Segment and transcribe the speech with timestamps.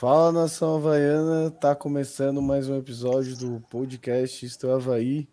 [0.00, 5.28] Fala nação havaiana, tá começando mais um episódio do podcast Estou Havaí.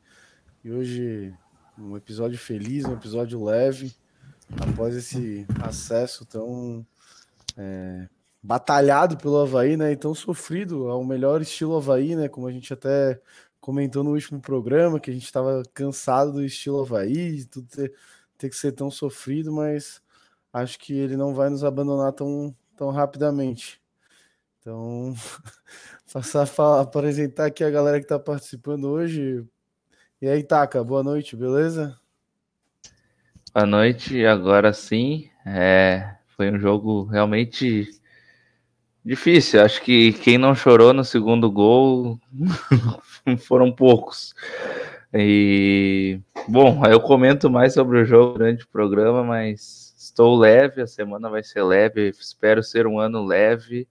[0.61, 1.33] E hoje
[1.79, 3.95] um episódio feliz, um episódio leve,
[4.59, 6.85] após esse acesso tão
[7.55, 8.09] é,
[8.43, 9.93] batalhado pelo Havaí, né?
[9.93, 12.27] E tão sofrido ao melhor estilo Havaí, né?
[12.27, 13.21] Como a gente até
[13.61, 17.93] comentou no último programa, que a gente estava cansado do estilo Havaí, tudo ter,
[18.37, 20.01] ter que ser tão sofrido, mas
[20.51, 23.79] acho que ele não vai nos abandonar tão, tão rapidamente.
[24.67, 25.15] Então,
[26.11, 29.45] passar a apresentar aqui a galera que está participando hoje.
[30.21, 31.97] E aí, Taka, boa noite, beleza?
[33.53, 35.29] Boa noite, agora sim.
[35.45, 37.87] É, foi um jogo realmente
[39.05, 39.61] difícil.
[39.61, 42.19] Acho que quem não chorou no segundo gol
[43.39, 44.35] foram poucos.
[45.13, 50.87] E bom, eu comento mais sobre o jogo durante o programa, mas estou leve, a
[50.87, 53.87] semana vai ser leve, espero ser um ano leve.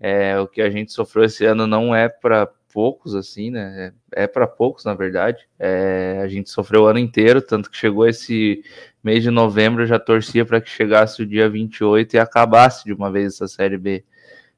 [0.00, 3.92] É, o que a gente sofreu esse ano não é para poucos, assim, né?
[4.14, 5.48] É, é para poucos, na verdade.
[5.58, 8.62] É, a gente sofreu o ano inteiro, tanto que chegou esse
[9.02, 12.92] mês de novembro, eu já torcia para que chegasse o dia 28 e acabasse de
[12.92, 14.04] uma vez essa Série B.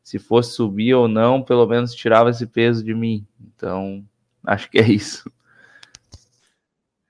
[0.03, 3.27] Se fosse subir ou não, pelo menos tirava esse peso de mim.
[3.41, 4.05] Então,
[4.45, 5.31] acho que é isso.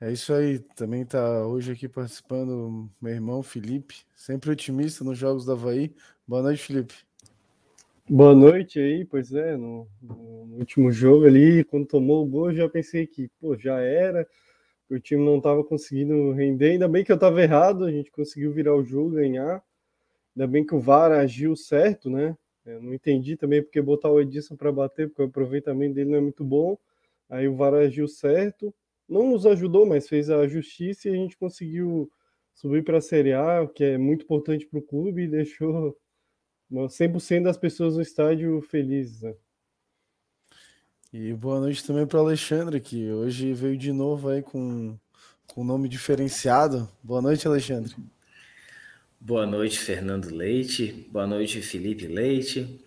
[0.01, 0.59] É isso aí.
[0.77, 5.95] Também está hoje aqui participando meu irmão Felipe, sempre otimista nos Jogos da Havaí.
[6.27, 7.10] Boa noite, Felipe.
[8.13, 12.69] Boa noite aí, pois é, no, no, último jogo ali, quando tomou o gol, já
[12.69, 14.27] pensei que, pô, já era,
[14.91, 18.53] o time não estava conseguindo render, ainda bem que eu estava errado, a gente conseguiu
[18.53, 19.63] virar o jogo, ganhar,
[20.35, 24.21] ainda bem que o VAR agiu certo, né, eu não entendi também porque botar o
[24.21, 26.77] Edson para bater, porque o aproveitamento dele não é muito bom,
[27.29, 28.75] aí o VAR agiu certo,
[29.09, 32.11] não nos ajudou, mas fez a justiça e a gente conseguiu
[32.57, 35.97] subir para a Série A, o que é muito importante para o clube, e deixou
[36.71, 39.23] 100% das pessoas no estádio felizes.
[39.23, 39.35] Né?
[41.13, 44.97] E boa noite também para o Alexandre, que hoje veio de novo aí com,
[45.49, 46.89] com nome diferenciado.
[47.03, 47.95] Boa noite, Alexandre.
[49.19, 51.07] Boa noite, Fernando Leite.
[51.11, 52.81] Boa noite, Felipe Leite.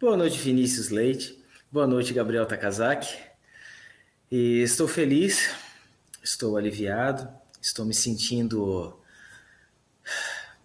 [0.00, 1.42] Boa noite, Vinícius Leite.
[1.70, 3.16] Boa noite, Gabriel Takazaki.
[4.30, 5.54] E estou feliz,
[6.22, 7.28] estou aliviado,
[7.62, 8.98] estou me sentindo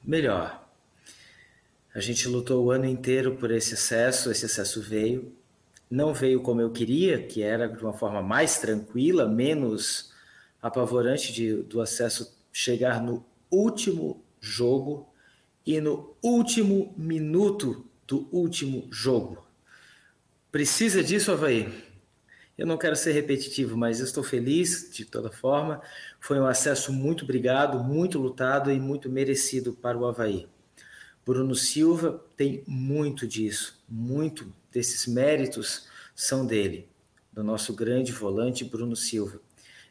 [0.03, 0.60] melhor,
[1.93, 5.35] a gente lutou o ano inteiro por esse acesso, esse acesso veio.
[5.89, 10.13] Não veio como eu queria, que era de uma forma mais tranquila, menos
[10.61, 15.09] apavorante de, do acesso chegar no último jogo
[15.65, 19.45] e no último minuto do último jogo.
[20.49, 21.91] Precisa disso, Havaí?
[22.57, 25.81] Eu não quero ser repetitivo, mas estou feliz de toda forma.
[26.19, 30.47] Foi um acesso muito obrigado, muito lutado e muito merecido para o Havaí.
[31.25, 36.89] Bruno Silva tem muito disso, muito desses méritos são dele,
[37.31, 39.39] do nosso grande volante Bruno Silva.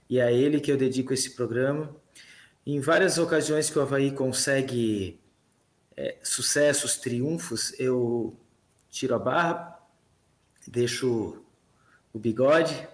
[0.08, 1.94] E é a ele que eu dedico esse programa.
[2.66, 5.20] Em várias ocasiões que o Havaí consegue
[5.96, 8.36] é, sucessos, triunfos, eu
[8.90, 9.78] tiro a barra,
[10.66, 11.44] deixo
[12.12, 12.88] o bigode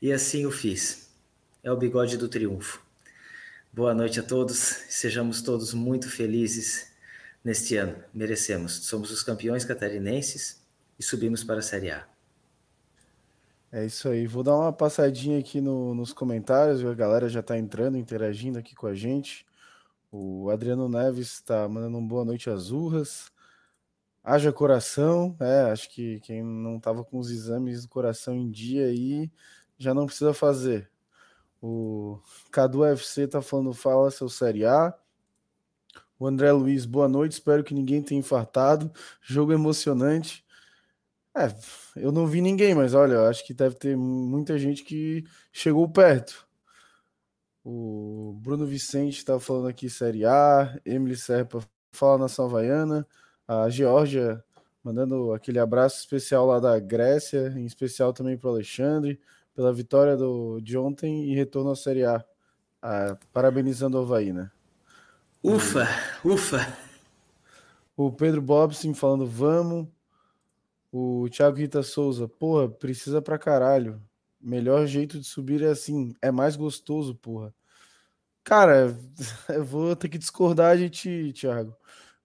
[0.00, 1.10] e assim o fiz.
[1.62, 2.82] É o bigode do triunfo.
[3.70, 4.58] Boa noite a todos,
[4.88, 6.87] sejamos todos muito felizes
[7.44, 7.96] neste ano.
[8.12, 8.86] Merecemos.
[8.86, 10.62] Somos os campeões catarinenses
[10.98, 12.06] e subimos para a Série A.
[13.70, 14.26] É isso aí.
[14.26, 16.84] Vou dar uma passadinha aqui no, nos comentários.
[16.84, 19.46] A galera já está entrando, interagindo aqui com a gente.
[20.10, 23.30] O Adriano Neves está mandando uma boa noite às urras.
[24.24, 25.36] Haja coração.
[25.38, 29.30] É, acho que quem não estava com os exames do coração em dia aí
[29.76, 30.90] já não precisa fazer.
[31.60, 34.94] O Cadu FC está falando, fala seu Série A.
[36.18, 37.32] O André Luiz, boa noite.
[37.32, 38.90] Espero que ninguém tenha infartado.
[39.22, 40.44] Jogo emocionante.
[41.36, 41.54] É,
[41.96, 46.46] eu não vi ninguém, mas olha, acho que deve ter muita gente que chegou perto.
[47.64, 50.80] O Bruno Vicente está falando aqui Série A.
[50.84, 51.60] Emily Serpa
[51.92, 53.06] fala na Salvaiana.
[53.46, 54.42] A Georgia
[54.82, 59.20] mandando aquele abraço especial lá da Grécia, em especial também para o Alexandre,
[59.54, 62.24] pela vitória do, de ontem e retorno à Série A.
[62.82, 64.50] Ah, parabenizando o Havaí, né?
[65.42, 65.86] Ufa,
[66.24, 66.76] ufa.
[67.96, 69.86] O Pedro Bobson falando vamos.
[70.90, 74.00] O Thiago Rita Souza, porra, precisa pra caralho.
[74.40, 77.54] Melhor jeito de subir é assim, é mais gostoso, porra.
[78.42, 78.96] Cara,
[79.50, 81.76] eu vou ter que discordar de ti, Thiago.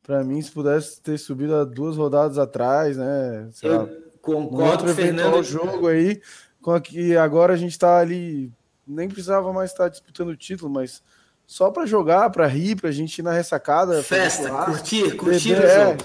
[0.01, 3.49] Pra mim, se pudesse ter subido há duas rodadas atrás, né?
[3.51, 3.89] Sei eu lá,
[4.21, 5.43] concordo, um Fernando.
[5.43, 6.21] jogo aí,
[6.61, 8.51] com que agora a gente tá ali,
[8.87, 11.01] nem precisava mais estar disputando o título, mas
[11.45, 14.01] só para jogar, para rir, para a gente ir na ressacada.
[14.01, 16.03] Festa, curtir, curtir beber, o é, jogo.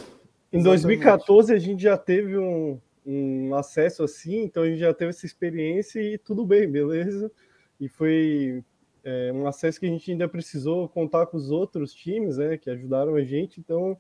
[0.53, 5.11] Em 2014 a gente já teve um, um acesso assim, então a gente já teve
[5.11, 7.31] essa experiência e tudo bem, beleza.
[7.81, 8.63] E foi
[9.05, 12.69] é, um acesso que a gente ainda precisou contar com os outros times, né, que
[12.69, 13.97] ajudaram a gente, então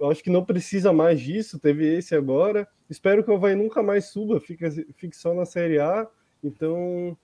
[0.00, 2.66] eu acho que não precisa mais disso, teve esse agora.
[2.88, 6.08] Espero que o Havaí nunca mais suba, fique só na Série A,
[6.42, 7.16] então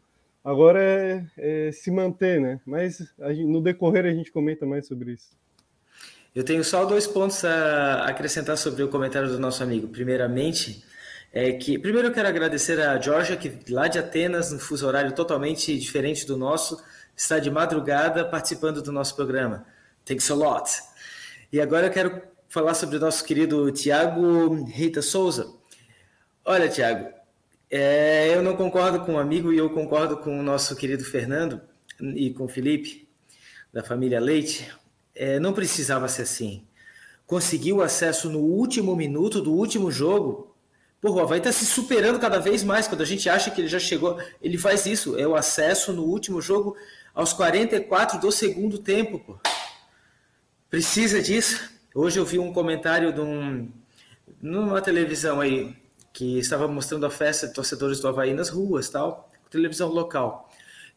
[0.48, 2.60] agora é, é se manter, né?
[2.64, 2.98] Mas
[3.28, 5.28] gente, no decorrer a gente comenta mais sobre isso.
[6.34, 9.88] Eu tenho só dois pontos a acrescentar sobre o comentário do nosso amigo.
[9.88, 10.82] Primeiramente,
[11.32, 15.12] é que primeiro eu quero agradecer a Georgia, que lá de Atenas, no fuso horário
[15.12, 16.82] totalmente diferente do nosso,
[17.14, 19.66] está de madrugada participando do nosso programa.
[20.04, 20.70] Thanks a lot.
[21.52, 25.52] E agora eu quero falar sobre o nosso querido Tiago Rita Souza.
[26.44, 27.17] Olha, Tiago,
[27.70, 31.04] é, eu não concordo com o um amigo e eu concordo com o nosso querido
[31.04, 31.60] Fernando
[32.00, 33.06] e com o Felipe,
[33.72, 34.70] da família Leite.
[35.14, 36.64] É, não precisava ser assim.
[37.26, 40.56] Conseguiu acesso no último minuto do último jogo.
[41.00, 42.88] Pô, o Havaí está se superando cada vez mais.
[42.88, 45.18] Quando a gente acha que ele já chegou, ele faz isso.
[45.18, 46.74] É o acesso no último jogo
[47.14, 49.18] aos 44 do segundo tempo.
[49.18, 49.38] Pô.
[50.70, 51.70] Precisa disso.
[51.94, 53.70] Hoje eu vi um comentário de um,
[54.40, 55.76] numa televisão aí
[56.12, 60.48] que estava mostrando a festa de torcedores do Havaí nas ruas, tal, televisão local.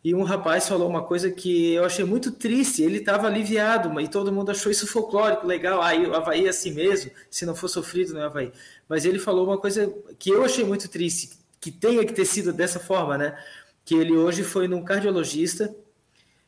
[0.03, 2.81] E um rapaz falou uma coisa que eu achei muito triste.
[2.81, 5.81] Ele estava aliviado, e todo mundo achou isso folclórico, legal.
[5.81, 8.51] Aí o Havaí é assim mesmo, se não for sofrido, não é Havaí.
[8.89, 12.51] Mas ele falou uma coisa que eu achei muito triste, que tenha que ter sido
[12.51, 13.37] dessa forma, né?
[13.85, 15.73] Que ele hoje foi num cardiologista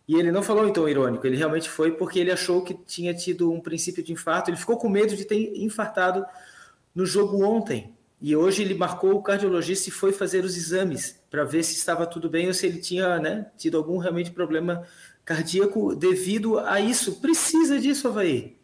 [0.08, 3.52] e ele não falou tom irônico, ele realmente foi porque ele achou que tinha tido
[3.52, 4.50] um princípio de infarto.
[4.50, 6.26] Ele ficou com medo de ter infartado
[6.94, 7.94] no jogo ontem.
[8.24, 12.08] E hoje ele marcou o cardiologista e foi fazer os exames para ver se estava
[12.08, 14.88] tudo bem ou se ele tinha né, tido algum realmente problema
[15.26, 17.20] cardíaco devido a isso.
[17.20, 18.56] Precisa disso, Havaí.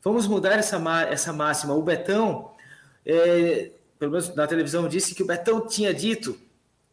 [0.00, 0.80] Vamos mudar essa,
[1.10, 1.74] essa máxima.
[1.74, 2.52] O Betão,
[3.04, 6.38] é, pelo menos na televisão, disse que o Betão tinha dito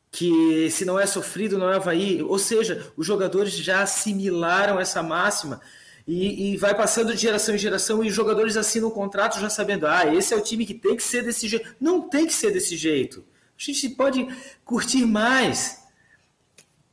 [0.10, 2.24] que se não é sofrido, não é Havaí.
[2.24, 5.62] Ou seja, os jogadores já assimilaram essa máxima
[6.08, 9.50] e, e, vai passando de geração em geração e os jogadores assinam o contrato já
[9.50, 11.76] sabendo, ah, esse é o time que tem que ser desse jeito.
[11.80, 13.24] Não tem que ser desse jeito.
[13.58, 14.28] A gente pode
[14.66, 15.82] curtir mais.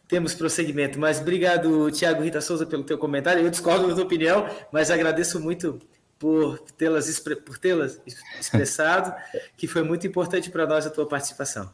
[0.06, 3.42] Temos prosseguimento, mas obrigado, Tiago Rita Souza, pelo teu comentário.
[3.42, 5.78] Eu discordo da tua opinião, mas agradeço muito
[6.18, 8.00] por tê-las por tê-las
[8.38, 9.14] expressado,
[9.56, 11.70] que foi muito importante para nós a tua participação.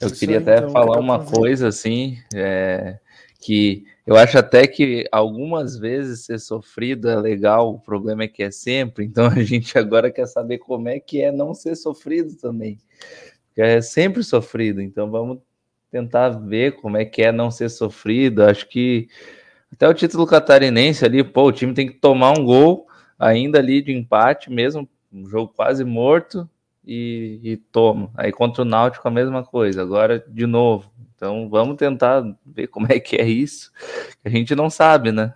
[0.00, 2.98] Eu queria aí, até então, falar uma coisa assim, é,
[3.40, 8.42] que eu acho até que algumas vezes ser sofrido é legal, o problema é que
[8.42, 12.34] é sempre, então a gente agora quer saber como é que é não ser sofrido
[12.34, 12.78] também.
[13.48, 15.40] Porque é sempre sofrido, então vamos
[15.90, 18.44] tentar ver como é que é não ser sofrido.
[18.44, 19.08] Acho que
[19.70, 22.86] até o título catarinense ali, pô, o time tem que tomar um gol
[23.18, 26.48] ainda ali de empate mesmo, um jogo quase morto,
[26.88, 28.10] e, e toma.
[28.14, 30.90] Aí contra o Náutico a mesma coisa, agora de novo.
[31.14, 33.70] Então vamos tentar ver como é que é isso,
[34.22, 35.34] que a gente não sabe, né?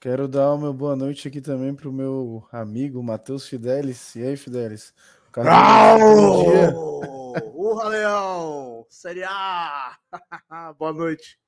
[0.00, 4.16] Quero dar uma boa noite aqui também para o meu amigo Matheus Fidelis.
[4.16, 4.94] E aí, Fidelis?
[7.54, 8.86] Urra, Leão!
[8.88, 9.96] Série A!
[10.78, 11.38] boa noite.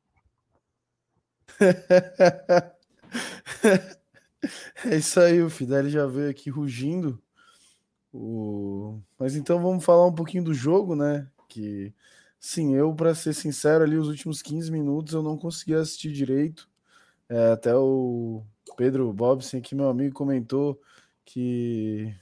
[4.84, 7.23] é isso aí, o Fidelis já veio aqui rugindo
[8.14, 9.00] o...
[9.18, 11.28] Mas então vamos falar um pouquinho do jogo, né?
[11.48, 11.92] Que
[12.38, 16.68] sim, eu, para ser sincero, ali os últimos 15 minutos eu não consegui assistir direito.
[17.28, 18.44] É, até o
[18.76, 20.80] Pedro Bobson, aqui, meu amigo, comentou
[21.24, 22.14] que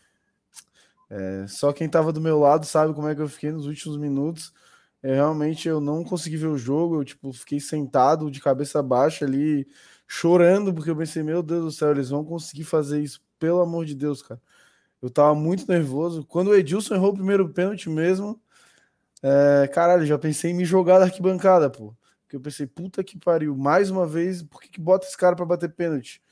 [1.11, 3.99] é, só quem estava do meu lado sabe como é que eu fiquei nos últimos
[3.99, 4.53] minutos.
[5.03, 9.27] É, realmente eu não consegui ver o jogo, eu tipo, fiquei sentado de cabeça baixa
[9.27, 9.67] ali,
[10.07, 13.85] chorando, porque eu pensei, meu Deus do céu, eles vão conseguir fazer isso, pelo amor
[13.85, 14.41] de Deus, cara.
[15.03, 16.25] Eu tava muito nervoso.
[16.25, 18.41] Quando o Edilson errou o primeiro pênalti mesmo,
[19.21, 21.95] é, caralho, já pensei em me jogar da arquibancada, pô.
[22.23, 25.35] Porque eu pensei, puta que pariu, mais uma vez, por que, que bota esse cara
[25.35, 26.23] para bater pênalti?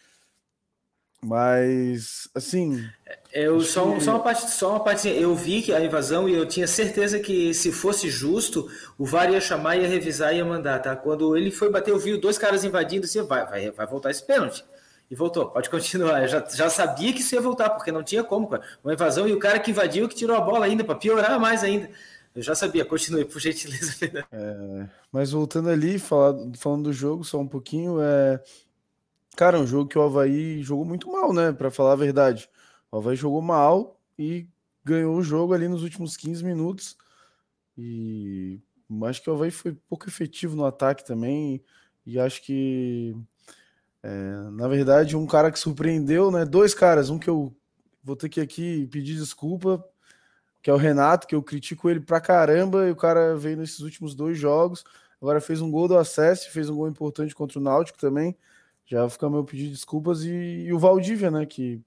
[1.22, 2.82] Mas, assim.
[3.30, 4.00] Eu só, que...
[4.00, 5.08] só uma parte, só uma parte.
[5.08, 9.30] Eu vi que a invasão e eu tinha certeza que se fosse justo, o VAR
[9.30, 10.96] ia chamar, ia revisar e ia mandar, tá?
[10.96, 14.24] Quando ele foi bater, eu vi dois caras invadindo, assim, vai, vai, vai voltar esse
[14.26, 14.64] pênalti.
[15.10, 16.22] E voltou, pode continuar.
[16.22, 18.62] Eu já, já sabia que isso ia voltar, porque não tinha como, cara.
[18.84, 21.64] Uma invasão e o cara que invadiu que tirou a bola ainda, para piorar mais
[21.64, 21.90] ainda.
[22.32, 23.96] Eu já sabia, continue, por gentileza.
[24.30, 28.40] É, mas voltando ali, falar, falando do jogo só um pouquinho, é.
[29.36, 31.50] Cara, um jogo que o Havaí jogou muito mal, né?
[31.50, 32.48] Para falar a verdade.
[32.92, 34.46] O Havaí jogou mal e
[34.84, 36.96] ganhou o jogo ali nos últimos 15 minutos.
[37.76, 38.60] E
[39.08, 41.62] acho que o Havaí foi pouco efetivo no ataque também.
[42.06, 43.16] E acho que
[44.02, 46.44] é, na verdade, um cara que surpreendeu, né?
[46.44, 47.54] Dois caras, um que eu
[48.02, 49.84] vou ter que aqui pedir desculpa,
[50.62, 53.80] que é o Renato, que eu critico ele pra caramba, e o cara veio nesses
[53.80, 54.84] últimos dois jogos,
[55.20, 58.36] agora fez um gol do acesso, fez um gol importante contra o Náutico também,
[58.86, 60.30] já fica meu pedido de desculpas, e,
[60.66, 61.80] e o Valdívia, né, que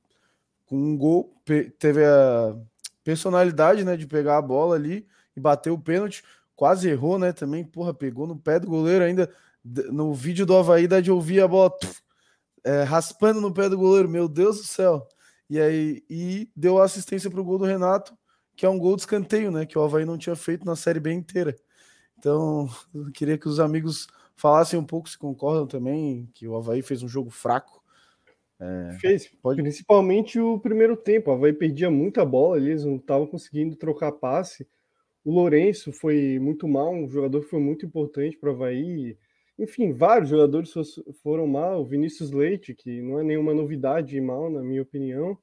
[0.66, 1.36] com um gol
[1.78, 2.56] teve a
[3.04, 5.06] personalidade, né, de pegar a bola ali
[5.36, 6.24] e bater o pênalti,
[6.56, 9.30] quase errou, né, também, porra, pegou no pé do goleiro ainda,
[9.64, 11.72] no vídeo do Havaí dá de ouvir a bola
[12.64, 15.08] é, raspando no pé do goleiro, meu Deus do céu.
[15.50, 18.18] E aí e deu assistência para o gol do Renato,
[18.56, 19.66] que é um gol de escanteio, né?
[19.66, 21.56] Que o Havaí não tinha feito na série B inteira.
[22.18, 26.82] Então, eu queria que os amigos falassem um pouco se concordam também, que o Havaí
[26.82, 27.84] fez um jogo fraco.
[28.60, 29.62] É, fez, pode...
[29.62, 31.32] principalmente o primeiro tempo.
[31.32, 34.68] O Havaí perdia muita bola, eles não estavam conseguindo trocar passe.
[35.24, 39.18] O Lourenço foi muito mal, um jogador que foi muito importante para o Havaí.
[39.64, 40.74] Enfim, vários jogadores
[41.24, 41.82] foram mal.
[41.82, 45.38] O Vinícius Leite, que não é nenhuma novidade mal, na minha opinião.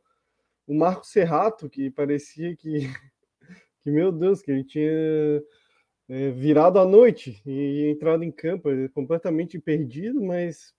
[0.67, 2.81] O Marco Serrato, que parecia que,
[3.83, 5.43] que meu Deus, que ele tinha
[6.07, 10.75] é, virado à noite e entrado em campo completamente perdido, mas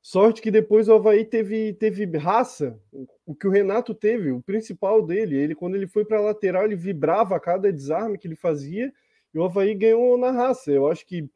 [0.00, 2.80] sorte que depois o Havaí teve, teve raça,
[3.26, 5.36] o que o Renato teve, o principal dele.
[5.36, 8.92] Ele, quando ele foi para a lateral, ele vibrava a cada desarme que ele fazia
[9.34, 10.70] e o Havaí ganhou na raça.
[10.70, 11.28] Eu acho que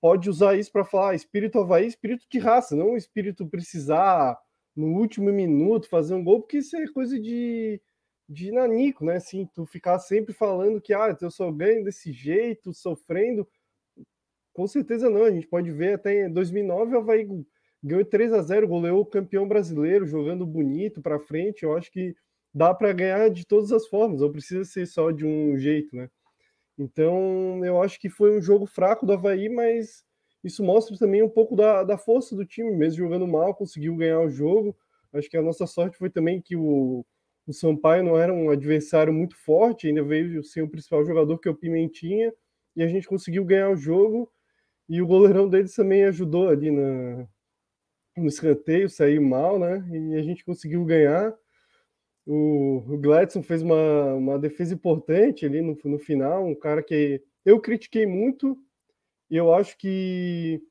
[0.00, 4.38] pode usar isso para falar espírito Havaí, espírito de raça, não espírito precisar
[4.74, 7.80] no último minuto fazer um gol, porque isso é coisa de,
[8.28, 9.16] de nanico, né?
[9.16, 13.46] Assim, tu ficar sempre falando que ah, eu só ganho desse jeito, sofrendo.
[14.52, 17.26] Com certeza não, a gente pode ver até em 2009 o Havaí
[17.82, 21.62] ganhou 3 a 0 goleou o campeão brasileiro, jogando bonito para frente.
[21.62, 22.14] Eu acho que
[22.52, 26.10] dá para ganhar de todas as formas, não precisa ser só de um jeito, né?
[26.80, 30.02] Então, eu acho que foi um jogo fraco do Havaí, mas
[30.42, 34.20] isso mostra também um pouco da, da força do time, mesmo jogando mal, conseguiu ganhar
[34.20, 34.74] o jogo.
[35.12, 37.04] Acho que a nossa sorte foi também que o,
[37.46, 41.48] o Sampaio não era um adversário muito forte, ainda veio ser o principal jogador que
[41.48, 42.32] é o Pimentinha,
[42.74, 44.32] e a gente conseguiu ganhar o jogo.
[44.88, 47.28] E o goleirão deles também ajudou ali na,
[48.16, 49.86] no escanteio, saiu mal, né?
[49.92, 51.36] E a gente conseguiu ganhar.
[52.26, 57.22] O, o Gladson fez uma, uma defesa importante ali no, no final, um cara que
[57.44, 58.58] eu critiquei muito
[59.30, 60.62] e eu acho que,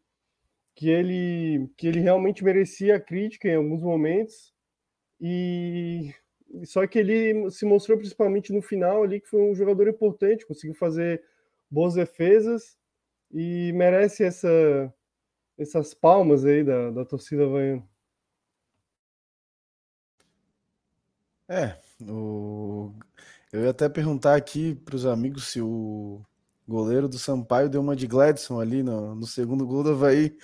[0.76, 4.54] que, ele, que ele realmente merecia a crítica em alguns momentos.
[5.20, 6.14] E
[6.66, 10.76] só que ele se mostrou principalmente no final ali que foi um jogador importante, conseguiu
[10.76, 11.24] fazer
[11.70, 12.78] boas defesas
[13.32, 14.94] e merece essa,
[15.58, 17.89] essas palmas aí da, da torcida havaiana.
[21.50, 21.76] É,
[22.08, 22.94] o...
[23.52, 26.22] eu ia até perguntar aqui para os amigos se o
[26.68, 30.38] goleiro do Sampaio deu uma de Gladson ali no, no segundo gol do Havaí,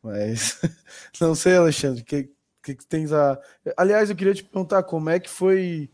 [0.00, 0.60] mas
[1.20, 2.30] não sei, Alexandre, o que,
[2.62, 3.36] que, que tens a.
[3.76, 5.90] Aliás, eu queria te perguntar como é que foi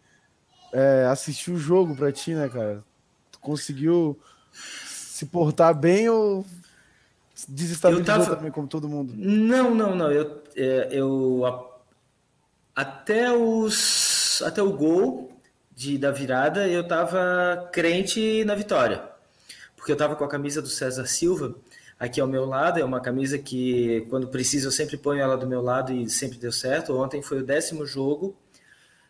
[0.75, 2.85] é, assistir o jogo para ti, né, cara?
[3.33, 4.21] Tu conseguiu
[4.53, 6.45] se portar bem ou
[7.49, 8.37] desestabilizou tava...
[8.37, 9.15] também, como todo mundo?
[9.17, 10.13] Não, não, não.
[10.13, 11.45] Eu, é, eu
[12.75, 14.00] até os
[14.43, 15.31] até o gol
[15.75, 19.03] de, da virada, eu estava crente na vitória.
[19.77, 21.55] Porque eu estava com a camisa do César Silva
[21.99, 22.79] aqui ao meu lado.
[22.79, 26.39] É uma camisa que, quando preciso, eu sempre ponho ela do meu lado e sempre
[26.39, 26.97] deu certo.
[26.99, 28.37] Ontem foi o décimo jogo.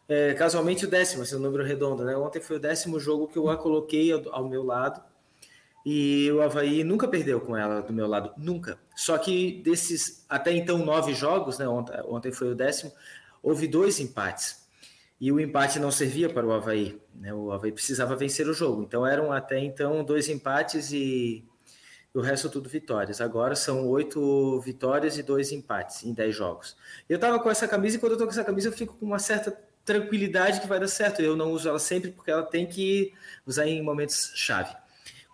[0.09, 2.17] É, casualmente o décimo, esse é um número redondo, né?
[2.17, 5.03] Ontem foi o décimo jogo que eu a coloquei ao, ao meu lado.
[5.85, 8.79] E o Havaí nunca perdeu com ela do meu lado, nunca.
[8.95, 11.67] Só que desses até então nove jogos, né?
[11.67, 12.93] Ontem, ontem foi o décimo,
[13.43, 14.61] houve dois empates
[15.21, 16.99] e o empate não servia para o Havaí.
[17.15, 17.33] Né?
[17.35, 18.83] O Havaí precisava vencer o jogo.
[18.83, 21.45] Então eram até então dois empates e
[22.15, 23.21] o resto tudo vitórias.
[23.21, 26.75] Agora são oito vitórias e dois empates em dez jogos.
[27.07, 29.05] Eu estava com essa camisa e quando eu estou com essa camisa eu fico com
[29.05, 31.21] uma certa tranquilidade que vai dar certo.
[31.21, 33.13] Eu não uso ela sempre porque ela tem que
[33.45, 34.75] usar em momentos chave.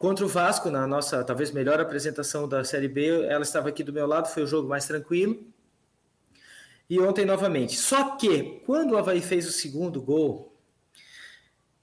[0.01, 3.93] Contra o Vasco, na nossa talvez melhor apresentação da Série B, ela estava aqui do
[3.93, 5.47] meu lado, foi o jogo mais tranquilo
[6.89, 7.77] e ontem novamente.
[7.77, 10.53] Só que quando o Havaí fez o segundo gol,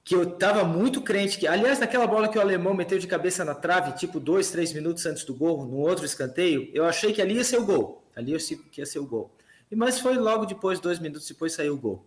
[0.03, 3.45] que eu estava muito crente que, aliás, naquela bola que o alemão meteu de cabeça
[3.45, 7.21] na trave, tipo dois, três minutos antes do gol, no outro escanteio, eu achei que
[7.21, 8.03] ali ia ser o gol.
[8.15, 9.31] Ali eu sei que ia ser o gol.
[9.71, 12.05] E mas foi logo depois, dois minutos depois, saiu o gol.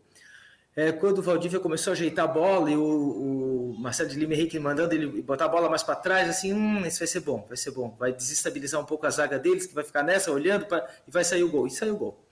[0.76, 4.34] É, quando o Valdívia começou a ajeitar a bola e o, o Marcelo de Lima
[4.34, 7.46] Henrique mandando ele botar a bola mais para trás, assim, hum, isso vai ser bom,
[7.48, 7.96] vai ser bom.
[7.98, 11.24] Vai desestabilizar um pouco a zaga deles, que vai ficar nessa olhando pra, e vai
[11.24, 11.66] sair o gol.
[11.66, 12.26] E saiu o gol.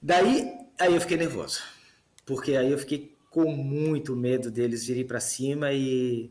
[0.00, 1.60] Daí, aí eu fiquei nervoso,
[2.24, 6.30] porque aí eu fiquei com muito medo deles virem para cima e,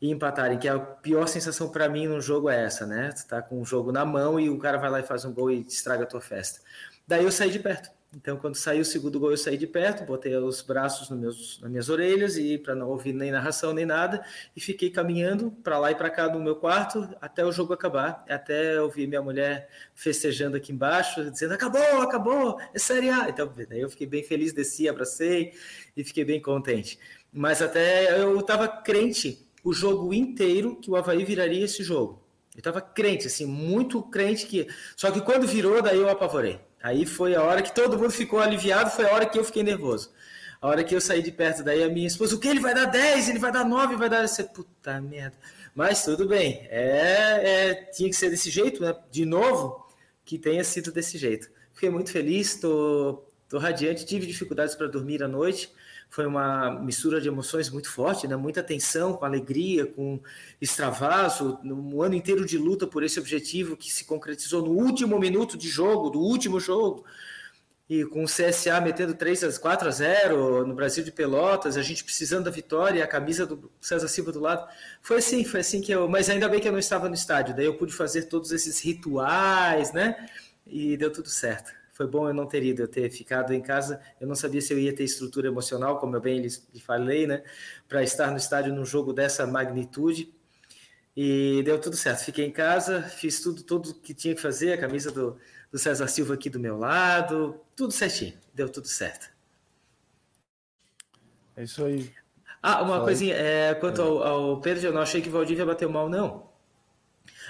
[0.00, 3.12] e, empatarem, que a pior sensação para mim no jogo é essa, né?
[3.12, 5.32] Tu tá com o jogo na mão e o cara vai lá e faz um
[5.32, 6.60] gol e estraga a tua festa.
[7.06, 7.90] Daí eu saí de perto.
[8.14, 11.70] Então, quando saiu o segundo gol, eu saí de perto, botei os braços meus, nas
[11.70, 14.24] minhas orelhas e para não ouvir nem narração nem nada,
[14.56, 18.24] e fiquei caminhando para lá e para cá no meu quarto até o jogo acabar,
[18.26, 23.28] até ouvir minha mulher festejando aqui embaixo, dizendo acabou, acabou, é Série A.
[23.28, 25.52] Então, daí eu fiquei bem feliz, desci, abracei
[25.94, 26.98] e fiquei bem contente.
[27.30, 32.26] Mas até eu estava crente o jogo inteiro que o Havaí viraria esse jogo.
[32.54, 34.66] Eu estava crente, assim, muito crente que.
[34.96, 36.67] Só que quando virou, daí eu apavorei.
[36.82, 39.62] Aí foi a hora que todo mundo ficou aliviado, foi a hora que eu fiquei
[39.62, 40.12] nervoso.
[40.60, 42.48] A hora que eu saí de perto, daí a minha esposa, o que?
[42.48, 44.26] Ele vai dar 10, ele vai dar 9, vai dar.
[44.26, 45.36] Você, puta merda.
[45.74, 46.66] Mas tudo bem.
[46.70, 48.94] É, é, tinha que ser desse jeito, né?
[49.10, 49.86] De novo,
[50.24, 51.48] que tenha sido desse jeito.
[51.72, 55.70] Fiquei muito feliz, tô, tô radiante, tive dificuldades para dormir à noite
[56.08, 58.34] foi uma mistura de emoções muito forte, né?
[58.34, 60.20] muita tensão, com alegria, com
[60.60, 65.56] extravaso, um ano inteiro de luta por esse objetivo que se concretizou no último minuto
[65.56, 67.04] de jogo, do último jogo,
[67.88, 71.82] e com o CSA metendo 3 a 4 a 0 no Brasil de Pelotas, a
[71.82, 74.66] gente precisando da vitória, a camisa do César Silva do lado.
[75.00, 77.54] Foi assim, foi assim que eu, mas ainda bem que eu não estava no estádio,
[77.54, 80.28] daí eu pude fazer todos esses rituais, né?
[80.66, 84.00] E deu tudo certo foi bom eu não ter ido, eu ter ficado em casa.
[84.20, 87.42] Eu não sabia se eu ia ter estrutura emocional, como eu bem lhe falei, né,
[87.88, 90.32] para estar no estádio num jogo dessa magnitude.
[91.16, 92.24] E deu tudo certo.
[92.24, 95.36] Fiquei em casa, fiz tudo, tudo que tinha que fazer, a camisa do,
[95.72, 98.34] do César Silva aqui do meu lado, tudo certinho.
[98.54, 99.28] Deu tudo certo.
[101.56, 102.12] É isso aí.
[102.62, 105.66] Ah, uma Só coisinha, é, quanto ao, ao Pedro, eu não achei que o Valdívia
[105.66, 106.47] bateu mal, não.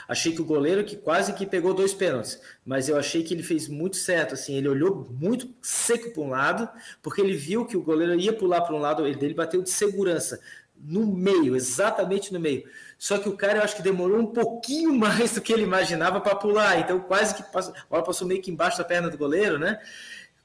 [0.08, 3.42] Achei que o goleiro que quase que pegou dois pênaltis, mas eu achei que ele
[3.42, 6.66] fez muito certo, assim, ele olhou muito seco para um lado,
[7.02, 9.68] porque ele viu que o goleiro ia pular para um lado, ele dele bateu de
[9.68, 10.40] segurança
[10.80, 12.64] no meio, exatamente no meio.
[12.98, 16.22] Só que o cara eu acho que demorou um pouquinho mais do que ele imaginava
[16.22, 19.18] para pular, então quase que passou, a bola passou meio que embaixo da perna do
[19.18, 19.78] goleiro, né?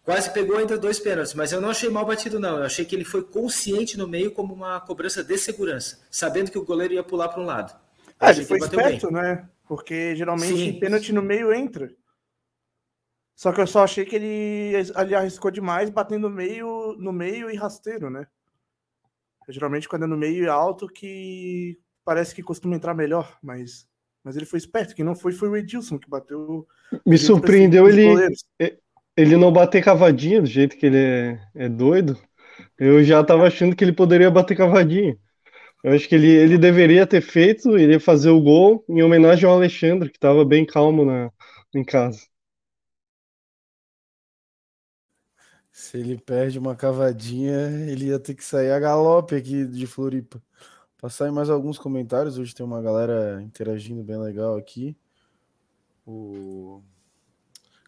[0.04, 2.58] Quase pegou ainda dois pênaltis, mas eu não achei mal batido, não.
[2.58, 6.58] Eu achei que ele foi consciente no meio como uma cobrança de segurança, sabendo que
[6.58, 7.74] o goleiro ia pular para um lado.
[8.20, 9.22] Ah, ele foi esperto, bem.
[9.22, 9.48] né?
[9.68, 10.80] Porque geralmente Sim.
[10.80, 11.90] pênalti no meio entra.
[13.36, 17.50] Só que eu só achei que ele, ali arriscou demais, batendo no meio, no meio
[17.50, 18.28] e rasteiro, né?
[19.50, 23.88] Geralmente quando é no meio e alto que parece que costuma entrar melhor, mas
[24.24, 26.66] mas ele foi esperto, quem não foi foi o Edilson que bateu.
[27.06, 28.32] Me surpreendeu ele
[29.16, 32.18] ele não bater cavadinha do jeito que ele é, é doido.
[32.78, 35.18] Eu já tava achando que ele poderia bater cavadinha.
[35.84, 39.56] Eu acho que ele, ele deveria ter feito, iria fazer o gol em homenagem ao
[39.56, 41.30] Alexandre, que estava bem calmo na,
[41.76, 42.26] em casa.
[45.72, 50.42] Se ele perde uma cavadinha, ele ia ter que sair a galope aqui de Floripa.
[50.98, 52.38] Passar em mais alguns comentários.
[52.38, 54.96] Hoje tem uma galera interagindo bem legal aqui.
[56.06, 56.82] O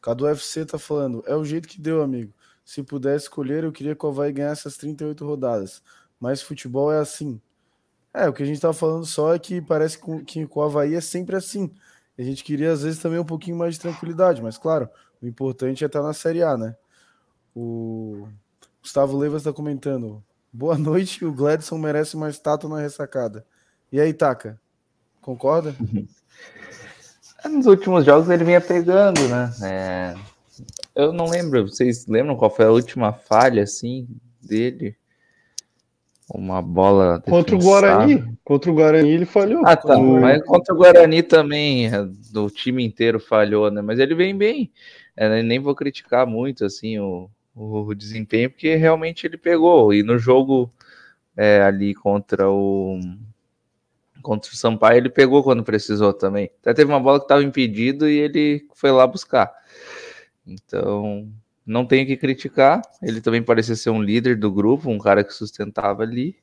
[0.02, 2.34] Cadu FC tá falando: é o jeito que deu, amigo.
[2.66, 5.82] Se pudesse escolher, eu queria que o Havaí ganhasse as 38 rodadas.
[6.20, 7.40] Mas futebol é assim.
[8.16, 10.96] É, o que a gente estava falando só é que parece que com o Havaí
[10.96, 11.70] é sempre assim.
[12.18, 14.90] A gente queria, às vezes, também um pouquinho mais de tranquilidade, mas claro,
[15.22, 16.78] o importante é estar na Série A, né?
[17.54, 18.26] O
[18.82, 20.24] Gustavo Levas está comentando.
[20.52, 23.46] Boa noite, o Gladson merece uma estátua na ressacada.
[23.92, 24.58] E aí, Taka?
[25.22, 25.76] Concorda?
[27.44, 29.52] Nos últimos jogos ele vinha pegando, né?
[29.62, 30.16] É...
[30.96, 34.08] Eu não lembro, vocês lembram qual foi a última falha, assim,
[34.42, 34.96] dele?
[36.30, 37.22] Uma bola.
[37.22, 38.38] Contra o Guarani.
[38.44, 39.66] Contra o Guarani ele falhou.
[39.66, 39.98] Ah, tá.
[39.98, 41.90] Mas contra o Guarani também,
[42.36, 43.82] o time inteiro falhou, né?
[43.82, 44.72] Mas ele vem bem.
[45.16, 49.94] É, nem vou criticar muito assim o, o desempenho, porque realmente ele pegou.
[49.94, 50.72] E no jogo
[51.38, 53.00] é, ali contra o
[54.22, 56.50] contra o Sampaio, ele pegou quando precisou também.
[56.62, 59.54] Até teve uma bola que estava impedido e ele foi lá buscar.
[60.48, 61.32] Então,
[61.66, 62.82] não tenho que criticar.
[63.02, 66.36] Ele também parecia ser um líder do grupo, um cara que sustentava ali.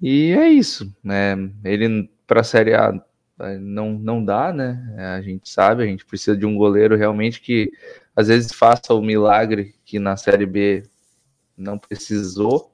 [0.00, 1.34] E é isso, né?
[1.64, 2.92] Ele para a Série A
[3.40, 4.94] eh, não, não dá, né?
[5.16, 7.70] A gente sabe, a gente precisa de um goleiro realmente que
[8.14, 10.82] às vezes faça o milagre que na Série B
[11.56, 12.72] não precisou,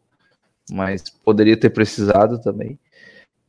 [0.71, 2.79] mas poderia ter precisado também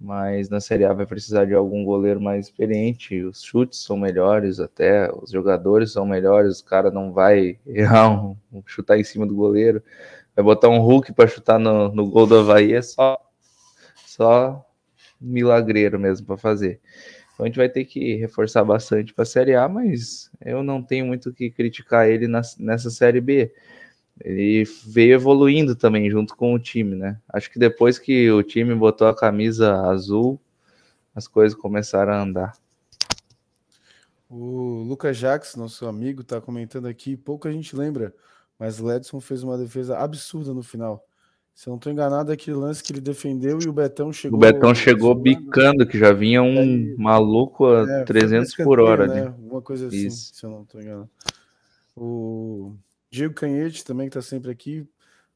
[0.04, 3.24] mas na Série A vai precisar de algum goleiro mais experiente.
[3.24, 6.60] Os chutes são melhores, até os jogadores são melhores.
[6.60, 8.36] O cara não vai errar um,
[8.66, 9.82] chutar em cima do goleiro,
[10.36, 12.74] vai botar um Hulk para chutar no, no gol do Havaí.
[12.74, 13.18] É só,
[14.06, 14.66] só
[15.22, 16.82] milagreiro mesmo para fazer.
[17.34, 20.84] Então a gente vai ter que reforçar bastante para a Série A, mas eu não
[20.84, 23.54] tenho muito o que criticar ele na, nessa Série B
[24.24, 27.20] ele veio evoluindo também junto com o time, né?
[27.30, 30.40] Acho que depois que o time botou a camisa azul,
[31.14, 32.54] as coisas começaram a andar.
[34.30, 37.16] O Lucas Jax, nosso amigo, está comentando aqui.
[37.16, 38.14] Pouco a gente lembra
[38.64, 41.06] mas Gladson fez uma defesa absurda no final.
[41.54, 44.38] Se eu não estou enganado, é aquele lance que ele defendeu e o Betão chegou.
[44.38, 49.06] O Betão chegou bicando, que já vinha um aí, maluco a é, 300 por hora.
[49.06, 49.34] Né?
[49.38, 50.34] Uma coisa assim, Isso.
[50.34, 51.10] se eu não estou enganado.
[51.96, 52.74] O
[53.14, 54.90] Diego Canhete também, que está sempre aqui,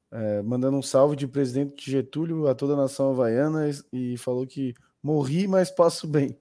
[0.10, 4.74] é, mandando um salve de presidente Getúlio a toda a nação havaiana e falou que
[5.02, 6.36] morri, mas passo bem.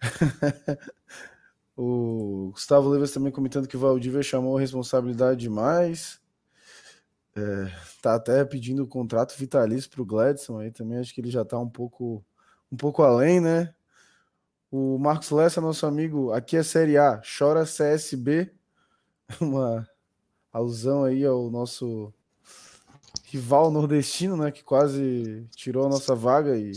[1.76, 6.18] o Gustavo Levas também comentando que o Valdívia chamou a responsabilidade demais.
[7.36, 10.98] É, tá até pedindo o contrato vitalício para o Gladson aí também.
[10.98, 12.24] Acho que ele já tá um pouco,
[12.72, 13.74] um pouco além, né?
[14.70, 18.50] O Marcos Lessa, nosso amigo, aqui é Série A, chora CSB.
[19.38, 19.86] Uma
[20.56, 22.12] alusão aí ao nosso
[23.24, 24.50] rival nordestino, né?
[24.50, 26.72] Que quase tirou a nossa vaga e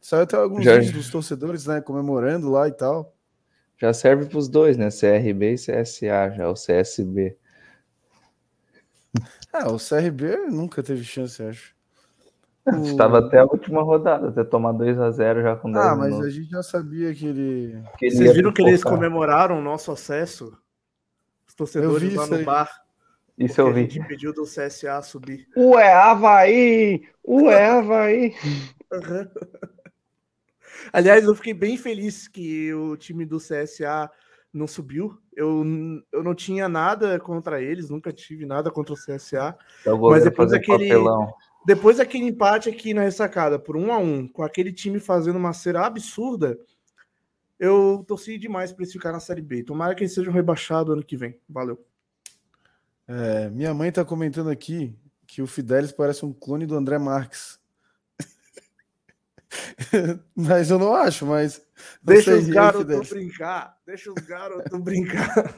[0.00, 0.76] saiu até alguns já...
[0.76, 1.80] vídeos dos torcedores, né?
[1.80, 3.14] Comemorando lá e tal.
[3.76, 4.88] Já serve para os dois, né?
[4.90, 7.36] CRB e CSA, já o CSB.
[9.52, 11.74] É, o CRB nunca teve chance, acho.
[12.84, 16.10] Estava até a última rodada, até tomar 2 a 0 já com 10 Ah, mas
[16.10, 16.26] minutos.
[16.26, 17.82] a gente já sabia que ele.
[17.98, 20.56] Que ele Vocês viram que eles comemoraram o nosso acesso?
[21.60, 22.44] Os torcedores lá no aí.
[22.44, 22.70] bar.
[23.38, 23.80] Isso eu vi.
[23.80, 25.46] A gente pediu do CSA subir.
[25.56, 27.02] Ué, Havaí!
[27.26, 28.34] Ué, Havaí!
[28.92, 29.28] Uhum.
[30.92, 34.10] Aliás, eu fiquei bem feliz que o time do CSA
[34.52, 35.18] não subiu.
[35.34, 35.64] Eu,
[36.12, 39.56] eu não tinha nada contra eles, nunca tive nada contra o CSA.
[40.10, 41.32] mas depois daquele, papelão.
[41.64, 45.52] depois daquele empate aqui na ressacada, por um a um, com aquele time fazendo uma
[45.52, 46.58] cera absurda,
[47.60, 49.62] eu torci demais para eles ficar na Série B.
[49.62, 51.38] Tomara que eles sejam rebaixados ano que vem.
[51.46, 51.84] Valeu.
[53.06, 54.96] É, minha mãe está comentando aqui
[55.26, 57.60] que o Fidelis parece um clone do André Marques.
[60.34, 61.60] mas eu não acho, mas.
[62.02, 63.78] Deixa os garotos brincar.
[63.84, 65.54] Deixa os garotos brincar.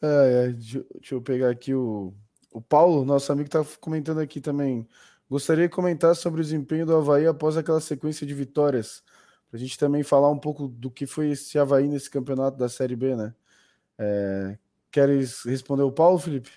[0.00, 2.14] É, é, deixa, deixa eu pegar aqui o,
[2.50, 4.88] o Paulo, nosso amigo, está comentando aqui também.
[5.28, 9.02] Gostaria de comentar sobre o desempenho do Havaí após aquela sequência de vitórias.
[9.54, 12.68] Para a gente também falar um pouco do que foi esse Havaí nesse campeonato da
[12.68, 13.32] Série B, né?
[13.96, 14.58] É,
[14.90, 16.50] queres responder o Paulo, Felipe?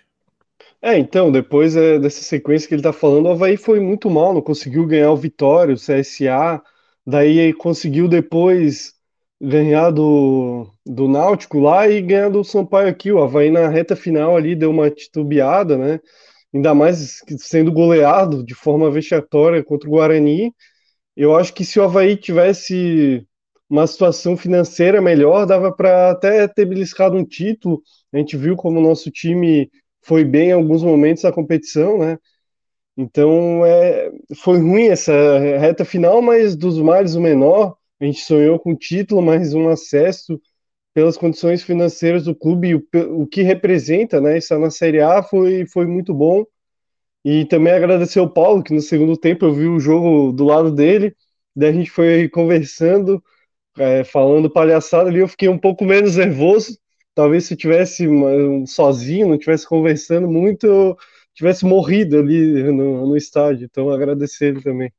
[0.82, 4.34] É, então, depois é, dessa sequência que ele tá falando, o Havaí foi muito mal,
[4.34, 6.60] não conseguiu ganhar o Vitória, o CSA,
[7.06, 8.96] daí conseguiu depois
[9.40, 13.12] ganhar do, do Náutico lá e ganhar do Sampaio aqui.
[13.12, 16.00] O Havaí na reta final ali deu uma titubeada, né?
[16.52, 20.52] Ainda mais sendo goleado de forma vexatória contra o Guarani.
[21.18, 23.28] Eu acho que se o Havaí tivesse
[23.70, 27.82] uma situação financeira melhor, dava para até ter beliscado um título.
[28.14, 29.72] A gente viu como o nosso time
[30.04, 32.20] foi bem em alguns momentos da competição, né?
[32.98, 35.14] Então é, foi ruim essa
[35.60, 37.78] reta final, mas dos males o menor.
[38.00, 40.40] A gente sonhou com título, mas um acesso
[40.94, 42.84] pelas condições financeiras do clube o,
[43.22, 44.38] o que representa, né?
[44.38, 46.46] Estar na Série A foi, foi muito bom.
[47.30, 50.72] E também agradecer ao Paulo, que no segundo tempo eu vi o jogo do lado
[50.72, 51.14] dele,
[51.54, 53.22] daí a gente foi conversando,
[53.78, 56.80] é, falando palhaçada ali, eu fiquei um pouco menos nervoso,
[57.14, 58.08] talvez se tivesse
[58.66, 60.98] sozinho, não tivesse conversando muito, eu
[61.34, 63.66] tivesse morrido ali no, no estádio.
[63.66, 64.90] Então, agradecer ele também.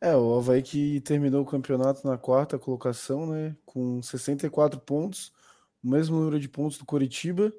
[0.00, 5.34] É, o Havaí que terminou o campeonato na quarta colocação, né, com 64 pontos,
[5.84, 7.52] o mesmo número de pontos do Coritiba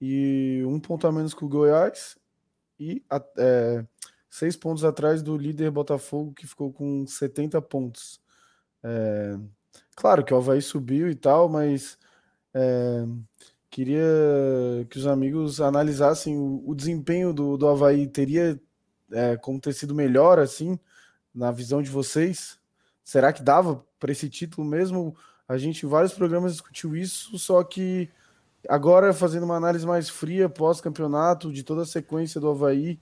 [0.00, 2.16] e um ponto a menos que o Goiás
[2.78, 3.02] e
[3.38, 3.84] é,
[4.28, 8.20] seis pontos atrás do líder Botafogo que ficou com 70 pontos.
[8.82, 9.38] É,
[9.94, 11.98] claro que o Havaí subiu e tal, mas
[12.52, 13.06] é,
[13.70, 14.04] queria
[14.90, 18.06] que os amigos analisassem o, o desempenho do, do Havaí.
[18.06, 18.60] Teria
[19.10, 20.78] é, como ter sido melhor, assim,
[21.34, 22.58] na visão de vocês?
[23.04, 25.16] Será que dava para esse título mesmo?
[25.48, 28.10] A gente em vários programas discutiu isso, só que
[28.68, 32.98] agora fazendo uma análise mais fria pós-campeonato, de toda a sequência do Havaí,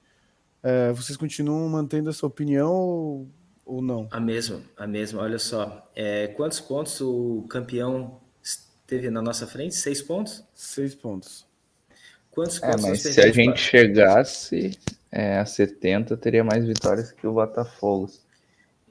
[0.63, 3.29] é, vocês continuam mantendo essa opinião ou,
[3.67, 4.09] ou não?
[4.11, 5.23] A mesma, a mesma.
[5.23, 8.21] Olha só, é, quantos pontos o campeão
[8.87, 9.75] teve na nossa frente?
[9.75, 10.43] Seis pontos?
[10.55, 11.47] Seis pontos.
[12.31, 12.85] Quantos é, pontos?
[12.85, 14.79] É, mas se a gente chegasse
[15.13, 18.11] é, a 70, teria mais vitórias que o Botafogo.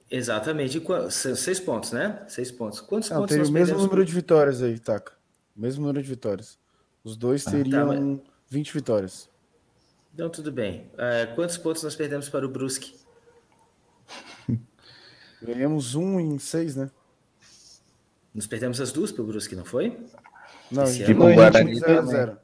[0.10, 0.82] Exatamente.
[1.10, 2.24] Seis pontos, né?
[2.28, 2.80] Seis pontos.
[2.80, 5.14] Quantos Não, pontos teria o mesmo número de vitórias aí, Taca.
[5.56, 6.58] Mesmo número de vitórias.
[7.04, 8.20] Os dois teriam ah, tá, mas...
[8.50, 9.30] 20 vitórias.
[10.14, 10.92] Então, tudo bem.
[10.94, 12.96] Uh, quantos pontos nós perdemos para o Brusque?
[15.42, 16.90] Ganhamos um em seis, né?
[18.34, 19.98] Nos perdemos as duas pro Brusque, não foi?
[20.72, 22.38] Não, Esse tipo o Guarani 0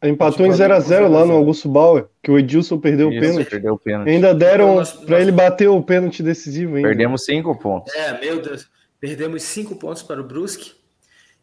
[0.00, 3.50] Empatou em 0x0 lá no Augusto Bauer, que o Edilson perdeu Isso, o pênalti.
[3.50, 4.10] Perdeu o pênalti.
[4.10, 6.88] Ainda deram então, para ele bater o pênalti decisivo ainda.
[6.88, 7.92] Perdemos cinco pontos.
[7.94, 8.70] É, meu Deus.
[9.00, 10.72] Perdemos cinco pontos para o Brusque.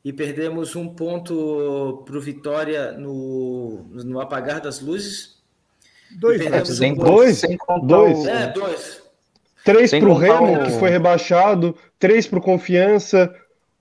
[0.05, 5.39] E perdemos um ponto para o Vitória no, no apagar das luzes.
[6.11, 8.27] Dois, sem um dois, sem dois.
[8.27, 9.01] É, dois.
[9.63, 13.33] Três para o Remo, que foi rebaixado, três para o Confiança,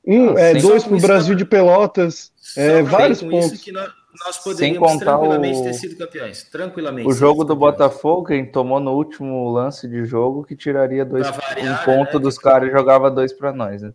[0.06, 3.60] um, ah, é, dois para o Brasil de Pelotas, é, vários pontos.
[3.60, 3.90] que nós,
[4.24, 5.62] nós poderíamos Sem contar tranquilamente o...
[5.62, 6.42] ter sido campeões.
[6.44, 7.06] Tranquilamente.
[7.06, 11.82] O jogo do Botafogo, quem tomou no último lance de jogo, que tiraria dois, variar,
[11.82, 12.22] um ponto né?
[12.22, 13.82] dos caras e jogava dois para nós.
[13.82, 13.92] Né?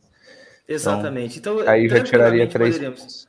[0.69, 1.39] Exatamente.
[1.39, 3.27] Então, aí já tiraria três pontos.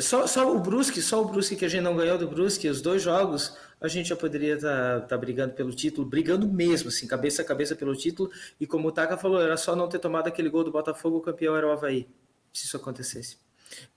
[0.00, 2.80] Só, só o Brusque, só o Brusque que a gente não ganhou do Brusque, os
[2.80, 7.06] dois jogos, a gente já poderia estar tá, tá brigando pelo título, brigando mesmo, assim,
[7.06, 8.30] cabeça a cabeça pelo título.
[8.60, 11.20] E como o Taka falou, era só não ter tomado aquele gol do Botafogo, o
[11.20, 12.08] campeão era o Havaí,
[12.52, 13.38] se isso acontecesse.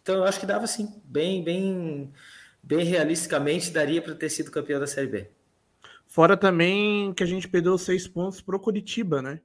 [0.02, 2.12] Então eu acho que dava sim, bem, bem,
[2.62, 5.30] bem realisticamente daria para ter sido campeão da Série B.
[6.08, 9.40] Fora também que a gente perdeu seis pontos pro Curitiba, né?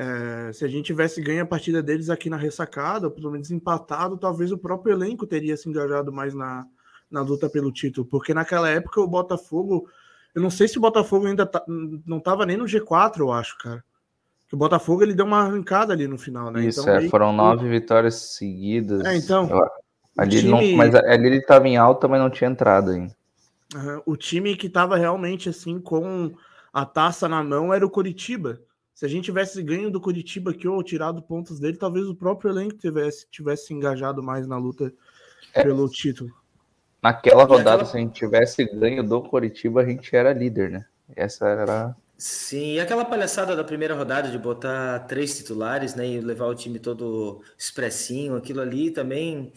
[0.00, 3.50] É, se a gente tivesse ganho a partida deles aqui na ressacada, ou pelo menos
[3.50, 6.64] empatado, talvez o próprio elenco teria se engajado mais na,
[7.10, 9.88] na luta pelo título, porque naquela época o Botafogo,
[10.32, 13.58] eu não sei se o Botafogo ainda tá, não estava nem no G4, eu acho,
[13.58, 13.82] cara.
[14.46, 16.64] Que o Botafogo ele deu uma arrancada ali no final, né?
[16.64, 19.04] Isso, então, é, foram nove vitórias seguidas.
[19.04, 19.50] É, então.
[19.50, 19.68] Eu,
[20.16, 20.50] ali time...
[20.50, 23.16] não, mas ali ele estava em alta, mas não tinha entrado ainda.
[23.74, 26.32] Uhum, o time que estava realmente assim com
[26.72, 28.60] a taça na mão era o Coritiba.
[28.98, 32.50] Se a gente tivesse ganho do Curitiba aqui ou tirado pontos dele, talvez o próprio
[32.50, 34.92] elenco tivesse, tivesse engajado mais na luta
[35.54, 35.62] é.
[35.62, 36.34] pelo título.
[37.00, 40.84] Naquela rodada, se a gente tivesse ganho do Curitiba, a gente era líder, né?
[41.14, 41.96] Essa era.
[42.16, 46.04] Sim, e aquela palhaçada da primeira rodada de botar três titulares, né?
[46.04, 49.52] E levar o time todo expressinho, aquilo ali também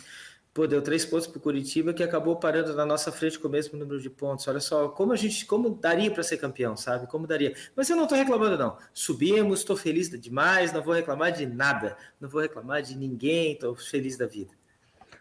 [0.53, 3.51] Pô, deu três pontos para o Curitiba que acabou parando na nossa frente com o
[3.51, 4.45] mesmo número de pontos.
[4.49, 7.07] Olha só, como a gente, como daria para ser campeão, sabe?
[7.07, 7.55] Como daria.
[7.73, 8.77] Mas eu não estou reclamando, não.
[8.93, 13.73] Subimos, estou feliz demais, não vou reclamar de nada, não vou reclamar de ninguém, estou
[13.75, 14.51] feliz da vida.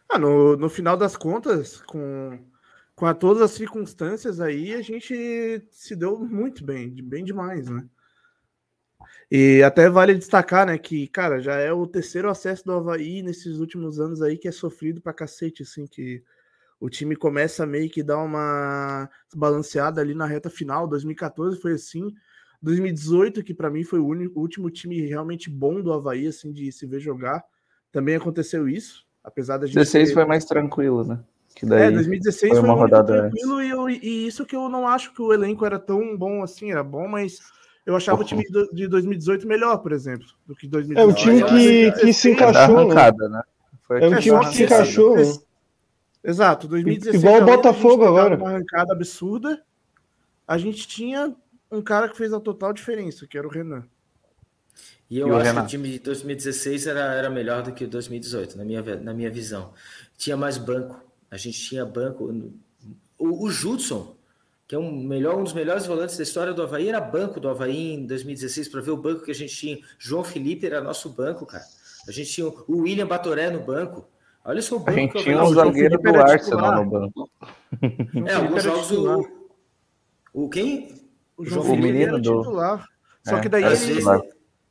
[0.08, 2.36] Ah, no, no final das contas, com,
[2.96, 7.86] com a todas as circunstâncias aí, a gente se deu muito bem, bem demais, né?
[9.30, 13.58] E até vale destacar, né, que, cara, já é o terceiro acesso do Havaí nesses
[13.58, 16.22] últimos anos aí que é sofrido pra cacete, assim, que
[16.80, 20.88] o time começa meio que dar uma balanceada ali na reta final.
[20.88, 22.12] 2014 foi assim.
[22.60, 26.52] 2018, que para mim foi o, único, o último time realmente bom do Havaí, assim,
[26.52, 27.44] de se ver jogar,
[27.92, 29.76] também aconteceu isso, apesar da gente.
[29.76, 30.14] 16 ter...
[30.14, 31.20] foi mais tranquilo, né?
[31.54, 34.68] Que daí é, 2016 foi, uma foi rodada tranquilo e, eu, e isso que eu
[34.68, 37.40] não acho que o elenco era tão bom assim, era bom, mas
[37.86, 41.00] eu achava o time de 2018 melhor, por exemplo, do que 2018.
[41.00, 42.78] É um time que, que se encaixou.
[42.78, 43.42] Arrancada, né?
[43.90, 45.16] é um time que se encaixou.
[45.16, 45.32] Né?
[46.22, 47.22] Exato, 2016.
[47.22, 48.36] Igual o Botafogo agora.
[48.36, 49.62] Uma arrancada absurda.
[50.46, 51.34] A gente tinha
[51.70, 53.84] um cara que fez a total diferença, que era o Renan.
[55.08, 57.88] E eu e acho que o time de 2016 era, era melhor do que o
[57.88, 59.72] 2018, na minha, na minha visão.
[60.16, 61.02] Tinha mais banco.
[61.30, 62.52] A gente tinha banco.
[63.18, 64.16] O, o Judson,
[64.70, 67.48] que é um, melhor, um dos melhores volantes da história do Havaí, era banco do
[67.48, 69.76] Havaí em 2016, para ver o banco que a gente tinha.
[69.98, 71.64] João Felipe era nosso banco, cara.
[72.06, 74.06] A gente tinha o William Batoré no banco.
[74.44, 74.90] Olha só o banco.
[74.90, 77.30] A gente tinha um zagueiro do Arsenal no banco.
[78.26, 79.28] É, alguns jogos o,
[80.32, 80.94] o quem?
[81.36, 82.86] O João o Felipe menino era titular.
[83.24, 84.04] Só é, que daí ele,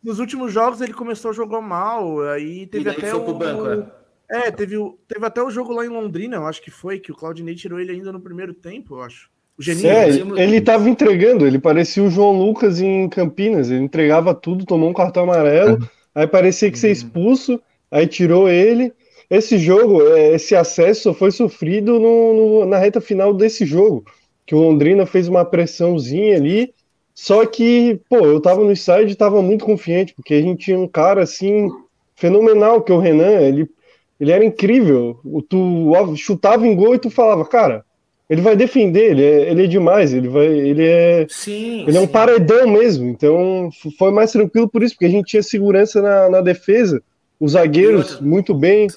[0.01, 3.91] nos últimos jogos ele começou a jogar mal, aí teve até o banco,
[4.29, 4.47] é.
[4.47, 4.77] é, teve,
[5.09, 7.79] teve até o jogo lá em Londrina, eu acho que foi, que o Claudinei tirou
[7.79, 9.29] ele ainda no primeiro tempo, eu acho.
[9.59, 10.07] O Geninho, é,
[10.41, 14.93] ele estava entregando, ele parecia o João Lucas em Campinas, ele entregava tudo, tomou um
[14.93, 15.77] cartão amarelo,
[16.15, 16.93] aí parecia que ser uhum.
[16.93, 18.93] expulso, aí tirou ele.
[19.29, 24.05] Esse jogo, é, esse acesso foi sofrido no, no, na reta final desse jogo,
[24.45, 26.73] que o Londrina fez uma pressãozinha ali,
[27.13, 30.79] só que, pô, eu tava no estádio e tava muito confiante, porque a gente tinha
[30.79, 31.69] um cara assim
[32.15, 33.69] fenomenal, que é o Renan, ele,
[34.17, 35.19] ele era incrível.
[35.49, 37.83] Tu chutava em gol e tu falava, cara,
[38.29, 41.97] ele vai defender, ele é, ele é demais, ele vai, ele é, sim, ele sim.
[41.97, 43.09] é um paredão mesmo.
[43.09, 47.01] Então foi mais tranquilo por isso, porque a gente tinha segurança na, na defesa,
[47.39, 48.87] os zagueiros muito bem,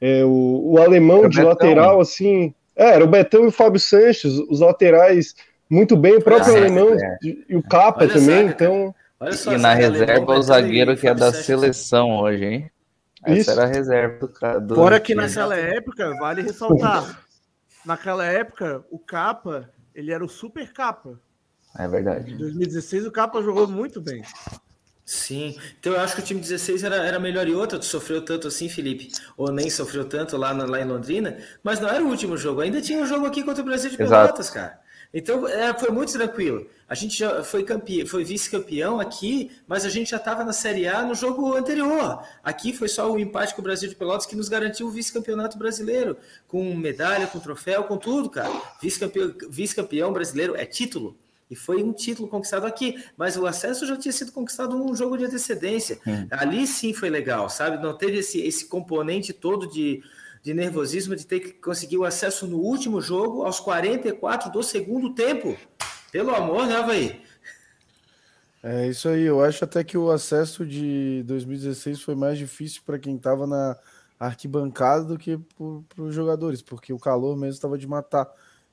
[0.00, 1.48] é, o, o alemão de Betão.
[1.50, 5.34] lateral assim, é, era o Betão e o Fábio Sanches, os laterais
[5.68, 7.18] muito bem, o próprio ah, alemão é.
[7.22, 8.46] e o Capa Olha também.
[8.46, 8.94] então
[9.32, 12.70] só, e na reserva o zagueiro que é da seleção hoje, hein?
[13.22, 13.50] Essa isso.
[13.50, 14.66] era a reserva do cara.
[14.66, 17.27] Fora que naquela época, vale ressaltar
[17.88, 21.18] naquela época, o Capa, ele era o super Capa.
[21.76, 22.34] É verdade.
[22.34, 24.22] Em 2016, o Capa jogou muito bem.
[25.04, 27.78] Sim, então eu acho que o time 16 era, era melhor e outra.
[27.78, 31.88] Tu sofreu tanto assim, Felipe, ou nem sofreu tanto lá, lá em Londrina, mas não
[31.88, 32.60] era o último jogo.
[32.60, 34.78] Ainda tinha um jogo aqui contra o Brasil de Pelotas, cara.
[35.12, 36.66] Então é, foi muito tranquilo.
[36.88, 40.86] A gente já foi, campeão, foi vice-campeão aqui, mas a gente já estava na Série
[40.86, 42.22] A no jogo anterior.
[42.42, 45.58] Aqui foi só o empate com o Brasil de Pelotas que nos garantiu o vice-campeonato
[45.58, 46.16] brasileiro,
[46.46, 48.50] com medalha, com troféu, com tudo, cara.
[48.80, 49.74] Vice-campeão vice
[50.12, 51.16] brasileiro é título.
[51.50, 55.16] E foi um título conquistado aqui, mas o acesso já tinha sido conquistado num jogo
[55.16, 55.98] de antecedência.
[56.06, 56.26] Hum.
[56.30, 57.82] Ali sim foi legal, sabe?
[57.82, 60.02] Não teve esse, esse componente todo de,
[60.48, 65.14] de nervosismo de ter que conseguir o acesso no último jogo, aos 44 do segundo
[65.14, 65.54] tempo.
[66.10, 67.20] Pelo amor, né, Havaí?
[68.62, 69.24] É isso aí.
[69.24, 73.76] Eu acho até que o acesso de 2016 foi mais difícil para quem estava na
[74.18, 78.26] arquibancada do que para os jogadores, porque o calor mesmo estava de matar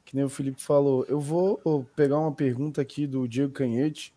[0.05, 1.05] que nem o Felipe falou.
[1.09, 1.59] Eu vou
[1.93, 4.13] pegar uma pergunta aqui do Diego Canhete,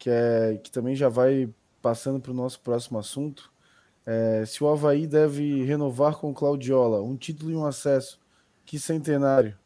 [0.00, 1.48] que, é, que também já vai
[1.80, 3.51] passando para o nosso próximo assunto.
[4.04, 8.20] É, se o Havaí deve renovar com o Claudiola, um título e um acesso,
[8.64, 9.56] que centenário.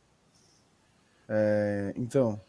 [1.28, 2.40] É, então,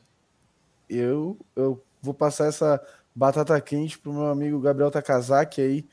[0.89, 2.82] eu, eu vou passar essa
[3.15, 5.88] batata quente para o meu amigo Gabriel Takazaki aí.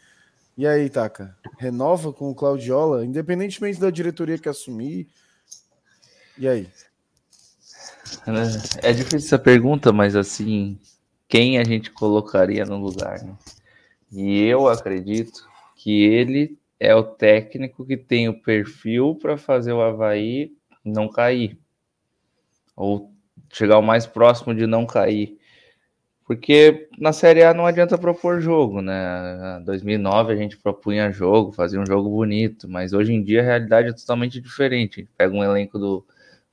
[0.57, 1.37] E aí, Taka?
[1.59, 5.09] Renova com o Claudiola, independentemente da diretoria que assumir.
[6.39, 6.69] E aí?
[8.83, 10.79] É difícil essa pergunta, mas assim,
[11.29, 13.23] quem a gente colocaria no lugar?
[13.23, 13.35] Né?
[14.13, 15.49] E eu acredito
[15.85, 20.51] que ele é o técnico que tem o perfil para fazer o Havaí
[20.83, 21.59] não cair.
[22.75, 23.13] Ou
[23.53, 25.39] chegar o mais próximo de não cair.
[26.25, 29.59] Porque na Série A não adianta propor jogo, né?
[29.61, 33.45] Em 2009 a gente propunha jogo, fazia um jogo bonito, mas hoje em dia a
[33.45, 35.07] realidade é totalmente diferente.
[35.19, 36.03] Pega um elenco do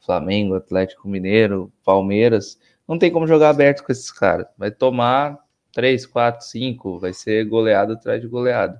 [0.01, 4.45] Flamengo, Atlético Mineiro, Palmeiras, não tem como jogar aberto com esses caras.
[4.57, 5.39] Vai tomar
[5.71, 8.77] 3, 4, 5, vai ser goleado atrás de goleado.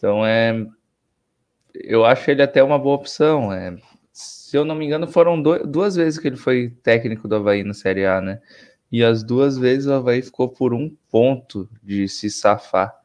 [0.00, 0.66] Então é.
[1.74, 3.52] Eu acho ele até uma boa opção.
[3.52, 3.76] É,
[4.10, 7.62] se eu não me engano, foram do, duas vezes que ele foi técnico do Havaí
[7.62, 8.40] na Série A, né?
[8.90, 12.98] E as duas vezes o Havaí ficou por um ponto de se safar.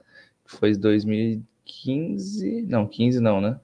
[0.45, 2.63] Foi 2015.
[2.63, 3.59] Não, 15 não, né?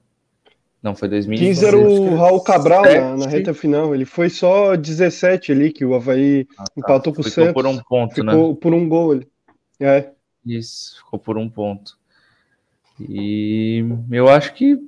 [0.82, 1.60] Não, foi 2015.
[1.60, 3.94] 15 era o Raul Cabral na, na, reta final.
[3.94, 6.72] Ele foi só 17 ali, que o Havaí ah, tá.
[6.76, 7.54] empatou com o Santos.
[7.54, 8.32] por um ponto, ficou né?
[8.32, 9.12] Ficou por um gol.
[9.12, 9.28] ali.
[9.80, 10.10] É.
[10.44, 11.98] Isso, ficou por um ponto.
[13.08, 14.78] E eu acho que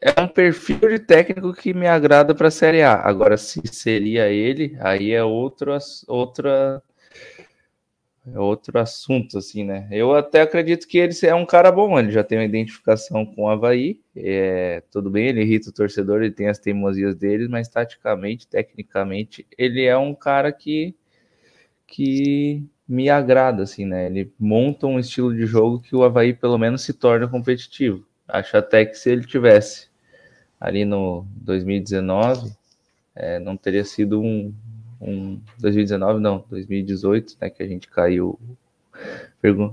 [0.00, 2.94] é um perfil de técnico que me agrada para a Série A.
[2.94, 5.76] Agora, se seria ele, aí é outro,
[6.06, 6.82] outra
[8.34, 9.88] é outro assunto, assim, né?
[9.90, 13.44] Eu até acredito que ele é um cara bom, ele já tem uma identificação com
[13.44, 14.00] o Havaí.
[14.14, 19.46] É, tudo bem, ele irrita o torcedor, ele tem as teimosias dele, mas taticamente, tecnicamente,
[19.56, 20.94] ele é um cara que,
[21.86, 24.06] que me agrada, assim, né?
[24.06, 28.04] Ele monta um estilo de jogo que o Havaí pelo menos se torna competitivo.
[28.26, 29.88] Acho até que se ele tivesse
[30.58, 32.50] ali no 2019,
[33.14, 34.52] é, não teria sido um,
[35.00, 38.38] um 2019, não, 2018, né, que a gente caiu.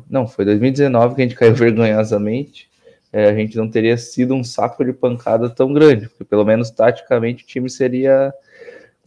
[0.09, 2.69] Não, foi 2019 que a gente caiu vergonhosamente.
[3.13, 6.69] É, a gente não teria sido um saco de pancada tão grande, porque pelo menos
[6.69, 8.33] taticamente o time seria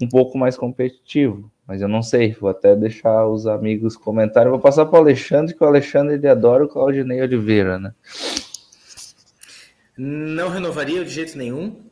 [0.01, 1.51] um pouco mais competitivo.
[1.68, 4.48] Mas eu não sei, vou até deixar os amigos comentarem.
[4.48, 7.94] Vou passar para o Alexandre, que o Alexandre ele adora o Claudinei Oliveira, né?
[9.94, 11.85] Não renovaria de jeito nenhum.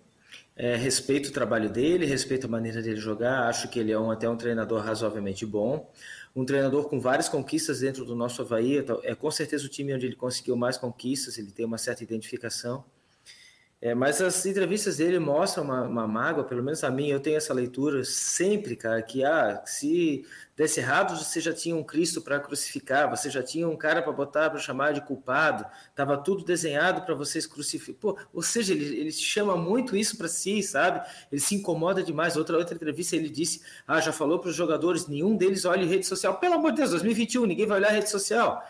[0.57, 3.49] É, respeito o trabalho dele, respeito a maneira dele jogar.
[3.51, 5.93] Acho que ele é um, até um treinador razoavelmente bom.
[6.35, 8.83] Um treinador com várias conquistas dentro do nosso Havaí.
[9.03, 12.83] É com certeza o time onde ele conseguiu mais conquistas, ele tem uma certa identificação.
[13.87, 17.37] É, mas as entrevistas dele mostram uma, uma, mágoa, pelo menos a mim, eu tenho
[17.37, 22.41] essa leitura sempre, cara, que ah, se desse errado, você já tinha um Cristo para
[22.41, 27.03] crucificar, você já tinha um cara para botar, para chamar de culpado, estava tudo desenhado
[27.03, 28.27] para vocês crucificar.
[28.33, 31.07] ou seja, ele, ele chama muito isso para si, sabe?
[31.31, 32.37] Ele se incomoda demais.
[32.37, 36.07] Outra, outra entrevista ele disse: ah, já falou para os jogadores, nenhum deles olha rede
[36.07, 36.41] social.
[36.41, 38.67] Pelo amor de Deus, 2021, ninguém vai olhar rede social.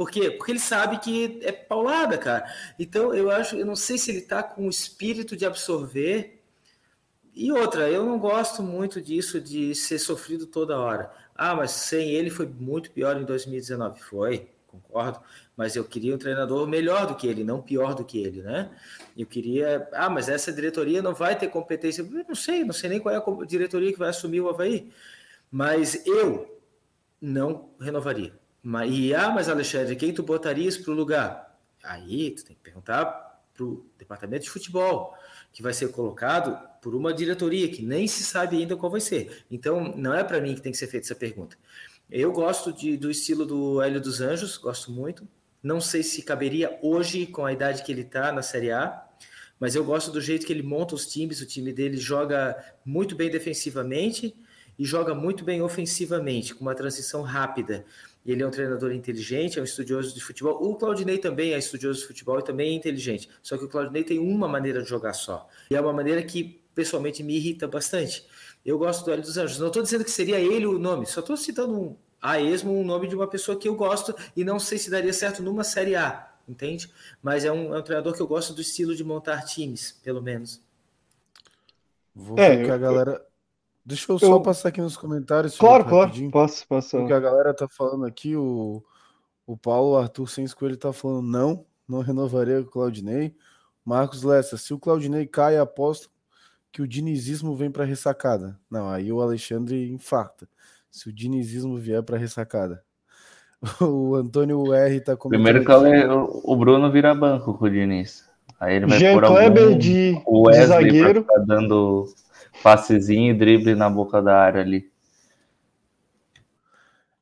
[0.00, 0.30] Por quê?
[0.30, 2.50] Porque ele sabe que é paulada, cara.
[2.78, 6.40] Então, eu acho, eu não sei se ele tá com o espírito de absorver.
[7.34, 11.12] E outra, eu não gosto muito disso de ser sofrido toda hora.
[11.34, 14.00] Ah, mas sem ele foi muito pior em 2019.
[14.00, 15.20] Foi, concordo.
[15.54, 18.70] Mas eu queria um treinador melhor do que ele, não pior do que ele, né?
[19.14, 19.86] Eu queria.
[19.92, 22.00] Ah, mas essa diretoria não vai ter competência.
[22.00, 24.90] Eu não sei, não sei nem qual é a diretoria que vai assumir o Havaí.
[25.50, 26.58] Mas eu
[27.20, 28.39] não renovaria.
[28.86, 31.58] E, ah, mas Alexandre, quem tu botarias para o lugar?
[31.82, 33.04] Aí tu tem que perguntar
[33.54, 35.14] para o departamento de futebol,
[35.52, 39.44] que vai ser colocado por uma diretoria que nem se sabe ainda qual vai ser.
[39.50, 41.56] Então, não é para mim que tem que ser feita essa pergunta.
[42.10, 45.28] Eu gosto de, do estilo do Hélio dos Anjos, gosto muito.
[45.62, 49.04] Não sei se caberia hoje, com a idade que ele está na Série A,
[49.58, 51.40] mas eu gosto do jeito que ele monta os times.
[51.40, 54.34] O time dele joga muito bem defensivamente
[54.78, 57.84] e joga muito bem ofensivamente, com uma transição rápida.
[58.24, 60.62] Ele é um treinador inteligente, é um estudioso de futebol.
[60.62, 63.30] O Claudinei também é estudioso de futebol e também é inteligente.
[63.42, 65.48] Só que o Claudinei tem uma maneira de jogar só.
[65.70, 68.26] E é uma maneira que pessoalmente me irrita bastante.
[68.64, 69.58] Eu gosto do Hélio dos Anjos.
[69.58, 72.84] Não estou dizendo que seria ele o nome, só estou citando um, a esmo um
[72.84, 75.96] nome de uma pessoa que eu gosto e não sei se daria certo numa Série
[75.96, 76.90] A, entende?
[77.22, 80.20] Mas é um, é um treinador que eu gosto do estilo de montar times, pelo
[80.20, 80.62] menos.
[82.14, 83.26] Vou é, ver que a galera.
[83.84, 85.56] Deixa eu, eu só passar aqui nos comentários.
[85.56, 86.12] Claro, claro.
[86.30, 86.98] Posso, posso.
[86.98, 88.82] O que a galera tá falando aqui, o,
[89.46, 93.34] o Paulo Arthur Sens Coelho tá falando não, não renovaria com o Claudinei.
[93.84, 96.10] Marcos Lessa, se o Claudinei cai, aposto
[96.72, 98.58] que o dinizismo vem para ressacada.
[98.70, 100.48] Não, aí o Alexandre infarta.
[100.90, 102.82] Se o dinizismo vier para ressacada.
[103.80, 105.44] O Antônio R tá comentando.
[105.44, 106.06] Primeiro que aqui.
[106.44, 108.24] o Bruno vira banco com o Diniz.
[108.58, 111.24] Aí ele vai Jean por algum, de, o Wesley de zagueiro.
[111.24, 112.06] Pra ficar dando
[112.62, 114.90] passezinho e drible na boca da área ali.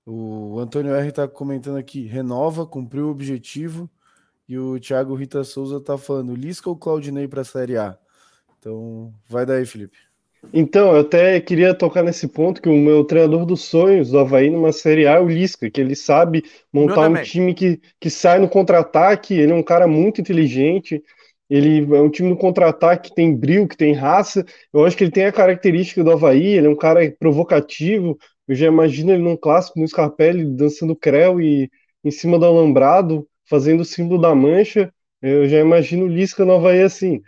[0.06, 3.90] O Antônio R tá comentando aqui, renova, cumpriu o objetivo.
[4.48, 7.98] E o Thiago Rita Souza tá falando, Lisca ou Claudinei para a Série A?
[8.58, 9.98] Então, vai daí, Felipe.
[10.52, 14.48] Então, eu até queria tocar nesse ponto que o meu treinador dos sonhos do Havaí
[14.48, 18.38] numa Série A é o Lisca, que ele sabe montar um time que, que sai
[18.38, 21.02] no contra-ataque, ele é um cara muito inteligente,
[21.48, 25.04] ele é um time no contra-ataque que tem brilho, que tem raça, eu acho que
[25.04, 29.22] ele tem a característica do Havaí, ele é um cara provocativo, eu já imagino ele
[29.22, 31.70] num clássico no Scarpelli dançando creu e
[32.04, 34.92] em cima do alambrado, fazendo o símbolo da mancha,
[35.22, 37.20] eu já imagino o Lisca no Havaí assim.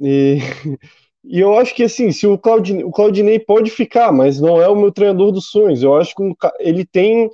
[0.00, 0.38] E,
[1.24, 4.68] e eu acho que assim, se o Claudinei, o Claudinei pode ficar, mas não é
[4.68, 5.82] o meu treinador dos sonhos.
[5.82, 6.22] Eu acho que
[6.60, 7.30] ele tem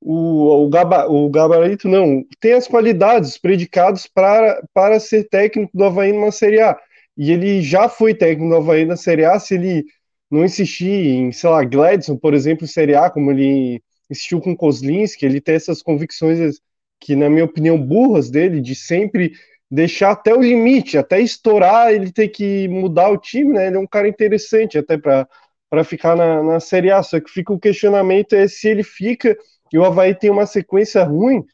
[0.00, 5.76] o, o, gaba, o gabarito, não, tem as qualidades, os predicados para, para ser técnico
[5.76, 6.78] do Havaí numa Série A.
[7.16, 9.84] E ele já foi técnico do Havaí na Série A, se ele
[10.30, 15.26] não insistir em, sei lá, Gladson, por exemplo, Série A, como ele insistiu com Kozlinski,
[15.26, 16.60] ele tem essas convicções
[17.00, 19.32] que, na minha opinião, burras dele, de sempre
[19.70, 23.68] deixar até o limite, até estourar, ele ter que mudar o time, né?
[23.68, 27.02] Ele é um cara interessante até para ficar na, na Série A.
[27.02, 29.36] Só que fica o questionamento é se ele fica
[29.72, 31.44] e o Havaí tem uma sequência ruim,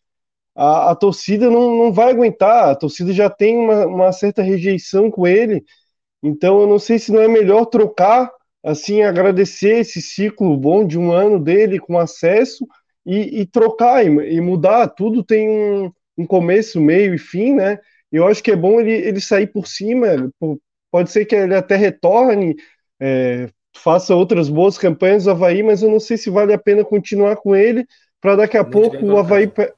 [0.54, 5.10] a, a torcida não, não vai aguentar, a torcida já tem uma, uma certa rejeição
[5.10, 5.62] com ele.
[6.22, 8.30] Então eu não sei se não é melhor trocar,
[8.64, 12.66] assim, agradecer esse ciclo bom de um ano dele com acesso
[13.04, 14.88] e, e trocar e, e, mudar.
[14.88, 17.78] Tudo tem um, um começo, meio e fim, né?
[18.10, 20.08] eu acho que é bom ele, ele sair por cima.
[20.90, 22.56] Pode ser que ele até retorne,
[23.00, 26.84] é, faça outras boas campanhas do Havaí, mas eu não sei se vale a pena
[26.84, 27.86] continuar com ele
[28.26, 29.72] para daqui a pouco o Havaí para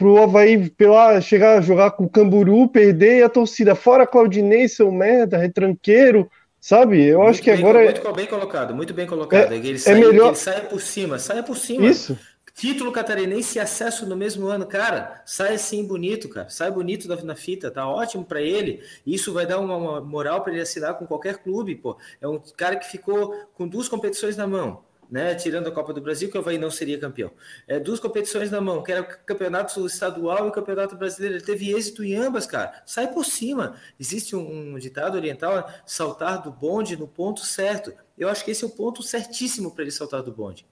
[0.00, 4.68] o Havaí pela, chegar a jogar com o Camburu, perder e a torcida fora Claudinei,
[4.68, 7.04] seu merda, retranqueiro, sabe?
[7.04, 7.82] Eu muito acho que bem, agora.
[7.82, 9.52] É muito bem colocado, muito bem colocado.
[9.52, 10.28] É, ele, sai, é melhor...
[10.28, 11.84] ele saia por cima, saia por cima.
[11.84, 12.16] Isso.
[12.54, 17.34] Título catarinense e acesso no mesmo ano, cara, sai assim bonito, cara, sai bonito na
[17.34, 18.80] fita, tá ótimo para ele.
[19.04, 21.96] Isso vai dar uma, uma moral para ele assinar com qualquer clube, pô.
[22.20, 25.34] É um cara que ficou com duas competições na mão, né?
[25.34, 27.30] Tirando a Copa do Brasil, que o Havaí não seria campeão.
[27.66, 31.36] É, duas competições na mão, que era o campeonato estadual e o campeonato brasileiro.
[31.36, 32.82] Ele teve êxito em ambas, cara.
[32.86, 33.76] Sai por cima.
[33.98, 37.92] Existe um, um ditado oriental: saltar do bonde no ponto certo.
[38.16, 40.66] Eu acho que esse é o ponto certíssimo para ele saltar do bonde.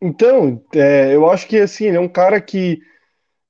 [0.00, 2.80] Então, é, eu acho que assim, ele é um cara que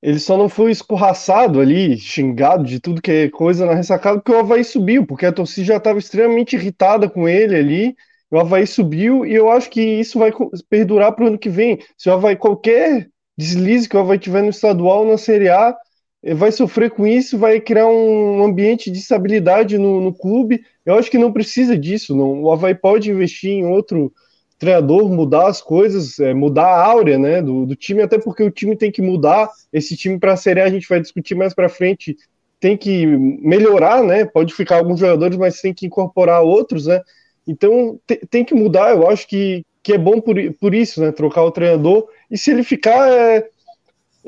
[0.01, 4.31] ele só não foi escorraçado ali, xingado de tudo que é coisa na ressacada, porque
[4.31, 7.95] o Havaí subiu, porque a torcida já estava extremamente irritada com ele ali.
[8.31, 10.31] O Havaí subiu e eu acho que isso vai
[10.69, 11.79] perdurar para o ano que vem.
[11.97, 15.75] Se o Havaí, qualquer deslize que o Havaí tiver no estadual, na Série A,
[16.35, 20.63] vai sofrer com isso, vai criar um ambiente de estabilidade no, no clube.
[20.85, 22.15] Eu acho que não precisa disso.
[22.15, 22.43] Não.
[22.43, 24.13] O Havaí pode investir em outro
[24.57, 28.51] treinador mudar as coisas, é, mudar a áurea né, do, do, time, até porque o
[28.51, 29.49] time tem que mudar.
[29.73, 32.15] Esse time para a Série A a gente vai discutir mais para frente,
[32.59, 34.23] tem que melhorar, né?
[34.23, 37.01] Pode ficar alguns jogadores, mas tem que incorporar outros, né?
[37.47, 38.91] Então te, tem que mudar.
[38.91, 41.11] Eu acho que, que é bom por, por isso, né?
[41.11, 42.07] Trocar o treinador.
[42.29, 43.47] E se ele ficar, é,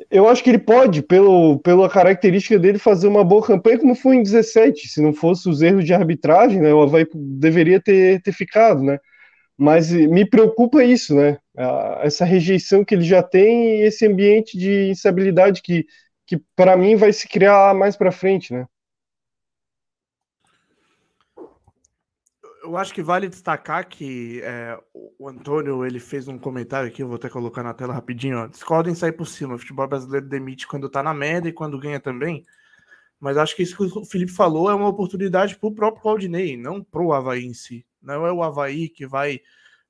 [0.09, 4.16] eu acho que ele pode, pelo, pela característica dele, fazer uma boa campanha, como foi
[4.16, 4.88] em 17.
[4.88, 6.74] Se não fosse os erros de arbitragem, né?
[6.74, 8.99] O Havaí deveria ter, ter ficado, né?
[9.57, 11.38] Mas me preocupa isso, né?
[12.01, 15.86] Essa rejeição que ele já tem e esse ambiente de instabilidade que,
[16.26, 18.66] que para mim vai se criar mais para frente, né?
[22.64, 27.07] Eu acho que vale destacar que é, o Antônio ele fez um comentário aqui, eu
[27.07, 28.47] vou até colocar na tela rapidinho.
[28.47, 29.55] Discordem sair por cima.
[29.55, 32.45] O futebol brasileiro demite quando tá na média e quando ganha também.
[33.20, 36.55] Mas acho que isso que o Felipe falou é uma oportunidade para o próprio Claudinei,
[36.55, 37.86] não para o Havaí em si.
[38.01, 39.41] Não é o Havaí que vai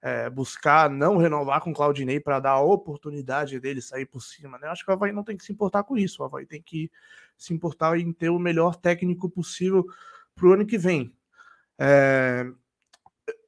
[0.02, 4.58] é, buscar não renovar com o Claudinei para dar a oportunidade dele sair por cima,
[4.58, 4.68] né?
[4.68, 6.22] Acho que o Havaí não tem que se importar com isso.
[6.22, 6.92] O Havaí tem que
[7.38, 9.86] se importar em ter o melhor técnico possível
[10.36, 11.14] para o ano que vem.
[11.80, 12.46] É...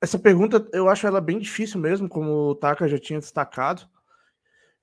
[0.01, 3.87] Essa pergunta eu acho ela bem difícil mesmo, como o Taka já tinha destacado.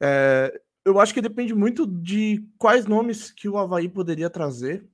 [0.00, 0.60] É...
[0.84, 4.86] Eu acho que depende muito de quais nomes que o Havaí poderia trazer.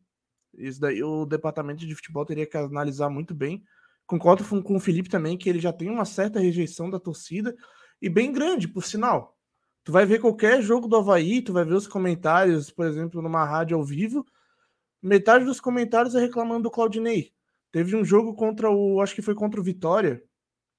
[0.55, 3.65] Isso daí o departamento de futebol teria que analisar muito bem.
[4.07, 7.57] Concordo com o Felipe também que ele já tem uma certa rejeição da torcida
[8.01, 9.37] e bem grande, por sinal.
[9.85, 13.45] Tu vai ver qualquer jogo do Havaí, tu vai ver os comentários, por exemplo, numa
[13.45, 14.27] rádio ao vivo,
[15.03, 17.33] metade dos comentários é reclamando do Claudinei.
[17.71, 20.23] Teve um jogo contra o, acho que foi contra o Vitória,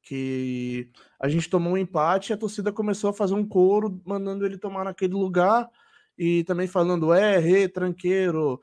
[0.01, 4.45] que a gente tomou um empate e a torcida começou a fazer um coro mandando
[4.45, 5.69] ele tomar naquele lugar
[6.17, 8.59] e também falando é, re, tranqueiro,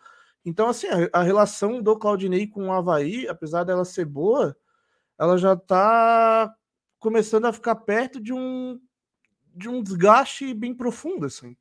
[0.46, 4.56] então, assim, a, a relação do Claudinei com o Havaí, apesar dela ser boa,
[5.18, 6.54] ela já está
[7.00, 8.80] começando a ficar perto de um,
[9.52, 11.56] de um desgaste bem profundo, assim.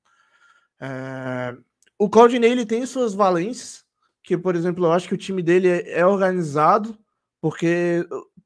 [0.79, 1.57] É,
[1.97, 3.83] o Claudinei, ele tem suas valências,
[4.25, 6.97] que, por exemplo, eu acho que o time dele é, é organizado,
[7.39, 8.05] porque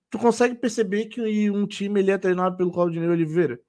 [0.10, 3.60] tu consegue perceber que um time ele é treinado pelo Claudinei Oliveira.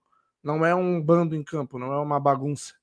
[0.42, 2.74] Não é um bando em campo, não é uma bagunça.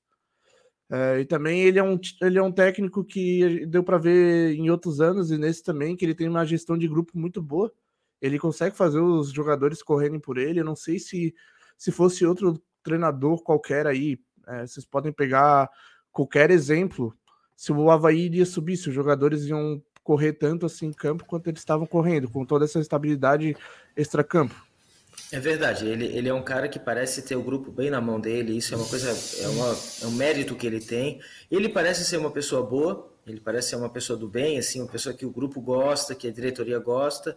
[0.90, 4.70] É, e também ele é, um, ele é um técnico que deu para ver em
[4.70, 7.70] outros anos e nesse também que ele tem uma gestão de grupo muito boa.
[8.22, 10.60] Ele consegue fazer os jogadores correrem por ele.
[10.60, 11.34] Eu não sei se
[11.76, 14.18] se fosse outro treinador qualquer aí,
[14.48, 15.70] é, vocês podem pegar
[16.10, 17.14] qualquer exemplo.
[17.58, 21.50] Se o Havaí iria subir, se os jogadores iam correr tanto assim em campo quanto
[21.50, 23.56] eles estavam correndo, com toda essa estabilidade
[23.96, 24.54] extra-campo.
[25.32, 28.20] É verdade, ele, ele é um cara que parece ter o grupo bem na mão
[28.20, 29.10] dele, isso é uma coisa,
[29.42, 31.20] é, uma, é um mérito que ele tem.
[31.50, 34.90] Ele parece ser uma pessoa boa, ele parece ser uma pessoa do bem, assim, uma
[34.90, 37.36] pessoa que o grupo gosta, que a diretoria gosta,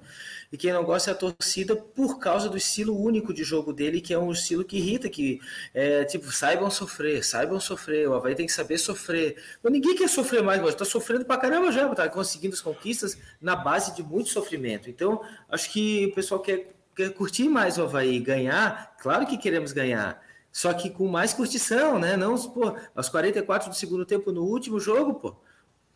[0.51, 4.01] e quem não gosta é a torcida por causa do estilo único de jogo dele,
[4.01, 5.39] que é um estilo que irrita, que
[5.73, 9.35] é tipo, saibam sofrer, saibam sofrer, o Havaí tem que saber sofrer.
[9.63, 13.17] Mas ninguém quer sofrer mais, mas tá sofrendo pra caramba já, tá conseguindo as conquistas
[13.41, 14.89] na base de muito sofrimento.
[14.89, 16.73] Então, acho que o pessoal quer
[17.15, 20.21] curtir mais o Havaí, ganhar, claro que queremos ganhar,
[20.51, 22.17] só que com mais curtição, né?
[22.17, 25.35] Não, pô, aos 44 do segundo tempo no último jogo, pô.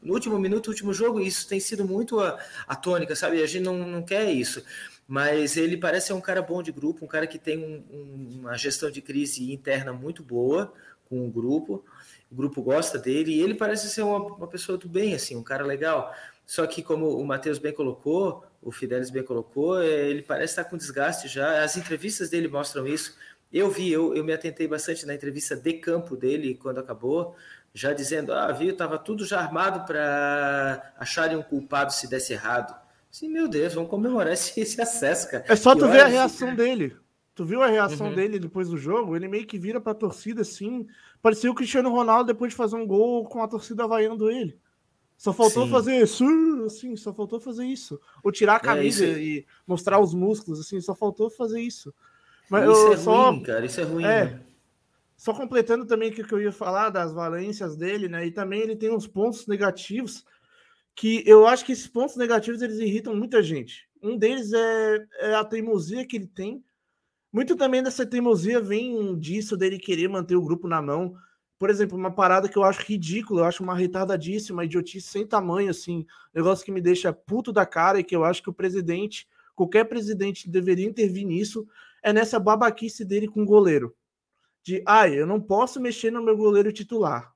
[0.06, 3.42] No último minuto, último jogo, isso tem sido muito a, a tônica, sabe?
[3.42, 4.64] A gente não, não quer isso.
[5.08, 8.40] Mas ele parece ser um cara bom de grupo, um cara que tem um, um,
[8.40, 10.72] uma gestão de crise interna muito boa
[11.10, 11.84] com o grupo.
[12.32, 15.44] O grupo gosta dele e ele parece ser uma, uma pessoa do bem, assim, um
[15.44, 16.14] cara legal.
[16.46, 20.66] Só que, como o Matheus bem colocou, o Fidelis bem colocou, é, ele parece estar
[20.66, 21.64] com desgaste já.
[21.64, 23.18] As entrevistas dele mostram isso.
[23.52, 27.36] Eu vi, eu, eu me atentei bastante na entrevista de campo dele quando acabou,
[27.76, 32.74] já dizendo: ah, viu, estava tudo já armado para acharem um culpado se desse errado.
[33.12, 35.44] Sim, meu Deus, vamos comemorar esse, esse acesso, cara.
[35.48, 36.96] É só tu ver a reação dele.
[37.36, 38.16] Tu viu a reação uhum.
[38.16, 39.14] dele depois do jogo?
[39.14, 40.88] Ele meio que vira pra torcida assim.
[41.22, 44.58] Parecia o Cristiano Ronaldo depois de fazer um gol com a torcida vaiando ele.
[45.18, 45.72] Só faltou Sim.
[45.72, 46.26] fazer isso,
[46.66, 48.00] assim, só faltou fazer isso.
[48.24, 51.94] Ou tirar a é, camisa é, e mostrar os músculos, assim, só faltou fazer isso.
[52.50, 54.04] Mas isso é só, ruim, cara, isso é ruim.
[54.04, 54.40] É, né?
[55.26, 58.28] Só completando também o que eu ia falar das valências dele, né?
[58.28, 60.24] E também ele tem uns pontos negativos
[60.96, 63.90] que eu acho que esses pontos negativos eles irritam muita gente.
[64.04, 66.64] Um deles é, é a teimosia que ele tem.
[67.34, 71.16] Muito também dessa teimosia vem disso dele querer manter o grupo na mão
[71.58, 75.70] por exemplo, uma parada que eu acho ridícula, eu acho uma retardadíssima, idiotice sem tamanho,
[75.70, 79.26] assim, negócio que me deixa puto da cara e que eu acho que o presidente,
[79.56, 81.66] qualquer presidente deveria intervir nisso,
[82.04, 83.96] é nessa babaquice dele com o goleiro.
[84.66, 87.32] De, ai, eu não posso mexer no meu goleiro titular,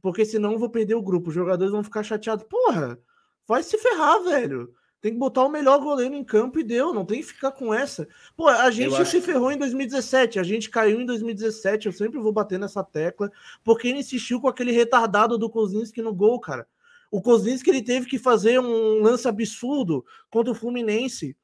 [0.00, 2.46] porque senão eu vou perder o grupo, os jogadores vão ficar chateados.
[2.48, 2.96] Porra,
[3.44, 4.72] vai se ferrar, velho.
[5.00, 7.74] Tem que botar o melhor goleiro em campo e deu, não tem que ficar com
[7.74, 8.06] essa.
[8.36, 12.32] Pô, a gente se ferrou em 2017, a gente caiu em 2017, eu sempre vou
[12.32, 13.32] bater nessa tecla,
[13.64, 16.68] porque ele insistiu com aquele retardado do Kozinski no gol, cara.
[17.10, 21.36] O Kozinski ele teve que fazer um lance absurdo contra o Fluminense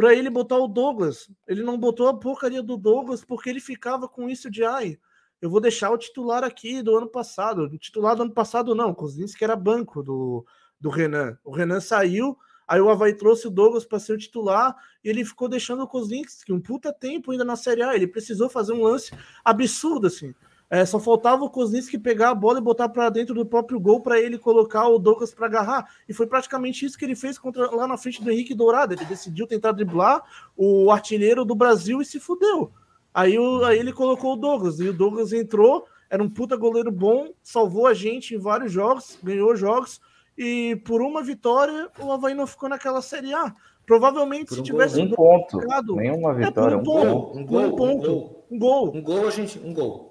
[0.00, 1.30] para ele botar o Douglas.
[1.46, 4.98] Ele não botou a porcaria do Douglas porque ele ficava com isso de ai,
[5.42, 7.64] eu vou deixar o titular aqui do ano passado.
[7.64, 10.46] O titular do ano passado não, Kozinski era banco do,
[10.80, 11.38] do Renan.
[11.44, 12.34] O Renan saiu,
[12.66, 14.74] Aí o Havaí trouxe o Douglas para ser o titular
[15.04, 17.94] e ele ficou deixando o Kozinski um puta tempo ainda na Série A.
[17.94, 19.12] Ele precisou fazer um lance
[19.44, 20.32] absurdo, assim.
[20.70, 24.00] É, só faltava o Kozinski pegar a bola e botar para dentro do próprio gol
[24.00, 25.90] para ele colocar o Douglas para agarrar.
[26.08, 28.94] E foi praticamente isso que ele fez contra, lá na frente do Henrique Dourado.
[28.94, 30.22] Ele decidiu tentar driblar
[30.56, 32.70] o artilheiro do Brasil e se fudeu.
[33.12, 35.86] Aí, o, aí ele colocou o Douglas e o Douglas entrou.
[36.08, 40.00] Era um puta goleiro bom, salvou a gente em vários jogos, ganhou jogos
[40.38, 43.54] e por uma vitória o Havaí não ficou naquela Série A.
[43.84, 45.58] Provavelmente, um se tivesse um ponto,
[45.96, 49.58] nenhuma vitória, é um, ponto, um, gol, um, ponto, um gol, um gol, a gente,
[49.58, 50.09] um gol.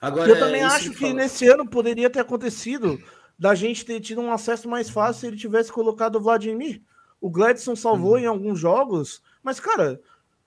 [0.00, 1.14] Agora, eu também acho que fala...
[1.14, 2.98] nesse ano poderia ter acontecido
[3.38, 6.80] da gente ter tido um acesso mais fácil se ele tivesse colocado o Vladimir.
[7.20, 8.18] O Gladson salvou hum.
[8.18, 10.00] em alguns jogos, mas cara,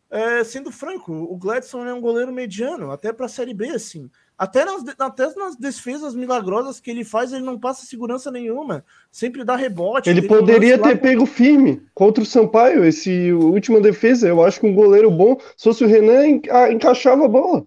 [0.09, 4.09] é, sendo franco, o Gladson é um goleiro mediano, até para a Série B, assim.
[4.37, 8.83] Até nas, até nas defesas milagrosas que ele faz, ele não passa segurança nenhuma.
[9.11, 10.09] Sempre dá rebote.
[10.09, 14.27] Ele poderia ter pego firme contra o Sampaio, esse última defesa.
[14.27, 16.27] Eu acho que um goleiro bom, se fosse o Renan,
[16.71, 17.65] encaixava a bola.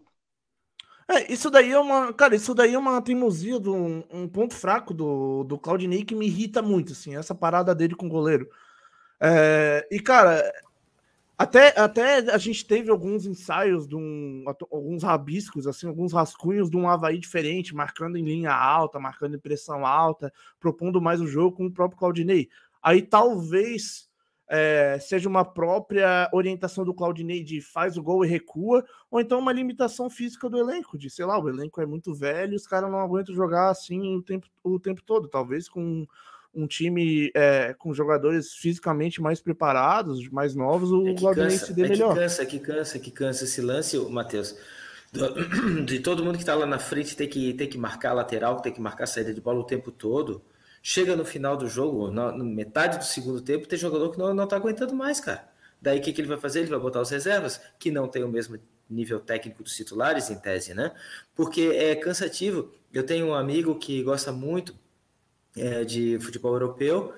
[1.08, 2.12] É, isso daí é uma.
[2.12, 3.74] Cara, isso daí é uma teimosia, do,
[4.10, 8.06] um ponto fraco do, do Claudinei que me irrita muito, assim, essa parada dele com
[8.06, 8.48] o goleiro.
[9.20, 10.42] É, e, cara,
[11.38, 16.76] até, até a gente teve alguns ensaios de um, alguns rabiscos, assim, alguns rascunhos de
[16.76, 21.56] um Havaí diferente, marcando em linha alta, marcando em pressão alta, propondo mais o jogo
[21.56, 22.48] com o próprio Claudinei.
[22.82, 24.05] Aí talvez
[24.48, 29.38] é, seja uma própria orientação do Claudinei de faz o gol e recua, ou então
[29.38, 32.90] uma limitação física do elenco, de sei lá, o elenco é muito velho, os caras
[32.90, 36.06] não aguentam jogar assim o tempo, o tempo todo, talvez com
[36.54, 41.88] um time é, com jogadores fisicamente mais preparados, mais novos, o é se dê é
[41.88, 42.14] melhor.
[42.14, 44.56] Que cansa, é que cansa, que cansa esse lance, Matheus.
[45.84, 48.60] De todo mundo que está lá na frente ter que, ter que marcar a lateral,
[48.60, 50.42] ter que marcar a saída de bola o tempo todo.
[50.88, 54.32] Chega no final do jogo, na, na metade do segundo tempo, tem jogador que não,
[54.32, 55.44] não tá aguentando mais, cara.
[55.82, 56.60] Daí o que, que ele vai fazer?
[56.60, 58.56] Ele vai botar os reservas, que não tem o mesmo
[58.88, 60.94] nível técnico dos titulares, em tese, né?
[61.34, 62.72] Porque é cansativo.
[62.94, 64.76] Eu tenho um amigo que gosta muito
[65.56, 67.12] é, de futebol europeu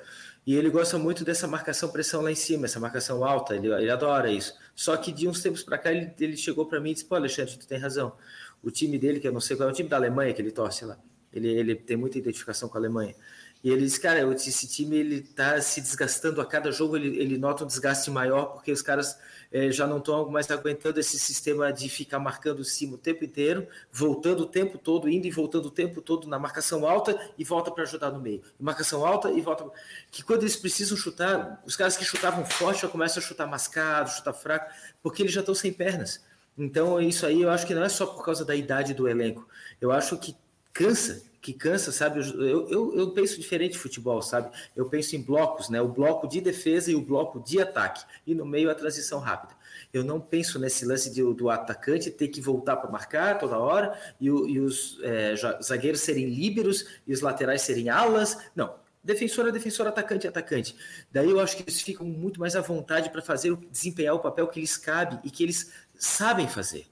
[0.47, 3.91] e ele gosta muito dessa marcação pressão lá em cima, essa marcação alta, ele, ele
[3.91, 4.55] adora isso.
[4.75, 7.17] Só que de uns tempos para cá ele, ele chegou para mim e disse: Pô,
[7.17, 8.17] Alexandre, tu tem razão.
[8.63, 10.53] O time dele, que eu não sei qual é o time da Alemanha que ele
[10.53, 10.99] torce lá,
[11.31, 13.15] ele, ele tem muita identificação com a Alemanha.
[13.63, 17.37] E ele disse, cara, esse time ele tá se desgastando a cada jogo, ele, ele
[17.37, 19.19] nota um desgaste maior, porque os caras
[19.51, 23.67] é, já não estão mais aguentando esse sistema de ficar marcando cima o tempo inteiro,
[23.91, 27.71] voltando o tempo todo, indo e voltando o tempo todo na marcação alta e volta
[27.71, 28.43] para ajudar no meio.
[28.61, 29.69] Marcação alta e volta.
[30.11, 34.11] Que quando eles precisam chutar, os caras que chutavam forte já começam a chutar mascado,
[34.11, 36.23] chutar fraco, porque eles já estão sem pernas.
[36.57, 39.49] Então, isso aí eu acho que não é só por causa da idade do elenco.
[39.81, 40.37] Eu acho que
[40.73, 42.21] cansa que cansa, sabe?
[42.21, 44.51] Eu, eu, eu, penso diferente de futebol, sabe?
[44.77, 45.81] Eu penso em blocos, né?
[45.81, 48.05] O bloco de defesa e o bloco de ataque.
[48.27, 49.55] E no meio a transição rápida.
[49.91, 53.99] Eu não penso nesse lance de, do atacante ter que voltar para marcar toda hora
[54.21, 58.37] e, e os é, zagueiros serem líberos e os laterais serem alas.
[58.55, 58.75] Não.
[59.03, 60.77] Defensor é defensor, atacante é atacante.
[61.11, 64.47] Daí eu acho que eles ficam muito mais à vontade para fazer, desempenhar o papel
[64.49, 66.87] que lhes cabe e que eles sabem fazer.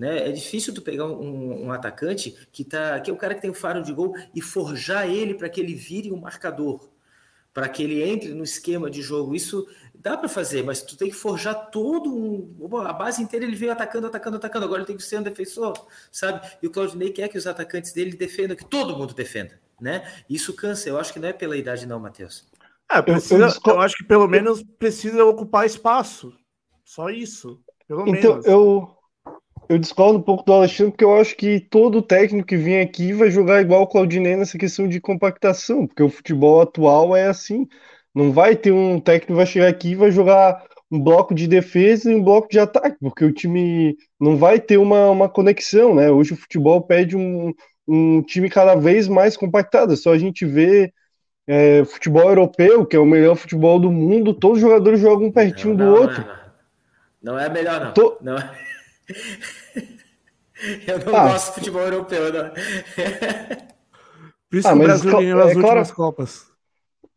[0.00, 0.30] Né?
[0.30, 3.50] É difícil tu pegar um, um, atacante que tá, que é o cara que tem
[3.50, 6.88] o faro de gol e forjar ele para que ele vire um marcador,
[7.52, 9.34] para que ele entre no esquema de jogo.
[9.34, 13.44] Isso dá para fazer, mas tu tem que forjar todo um, a base inteira.
[13.44, 14.64] Ele veio atacando, atacando, atacando.
[14.64, 15.74] Agora ele tem que ser um defensor,
[16.10, 16.50] sabe?
[16.62, 20.10] E o Claudinei quer que os atacantes dele defendam, que todo mundo defenda, né?
[20.30, 20.88] Isso cansa.
[20.88, 22.46] Eu acho que não é pela idade, não, Matheus.
[22.90, 26.32] É, precisa, eu, eu, eu acho que pelo menos precisa ocupar espaço.
[26.86, 27.60] Só isso.
[27.86, 28.46] Pelo então, menos.
[28.46, 28.96] eu
[29.70, 33.12] eu discordo um pouco do Alexandre, porque eu acho que todo técnico que vem aqui
[33.12, 37.68] vai jogar igual o Claudinei nessa questão de compactação, porque o futebol atual é assim.
[38.12, 40.60] Não vai ter um técnico que vai chegar aqui e vai jogar
[40.90, 44.76] um bloco de defesa e um bloco de ataque, porque o time não vai ter
[44.76, 46.10] uma, uma conexão, né?
[46.10, 47.54] Hoje o futebol pede um,
[47.86, 49.92] um time cada vez mais compactado.
[49.92, 50.92] É só a gente ver
[51.46, 55.76] é, futebol europeu, que é o melhor futebol do mundo, todos os jogadores jogam pertinho
[55.76, 56.26] não, não, do outro.
[57.22, 58.16] Não, não, é melhor, não.
[58.20, 58.70] Não é...
[60.86, 62.50] Eu não ah, gosto de futebol europeu, não.
[64.50, 66.50] Por isso ah, que o Brasil ganhou as é últimas Copas.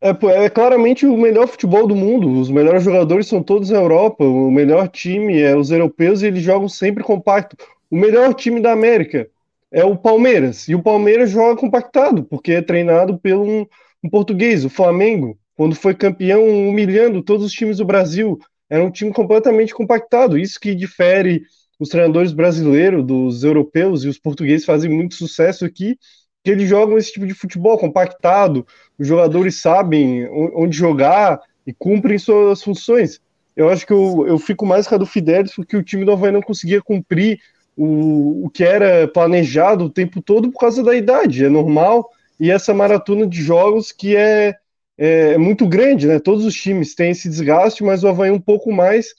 [0.00, 0.10] É,
[0.44, 2.40] é, claramente o melhor futebol do mundo.
[2.40, 4.24] Os melhores jogadores são todos na Europa.
[4.24, 7.56] O melhor time é os europeus e eles jogam sempre compacto.
[7.90, 9.28] O melhor time da América
[9.72, 10.68] é o Palmeiras.
[10.68, 13.66] E o Palmeiras joga compactado, porque é treinado pelo um,
[14.02, 15.38] um português, o Flamengo.
[15.56, 18.38] Quando foi campeão, humilhando todos os times do Brasil.
[18.68, 20.38] Era um time completamente compactado.
[20.38, 21.42] Isso que difere
[21.78, 25.98] os treinadores brasileiros, dos europeus e os portugueses fazem muito sucesso aqui,
[26.42, 28.66] que eles jogam esse tipo de futebol compactado,
[28.98, 33.20] os jogadores sabem onde jogar e cumprem suas funções.
[33.56, 36.12] Eu acho que eu, eu fico mais com a do Fidelis porque o time do
[36.12, 37.40] Havaí não conseguia cumprir
[37.76, 42.50] o, o que era planejado o tempo todo por causa da idade, é normal, e
[42.50, 44.54] essa maratona de jogos que é,
[44.98, 46.18] é, é muito grande, né?
[46.18, 49.14] Todos os times têm esse desgaste, mas o Havaí um pouco mais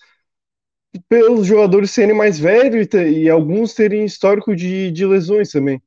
[1.10, 5.82] pelos jogadores serem mais velhos e, e alguns terem histórico de, de lesões também.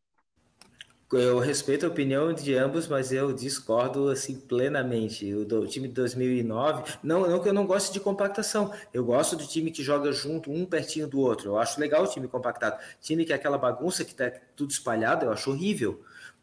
[1.11, 5.33] Eu respeito a opinião de ambos, mas eu discordo assim plenamente.
[5.33, 9.03] O, do, o time de 2009, não, não que eu não goste de compactação, eu
[9.03, 11.53] gosto de time que joga junto, um pertinho do outro.
[11.53, 12.79] Eu acho legal o time compactado.
[13.01, 15.99] Time que é aquela bagunça que tá tudo espalhado, eu acho horrível.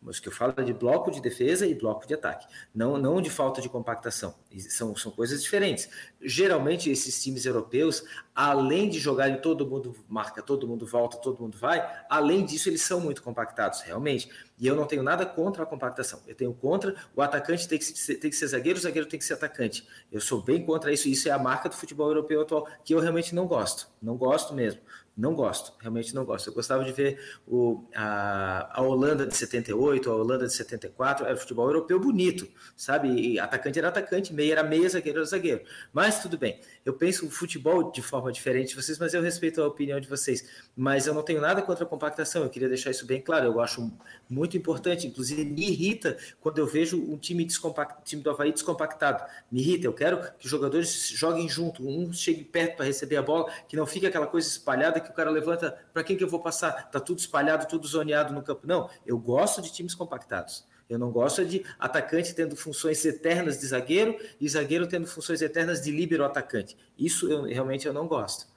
[0.05, 3.19] Mas que eu falo é de bloco de defesa e bloco de ataque, não, não
[3.19, 4.35] de falta de compactação.
[4.69, 5.89] São, são coisas diferentes.
[6.21, 8.03] Geralmente, esses times europeus,
[8.33, 12.83] além de jogarem todo mundo marca, todo mundo volta, todo mundo vai, além disso, eles
[12.83, 14.29] são muito compactados, realmente.
[14.57, 16.21] E eu não tenho nada contra a compactação.
[16.27, 19.19] Eu tenho contra o atacante tem que ser, tem que ser zagueiro, o zagueiro tem
[19.19, 19.85] que ser atacante.
[20.11, 21.09] Eu sou bem contra isso.
[21.09, 23.87] Isso é a marca do futebol europeu atual, que eu realmente não gosto.
[24.01, 24.79] Não gosto mesmo.
[25.17, 26.49] Não gosto, realmente não gosto.
[26.49, 31.37] Eu gostava de ver o, a, a Holanda de 78, a Holanda de 74, era
[31.37, 32.45] futebol europeu bonito,
[32.75, 33.07] sabe?
[33.07, 35.61] E atacante era atacante, meia era meia, zagueiro era zagueiro.
[35.93, 36.59] Mas tudo bem.
[36.85, 40.07] Eu penso o futebol de forma diferente de vocês, mas eu respeito a opinião de
[40.07, 40.47] vocês.
[40.77, 43.47] Mas eu não tenho nada contra a compactação, eu queria deixar isso bem claro.
[43.47, 43.91] Eu acho
[44.29, 49.23] muito importante, inclusive me irrita quando eu vejo um time, descompact, time do Havaí descompactado.
[49.51, 53.23] Me irrita, eu quero que os jogadores joguem junto, um chegue perto para receber a
[53.23, 56.29] bola, que não fique aquela coisa espalhada que o cara levanta, para quem que eu
[56.29, 56.91] vou passar?
[56.91, 58.67] Tá tudo espalhado, tudo zoneado no campo.
[58.67, 60.67] Não, eu gosto de times compactados.
[60.89, 65.81] Eu não gosto de atacante tendo funções eternas de zagueiro e zagueiro tendo funções eternas
[65.81, 66.77] de líbero atacante.
[66.97, 68.47] Isso eu realmente eu não gosto.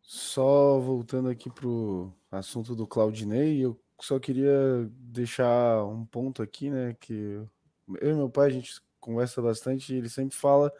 [0.00, 6.96] Só voltando aqui pro assunto do Claudinei, eu só queria deixar um ponto aqui, né,
[6.98, 7.12] que
[8.00, 10.72] eu e meu pai a gente conversa bastante e ele sempre fala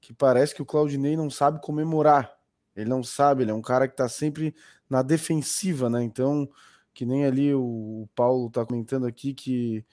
[0.00, 2.36] que parece que o Claudinei não sabe comemorar
[2.76, 4.54] ele não sabe, ele é um cara que está sempre
[4.88, 6.02] na defensiva, né?
[6.02, 6.48] Então,
[6.92, 9.84] que nem ali o, o Paulo está comentando aqui que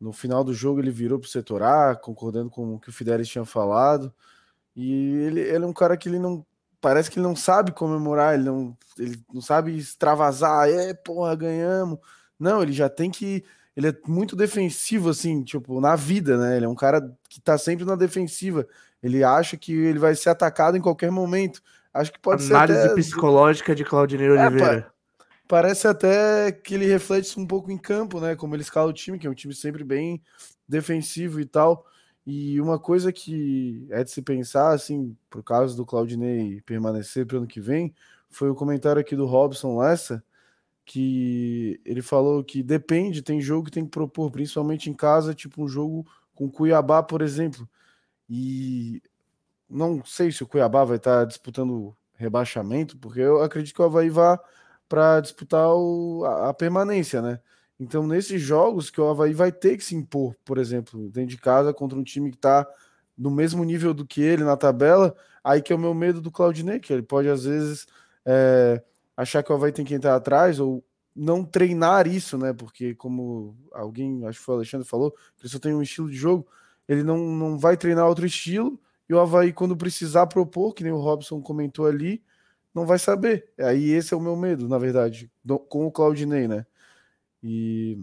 [0.00, 2.92] no final do jogo ele virou para o setor A, concordando com o que o
[2.92, 4.12] Fidelis tinha falado.
[4.76, 6.44] E ele, ele é um cara que ele não.
[6.80, 11.98] Parece que ele não sabe comemorar, ele não, ele não sabe extravasar, é, porra, ganhamos.
[12.38, 13.44] Não, ele já tem que.
[13.76, 16.56] Ele é muito defensivo, assim, tipo, na vida, né?
[16.56, 18.66] Ele é um cara que tá sempre na defensiva.
[19.02, 21.62] Ele acha que ele vai ser atacado em qualquer momento.
[21.92, 22.84] Acho que pode Análise ser.
[22.86, 24.93] Análise psicológica de Claudinei é, Oliveira.
[25.54, 28.34] Parece até que ele reflete um pouco em campo, né?
[28.34, 30.20] Como ele escala o time, que é um time sempre bem
[30.68, 31.86] defensivo e tal.
[32.26, 37.36] E uma coisa que é de se pensar, assim, por causa do Claudinei permanecer para
[37.36, 37.94] o ano que vem,
[38.28, 40.24] foi o comentário aqui do Robson Lessa,
[40.84, 45.62] que ele falou que depende, tem jogo que tem que propor, principalmente em casa, tipo
[45.62, 47.68] um jogo com Cuiabá, por exemplo.
[48.28, 49.00] E
[49.70, 54.10] não sei se o Cuiabá vai estar disputando rebaixamento, porque eu acredito que o Havaí
[54.10, 54.36] vá
[54.94, 57.40] para disputar o, a, a, permanência, né?
[57.80, 61.36] Então, nesses jogos que o Havaí vai ter que se impor, por exemplo, dentro de
[61.36, 62.64] casa contra um time que está
[63.18, 66.30] no mesmo nível do que ele na tabela, aí que é o meu medo do
[66.30, 67.88] Claudinei, que ele pode às vezes
[68.24, 68.80] é,
[69.16, 70.84] achar que o Havaí tem que entrar atrás ou
[71.14, 72.52] não treinar isso, né?
[72.52, 76.16] Porque, como alguém, acho que foi o Alexandre falou, ele só tem um estilo de
[76.16, 76.46] jogo,
[76.86, 78.78] ele não, não vai treinar outro estilo
[79.08, 82.22] e o Havaí, quando precisar propor, que nem o Robson comentou ali,
[82.74, 83.46] não vai saber.
[83.58, 85.30] Aí esse é o meu medo, na verdade,
[85.68, 86.66] com o Claudinei, né?
[87.42, 87.98] E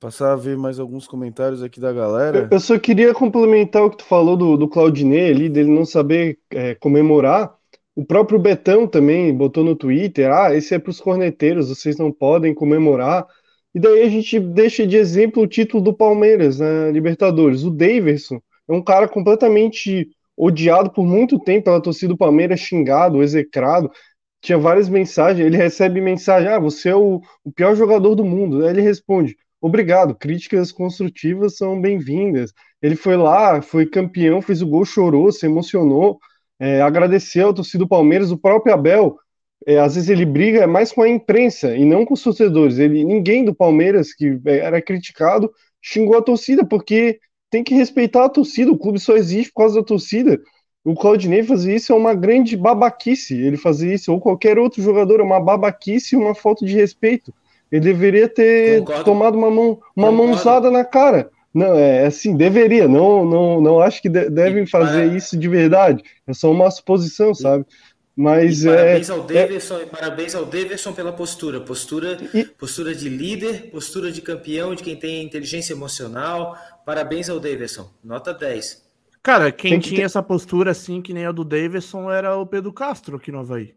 [0.00, 2.48] passar a ver mais alguns comentários aqui da galera.
[2.50, 6.38] Eu só queria complementar o que tu falou do, do Claudinei ali, dele não saber
[6.50, 7.54] é, comemorar.
[7.94, 12.12] O próprio Betão também botou no Twitter: ah, esse é para os corneteiros, vocês não
[12.12, 13.26] podem comemorar.
[13.74, 17.62] E daí a gente deixa de exemplo o título do Palmeiras na Libertadores.
[17.62, 23.22] O Daverson é um cara completamente odiado por muito tempo pela torcida do Palmeiras, xingado,
[23.22, 23.90] execrado.
[24.42, 28.64] Tinha várias mensagens, ele recebe mensagem: ah, você é o, o pior jogador do mundo.
[28.64, 32.52] Aí ele responde: obrigado, críticas construtivas são bem-vindas.
[32.82, 36.18] Ele foi lá, foi campeão, fez o gol, chorou, se emocionou,
[36.60, 39.16] é, agradeceu a torcida do Palmeiras, o próprio Abel.
[39.66, 42.78] É, às vezes ele briga mais com a imprensa e não com os torcedores.
[42.78, 45.50] Ele, ninguém do Palmeiras que era criticado
[45.82, 47.18] xingou a torcida porque
[47.50, 48.70] tem que respeitar a torcida.
[48.70, 50.40] O clube só existe por causa da torcida.
[50.84, 53.34] O Claudinei fazer isso é uma grande babaquice.
[53.36, 57.32] Ele fazer isso, ou qualquer outro jogador, é uma babaquice e uma falta de respeito.
[57.70, 59.04] Ele deveria ter Concordo.
[59.04, 61.30] tomado uma, mão, uma mãozada na cara.
[61.52, 62.86] Não, é assim, deveria.
[62.86, 66.02] Não, não, não acho que de, devem fazer isso de verdade.
[66.26, 67.64] É só uma suposição, sabe?
[68.16, 69.86] Mas e parabéns é, ao Davidson, é...
[69.86, 72.44] parabéns ao Davidson pela postura, postura, e...
[72.44, 76.56] postura de líder, postura de campeão, de quem tem inteligência emocional.
[76.86, 78.86] Parabéns ao Davidson, nota 10.
[79.22, 80.04] Cara, quem que tinha ter...
[80.04, 83.74] essa postura assim que nem a do Davidson era o Pedro Castro aqui no Havaí.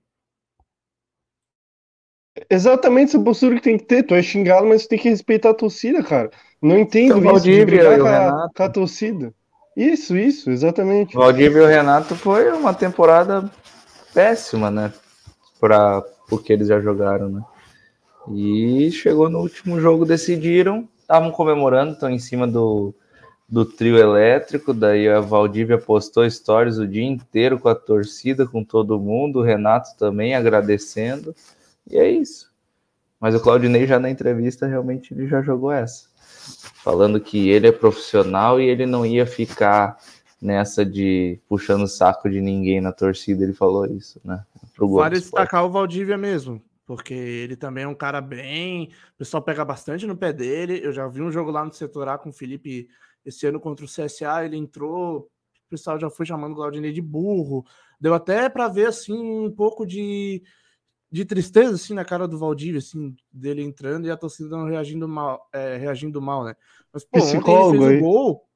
[2.49, 4.03] Exatamente essa postura que tem que ter.
[4.03, 6.29] Tu é xingado, mas tu tem que respeitar a torcida, cara.
[6.61, 9.33] Não entendo então, isso de brigar com a, com a torcida.
[9.75, 11.15] Isso, isso, exatamente.
[11.15, 13.49] Valdívia e o Renato foi uma temporada
[14.13, 14.93] péssima, né?
[15.59, 17.41] Para porque eles já jogaram, né?
[18.31, 22.93] E chegou no último jogo, decidiram estavam comemorando, estão em cima do,
[23.47, 28.63] do trio elétrico, daí a Valdívia postou stories o dia inteiro com a torcida, com
[28.63, 31.35] todo mundo, o Renato também agradecendo,
[31.89, 32.47] e é isso.
[33.19, 36.05] Mas o Claudinei já na entrevista realmente ele já jogou essa,
[36.75, 39.97] falando que ele é profissional e ele não ia ficar
[40.41, 44.43] nessa de puxando o saco de ninguém na torcida, ele falou isso, né?
[44.75, 48.89] Pro vale destacar o Valdívia mesmo, porque ele também é um cara bem.
[49.15, 50.79] O pessoal pega bastante no pé dele.
[50.83, 52.87] Eu já vi um jogo lá no setor A com o Felipe
[53.25, 57.01] esse ano contra o CSA, ele entrou, o pessoal já foi chamando o Claudinei de
[57.01, 57.65] burro.
[57.99, 60.41] Deu até para ver assim um pouco de,
[61.11, 65.07] de tristeza assim na cara do Valdívia, assim, dele entrando e a torcida não reagindo
[65.07, 66.55] mal, é, reagindo mal, né?
[66.93, 68.48] Mas pô, ontem ele fez o gol.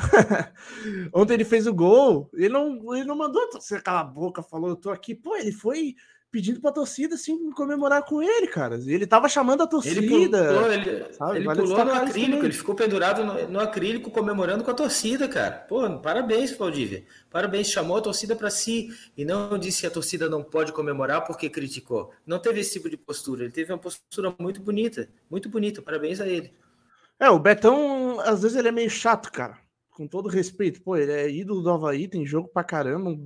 [1.12, 4.70] ontem ele fez o gol, ele não, ele não mandou você calar a boca, falou,
[4.70, 5.14] eu tô aqui.
[5.14, 5.94] Pô, ele foi
[6.30, 8.76] pedindo pra torcida assim comemorar com ele, cara.
[8.76, 10.00] Ele tava chamando a torcida.
[10.00, 11.36] Ele pulou, ele, sabe?
[11.36, 15.26] ele vale pulou no acrílico, ele ficou pendurado no, no, acrílico comemorando com a torcida,
[15.28, 15.52] cara.
[15.68, 17.04] Pô, parabéns, Valdívia.
[17.28, 21.24] Parabéns, chamou a torcida para si e não disse que a torcida não pode comemorar
[21.24, 22.12] porque criticou.
[22.24, 25.82] Não teve esse tipo de postura, ele teve uma postura muito bonita, muito bonita.
[25.82, 26.52] Parabéns a ele.
[27.18, 29.58] É, o Betão, às vezes ele é meio chato, cara.
[30.00, 33.18] Com todo respeito, pô, ele é ídolo do Havaí, tem jogo pra caramba,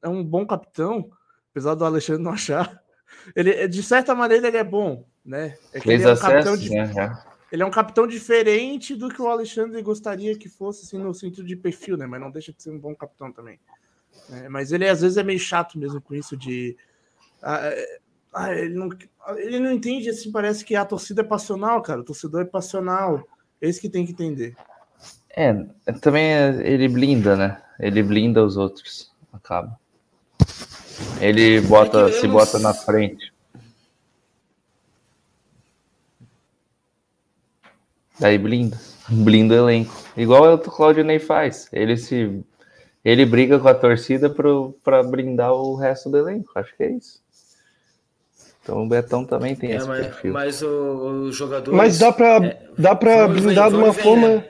[0.00, 1.10] é um bom capitão
[1.50, 2.80] apesar do Alexandre não achar.
[3.34, 5.58] Ele, de certa maneira, ele é bom, né?
[5.72, 7.24] É Fez ele é um de, né?
[7.50, 11.44] Ele é um capitão diferente do que o Alexandre gostaria que fosse, assim, no sentido
[11.44, 12.06] de perfil, né?
[12.06, 13.58] Mas não deixa de ser um bom capitão também.
[14.30, 16.76] É, mas ele, às vezes, é meio chato mesmo com isso de...
[17.42, 17.98] Ah, é,
[18.32, 18.88] ah, ele, não,
[19.38, 22.00] ele não entende, assim, parece que a torcida é passional, cara.
[22.00, 23.26] O torcedor é passional.
[23.60, 24.54] É isso que tem que entender.
[25.36, 25.54] É,
[26.00, 27.62] também ele blinda, né?
[27.78, 29.10] Ele blinda os outros.
[29.32, 29.78] Acaba.
[31.20, 33.32] Ele bota, é se bota na frente.
[38.18, 38.78] Daí blinda.
[39.08, 39.94] Blinda o elenco.
[40.16, 41.68] Igual o Claudinei faz.
[41.72, 42.44] Ele se.
[43.02, 44.28] Ele briga com a torcida
[44.84, 46.50] para blindar o resto do elenco.
[46.54, 47.20] Acho que é isso.
[48.62, 50.32] Então o Betão também tem é, esse mas, perfil.
[50.34, 51.74] Mas o, o jogador.
[51.74, 54.28] Mas dá para é, dá para blindar de uma forma.
[54.28, 54.44] Né?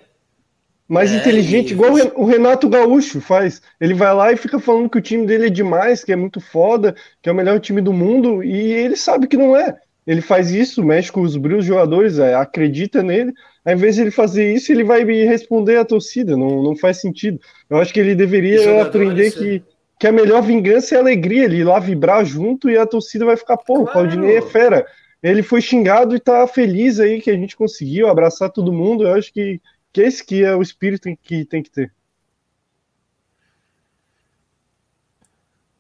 [0.91, 3.63] Mais é, inteligente, igual o Renato Gaúcho faz.
[3.81, 6.41] Ele vai lá e fica falando que o time dele é demais, que é muito
[6.41, 9.79] foda, que é o melhor time do mundo, e ele sabe que não é.
[10.05, 13.33] Ele faz isso, mexe com os brilhos jogadores, é, acredita nele.
[13.65, 16.37] Ao invés de ele fazer isso, ele vai responder à torcida.
[16.37, 17.39] Não, não faz sentido.
[17.69, 19.63] Eu acho que ele deveria aprender que,
[19.97, 23.25] que a melhor vingança é a alegria, ele ir lá vibrar junto e a torcida
[23.25, 23.83] vai ficar, pô, claro.
[23.85, 24.85] o Claudinei é fera.
[25.23, 29.05] Ele foi xingado e tá feliz aí que a gente conseguiu abraçar todo mundo.
[29.05, 29.61] Eu acho que
[29.93, 31.95] que esse que é o espírito que tem que ter.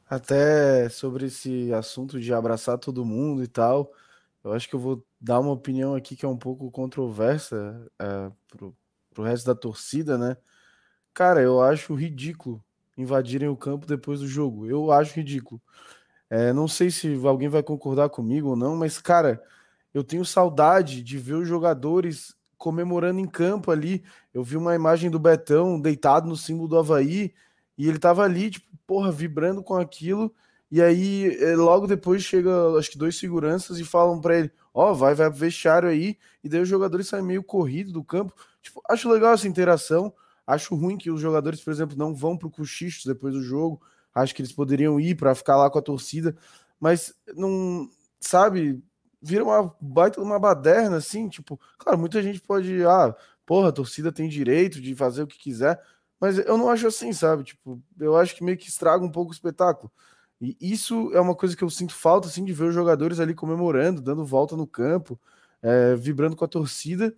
[0.09, 3.93] Até sobre esse assunto de abraçar todo mundo e tal,
[4.43, 8.33] eu acho que eu vou dar uma opinião aqui que é um pouco controversa é,
[8.49, 8.77] pro,
[9.15, 10.37] pro resto da torcida, né?
[11.15, 12.65] Cara, eu acho ridículo
[12.97, 14.67] invadirem o campo depois do jogo.
[14.67, 15.61] Eu acho ridículo.
[16.29, 19.43] É, não sei se alguém vai concordar comigo ou não, mas, cara,
[19.93, 24.05] eu tenho saudade de ver os jogadores comemorando em campo ali.
[24.35, 27.33] Eu vi uma imagem do Betão deitado no símbolo do Havaí
[27.77, 30.33] e ele tava ali, tipo, porra, vibrando com aquilo.
[30.71, 34.91] E aí, eh, logo depois chega, acho que dois seguranças e falam para ele: Ó,
[34.91, 36.19] oh, vai, vai pro vestiário aí.
[36.45, 38.35] E daí os jogadores saem meio corrido do campo.
[38.63, 40.13] Tipo, acho legal essa interação.
[40.47, 43.81] Acho ruim que os jogadores, por exemplo, não vão pro cochicho depois do jogo.
[44.15, 46.37] Acho que eles poderiam ir para ficar lá com a torcida.
[46.79, 47.89] Mas não,
[48.21, 48.83] sabe,
[49.21, 53.15] vira uma baita uma baderna, assim, tipo, claro, muita gente pode, ah,
[53.45, 55.81] porra, a torcida tem direito de fazer o que quiser,
[56.21, 57.45] mas eu não acho assim, sabe?
[57.45, 59.91] Tipo, eu acho que meio que estraga um pouco o espetáculo.
[60.41, 63.35] E isso é uma coisa que eu sinto falta, assim, de ver os jogadores ali
[63.35, 65.21] comemorando, dando volta no campo,
[65.63, 67.15] é, vibrando com a torcida,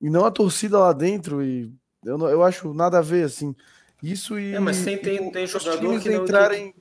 [0.00, 1.72] e não a torcida lá dentro, e
[2.04, 3.54] eu, não, eu acho nada a ver, assim.
[4.02, 4.54] Isso e.
[4.54, 6.74] É, mas tem, tem, tem jogador que não, entrarem.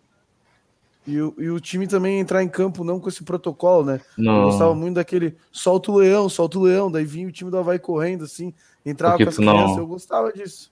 [1.06, 4.02] E o, e o time também entrar em campo não com esse protocolo, né?
[4.18, 4.38] Não.
[4.38, 7.58] Eu gostava muito daquele solta o leão, solta o leão, daí vinha o time do
[7.58, 8.54] Havaí correndo assim,
[8.86, 9.80] entrava com as crianças, não...
[9.80, 10.72] eu gostava disso.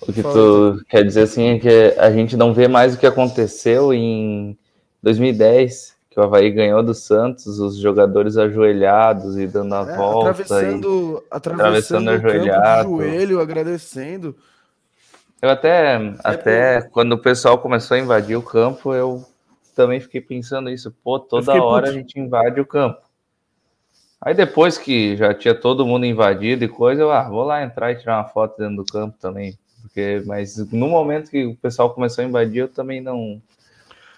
[0.00, 3.06] O que tu quer dizer assim é que a gente não vê mais o que
[3.06, 4.56] aconteceu em
[5.02, 10.30] 2010, que o Havaí ganhou do Santos, os jogadores ajoelhados e dando a é, volta.
[10.30, 11.34] Atravessando, e...
[11.34, 12.88] atravessando, atravessando ajoelhado.
[12.88, 14.36] joelho, agradecendo.
[15.42, 19.24] Eu até, é até quando o pessoal começou a invadir o campo, eu
[19.76, 20.90] também fiquei pensando isso.
[21.04, 21.96] Pô, toda hora puto.
[21.96, 23.02] a gente invade o campo.
[24.20, 27.92] Aí depois que já tinha todo mundo invadido e coisa, eu ah, vou lá entrar
[27.92, 29.56] e tirar uma foto dentro do campo também.
[29.82, 33.40] Porque, mas no momento que o pessoal começou a invadir, eu também não.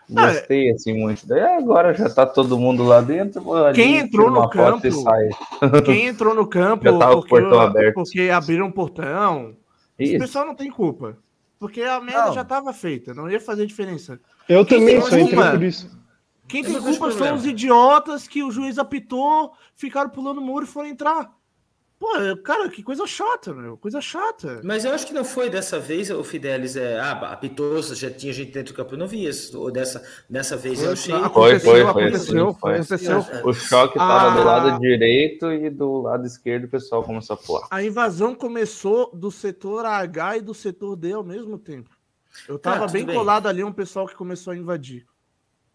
[0.08, 1.26] gostei assim muito.
[1.26, 3.42] Daí agora já tá todo mundo lá dentro.
[3.74, 4.80] Quem entrou no campo?
[5.84, 7.94] Quem entrou no campo já tava porque, o portão aberto.
[7.94, 9.56] porque abriram o portão.
[9.98, 10.14] Isso.
[10.14, 11.18] O pessoal não tem culpa.
[11.58, 12.34] Porque a merda não.
[12.34, 14.20] já estava feita, não ia fazer diferença.
[14.48, 15.98] Eu Quem também só entrei por isso.
[16.46, 20.68] Quem tem culpa são os idiotas que o juiz apitou, ficaram pulando o muro e
[20.68, 21.30] foram entrar.
[21.98, 22.06] Pô,
[22.44, 23.76] cara, que coisa chata, meu.
[23.76, 24.60] Coisa chata.
[24.62, 27.00] Mas eu acho que não foi dessa vez, o Fidelis é.
[27.00, 28.94] Ah, apitou, já tinha gente dentro do campo.
[28.94, 29.58] Eu não vi isso.
[29.58, 31.12] Ou dessa, dessa vez eu achei.
[31.12, 31.82] Foi, foi, foi.
[31.82, 32.74] Aconteceu, foi.
[32.74, 33.18] aconteceu.
[33.44, 37.36] O choque estava ah, do lado direito e do lado esquerdo o pessoal começou a
[37.36, 37.66] pular.
[37.68, 41.90] A invasão começou do setor H e do setor D ao mesmo tempo.
[42.48, 45.04] Eu tava ah, bem, bem colado ali, um pessoal que começou a invadir.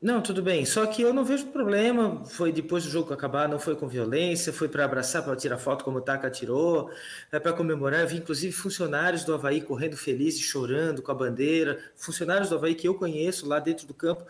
[0.03, 0.65] Não, tudo bem.
[0.65, 2.25] Só que eu não vejo problema.
[2.25, 5.85] Foi depois do jogo acabar, não foi com violência, foi para abraçar, para tirar foto
[5.85, 6.91] como o Taka tirou,
[7.31, 8.01] é para comemorar.
[8.01, 11.79] Eu vi inclusive funcionários do Havaí correndo felizes, chorando com a bandeira.
[11.95, 14.25] Funcionários do Havaí que eu conheço lá dentro do campo.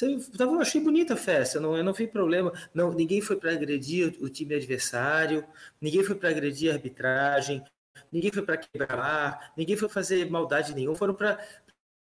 [0.00, 2.50] Eu achei bonita a festa, não, eu não vi problema.
[2.72, 5.44] Não, ninguém foi para agredir o, time adversário,
[5.78, 7.62] ninguém foi para agredir a arbitragem,
[8.10, 10.96] ninguém foi para quebrar, ninguém foi fazer maldade nenhuma.
[10.96, 11.38] Foram para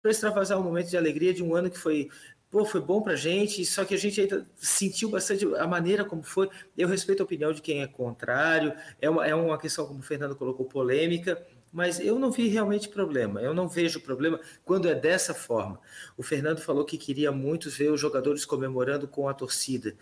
[0.05, 2.09] para extravasar um momento de alegria de um ano que foi
[2.55, 6.23] pô, foi bom pra gente, só que a gente ainda sentiu bastante a maneira como
[6.23, 6.49] foi.
[6.77, 10.01] Eu respeito a opinião de quem é contrário, é uma, é uma questão, como o
[10.01, 13.41] Fernando colocou, polêmica, mas eu não vi realmente problema.
[13.41, 15.77] Eu não vejo problema quando é dessa forma.
[16.15, 19.93] O Fernando falou que queria muito ver os jogadores comemorando com a torcida.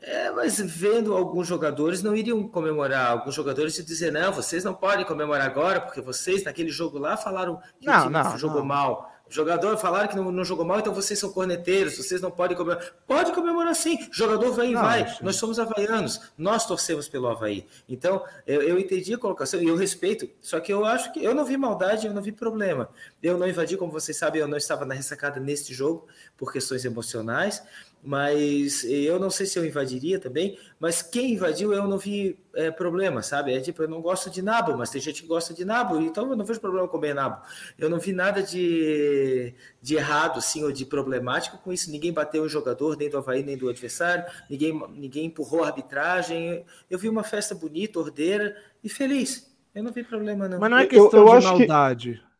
[0.00, 4.74] É, mas vendo alguns jogadores não iriam comemorar, alguns jogadores e dizer, não, vocês não
[4.74, 8.58] podem comemorar agora, porque vocês naquele jogo lá falaram que não, o time não, jogou
[8.58, 8.66] não.
[8.66, 9.12] mal.
[9.32, 12.92] Jogador falaram que não, não, jogou mal, então vocês são corneteiros, vocês não podem comemorar.
[13.06, 13.98] Pode comemorar sim.
[14.12, 15.02] Jogador vai e vai.
[15.02, 15.24] Acho.
[15.24, 17.66] Nós somos havaianos, nós torcemos pelo Havaí.
[17.88, 20.28] Então, eu, eu entendi a colocação e eu respeito.
[20.40, 22.90] Só que eu acho que eu não vi maldade, eu não vi problema.
[23.22, 26.06] Eu não invadi, como vocês sabem, eu não estava na ressacada neste jogo
[26.36, 27.62] por questões emocionais
[28.02, 32.68] mas eu não sei se eu invadiria também, mas quem invadiu eu não vi é,
[32.70, 33.54] problema, sabe?
[33.54, 36.28] É tipo, eu não gosto de nabo, mas tem gente que gosta de nabo, então
[36.28, 37.40] eu não vejo problema comer nabo.
[37.78, 41.92] Eu não vi nada de, de errado, assim, ou de problemático com isso.
[41.92, 46.64] Ninguém bateu o jogador, nem do Havaí, nem do adversário, ninguém, ninguém empurrou a arbitragem.
[46.90, 49.52] Eu vi uma festa bonita, ordeira e feliz.
[49.72, 50.58] Eu não vi problema, não.
[50.58, 52.12] Mas não é questão eu, eu de maldade.
[52.14, 52.31] Que...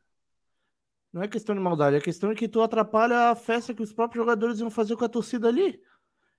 [1.13, 3.93] Não é questão de maldade, é questão de que tu atrapalha a festa que os
[3.93, 5.79] próprios jogadores iam fazer com a torcida ali.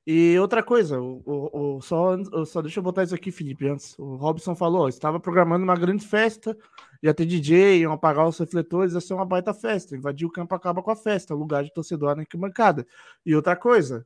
[0.06, 3.98] E outra coisa, o, o, o só, só deixa eu botar isso aqui, Felipe, antes.
[3.98, 6.58] O Robson falou, estava programando uma grande festa,
[7.02, 9.96] ia ter DJ, iam apagar os refletores, ia ser uma baita festa.
[9.96, 12.86] Invadir o campo acaba com a festa, lugar de torcedor na arquibancada.
[13.26, 14.06] E outra coisa,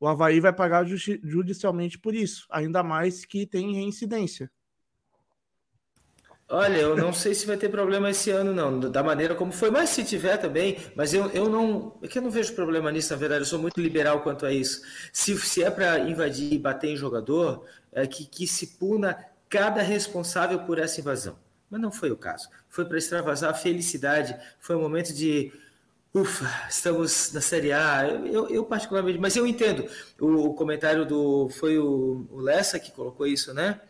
[0.00, 4.50] o Havaí vai pagar judicialmente por isso, ainda mais que tem reincidência.
[6.52, 9.70] Olha, eu não sei se vai ter problema esse ano, não, da maneira como foi,
[9.70, 11.96] mas se tiver também, mas eu, eu não.
[12.02, 14.52] É que eu não vejo problema nisso, na verdade, eu sou muito liberal quanto a
[14.52, 14.82] isso.
[15.12, 19.16] Se, se é para invadir e bater em jogador, é que, que se puna
[19.48, 21.38] cada responsável por essa invasão.
[21.70, 22.48] Mas não foi o caso.
[22.68, 25.52] Foi para extravasar a felicidade, foi um momento de.
[26.12, 28.08] Ufa, estamos na Série A.
[28.08, 29.88] Eu, eu particularmente, mas eu entendo.
[30.20, 31.48] O, o comentário do.
[31.48, 33.80] Foi o, o Lessa que colocou isso, né?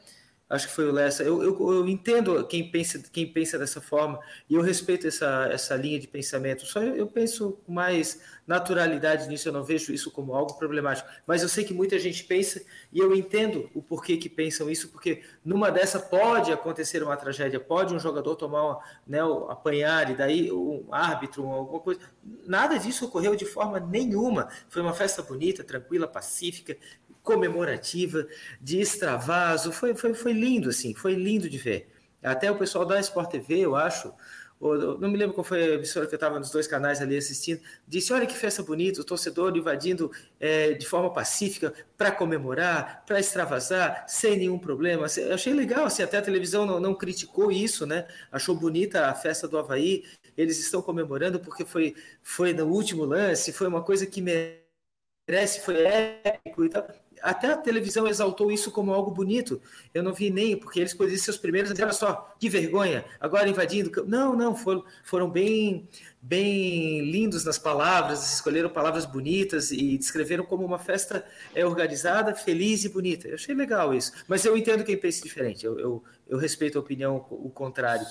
[0.51, 1.23] Acho que foi o Lessa.
[1.23, 5.77] Eu, eu, eu, entendo quem pensa, quem pensa dessa forma e eu respeito essa, essa
[5.77, 6.67] linha de pensamento.
[6.67, 11.09] Só eu, eu, penso com mais naturalidade nisso, eu não vejo isso como algo problemático.
[11.25, 12.61] Mas eu sei que muita gente pensa
[12.93, 17.61] e eu entendo o porquê que pensam isso, porque numa dessa pode acontecer uma tragédia,
[17.61, 22.01] pode um jogador tomar, uma, né, apanhar e daí um árbitro, alguma coisa.
[22.45, 24.49] Nada disso ocorreu de forma nenhuma.
[24.69, 26.77] Foi uma festa bonita, tranquila, pacífica
[27.23, 28.27] comemorativa,
[28.61, 31.89] de extravaso, foi, foi, foi lindo, assim, foi lindo de ver.
[32.23, 34.13] Até o pessoal da Sport TV, eu acho,
[34.61, 37.17] ou, não me lembro qual foi a emissora que eu estava nos dois canais ali
[37.17, 43.03] assistindo, disse: Olha que festa bonita, o torcedor invadindo é, de forma pacífica para comemorar,
[43.07, 45.07] para extravasar, sem nenhum problema.
[45.17, 48.07] Eu achei legal, assim, até a televisão não, não, criticou isso, né?
[48.31, 50.05] Achou bonita a festa do Havaí.
[50.37, 55.83] Eles estão comemorando porque foi, foi no último lance, foi uma coisa que merece, foi
[55.83, 56.87] épico e tal
[57.23, 59.61] até a televisão exaltou isso como algo bonito.
[59.93, 63.49] Eu não vi nem, porque eles poderiam ser os primeiros olha só, que vergonha, agora
[63.49, 63.91] invadindo.
[64.07, 65.89] Não, não, foram, foram bem,
[66.21, 72.85] bem lindos nas palavras, escolheram palavras bonitas e descreveram como uma festa é, organizada, feliz
[72.85, 73.29] e bonita.
[73.29, 74.13] Eu achei legal isso.
[74.29, 78.07] Mas eu entendo quem pensa diferente, eu, eu, eu respeito a opinião, o contrário.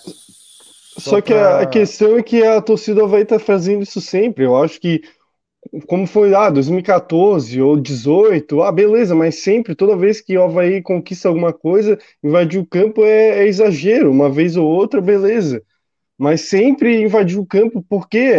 [0.99, 1.61] Só, Só que pra...
[1.61, 4.45] a questão é que a torcida vai estar fazendo isso sempre.
[4.45, 5.01] Eu acho que
[5.87, 10.81] como foi, ah, 2014 ou 18, ah, beleza, mas sempre, toda vez que o Havaí
[10.81, 15.61] conquista alguma coisa, invadir o campo é, é exagero, uma vez ou outra, beleza.
[16.17, 18.33] Mas sempre invadir o campo, porque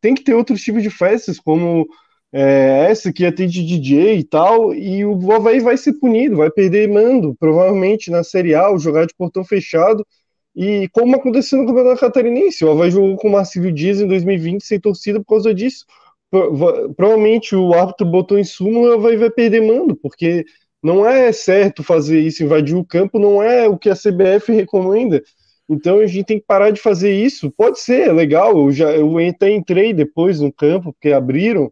[0.00, 1.86] tem que ter outros tipos de festas, como
[2.32, 6.36] é, essa que ia ter de DJ e tal, e o Havaí vai ser punido,
[6.36, 10.06] vai perder mando, provavelmente na Série A, jogar de portão fechado,
[10.54, 14.64] e como aconteceu no Campeonato Catarinense, o Havaí jogou com o Marcílio Dias em 2020
[14.64, 15.84] sem torcida por causa disso.
[16.30, 20.44] Provavelmente o árbitro botou em súmula Havaí vai perder mando, porque
[20.82, 25.22] não é certo fazer isso, invadir o campo, não é o que a CBF recomenda.
[25.68, 27.50] Então a gente tem que parar de fazer isso.
[27.50, 28.58] Pode ser, é legal.
[28.58, 31.70] Eu já eu até entrei depois no campo, porque abriram,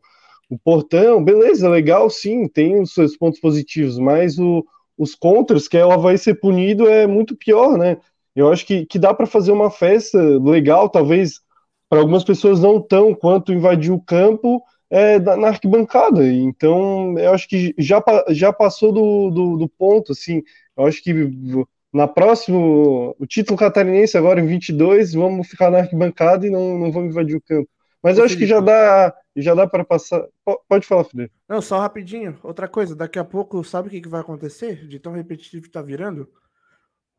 [0.50, 4.64] o portão, beleza, legal, sim, tem os seus pontos positivos, mas o,
[4.96, 7.98] os contras, que ela vai ser punido, é muito pior, né?
[8.34, 11.40] Eu acho que, que dá para fazer uma festa legal, talvez
[11.88, 16.26] para algumas pessoas não tão quanto invadir o campo é, na arquibancada.
[16.26, 20.42] Então, eu acho que já, já passou do, do, do ponto, assim.
[20.76, 21.12] Eu acho que
[21.92, 26.92] na próxima, o título catarinense agora em 22, vamos ficar na arquibancada e não, não
[26.92, 27.68] vamos invadir o campo.
[28.02, 30.24] Mas eu acho que já dá, já dá para passar.
[30.68, 31.32] Pode falar, Felipe.
[31.48, 32.38] Não, só rapidinho.
[32.42, 34.86] Outra coisa, daqui a pouco, sabe o que, que vai acontecer?
[34.86, 36.28] De tão repetitivo que tá virando?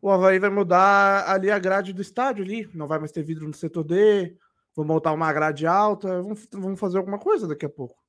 [0.02, 2.70] O Havaí vai mudar ali a grade do estádio ali.
[2.74, 4.38] Não vai mais ter vidro no setor D.
[4.80, 6.22] Vão montar uma grade alta.
[6.22, 8.02] Vamos, vamos fazer alguma coisa daqui a pouco.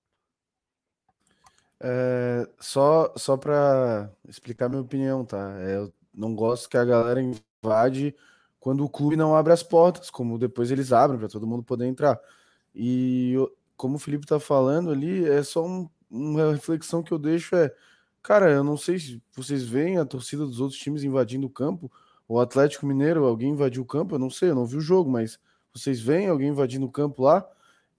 [1.80, 5.52] É, só só para explicar minha opinião, tá?
[5.58, 8.14] É, eu não gosto que a galera invade
[8.60, 11.86] quando o clube não abre as portas, como depois eles abrem para todo mundo poder
[11.86, 12.20] entrar.
[12.72, 13.34] E
[13.76, 17.74] como o Felipe tá falando ali, é só um, uma reflexão que eu deixo é,
[18.22, 21.90] cara, eu não sei se vocês veem a torcida dos outros times invadindo o campo,
[22.28, 25.10] o Atlético Mineiro, alguém invadiu o campo, eu não sei, eu não vi o jogo,
[25.10, 25.36] mas
[25.74, 27.46] vocês veem alguém invadindo o campo lá?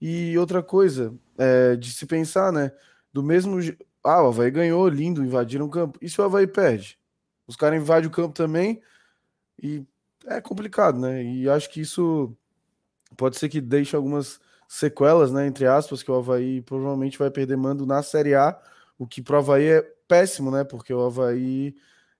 [0.00, 2.72] E outra coisa, é, de se pensar, né?
[3.12, 3.58] Do mesmo.
[4.04, 5.98] Ah, o Havaí ganhou, lindo, invadiram o campo.
[6.02, 6.98] E se o Havaí perde?
[7.46, 8.82] Os caras invadem o campo também
[9.62, 9.84] e
[10.26, 11.22] é complicado, né?
[11.22, 12.36] E acho que isso
[13.16, 17.56] pode ser que deixe algumas sequelas, né, entre aspas, que o Havaí provavelmente vai perder
[17.56, 18.58] mando na Série A,
[18.98, 21.74] o que pro Havaí é péssimo, né, porque o Havaí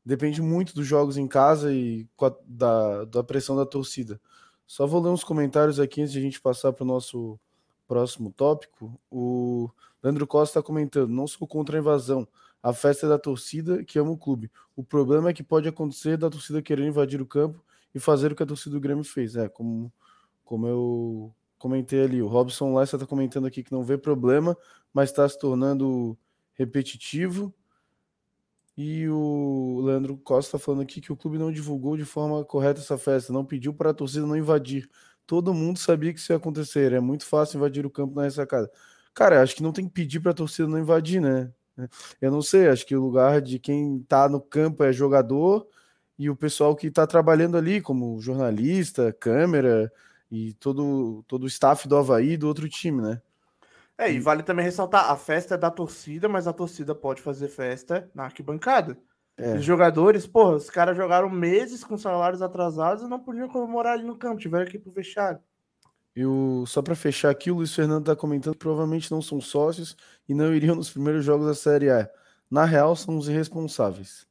[0.04, 2.06] depende muito dos jogos em casa e
[2.46, 4.20] da, da pressão da torcida.
[4.72, 7.38] Só vou ler uns comentários aqui antes de a gente passar para o nosso
[7.86, 8.98] próximo tópico.
[9.10, 9.68] O
[10.02, 12.26] Leandro Costa está comentando: não sou contra a invasão.
[12.62, 14.50] A festa é da torcida que ama o clube.
[14.74, 17.62] O problema é que pode acontecer da torcida querer invadir o campo
[17.94, 19.36] e fazer o que a torcida do Grêmio fez.
[19.36, 19.92] É, como,
[20.42, 24.56] como eu comentei ali, o Robson Lessa está comentando aqui que não vê problema,
[24.90, 26.16] mas está se tornando
[26.54, 27.52] repetitivo.
[28.84, 32.80] E o Leandro Costa está falando aqui que o clube não divulgou de forma correta
[32.80, 34.90] essa festa, não pediu para a torcida não invadir.
[35.24, 38.68] Todo mundo sabia que isso ia acontecer, é muito fácil invadir o campo na ressacada.
[39.14, 41.52] Cara, acho que não tem que pedir para a torcida não invadir, né?
[42.20, 45.64] Eu não sei, acho que o lugar de quem está no campo é jogador
[46.18, 49.92] e o pessoal que está trabalhando ali, como jornalista, câmera,
[50.28, 53.22] e todo, todo o staff do Havaí do outro time, né?
[53.98, 57.48] É, e vale também ressaltar, a festa é da torcida, mas a torcida pode fazer
[57.48, 58.98] festa na arquibancada.
[59.36, 59.54] É.
[59.54, 64.04] Os jogadores, porra, os caras jogaram meses com salários atrasados e não podiam comemorar ali
[64.04, 65.40] no campo, tiveram que ir pro vestiário.
[66.14, 69.40] E o, só para fechar aqui, o Luiz Fernando tá comentando que provavelmente não são
[69.40, 69.96] sócios
[70.28, 72.08] e não iriam nos primeiros jogos da Série A.
[72.50, 74.26] Na real, são os irresponsáveis.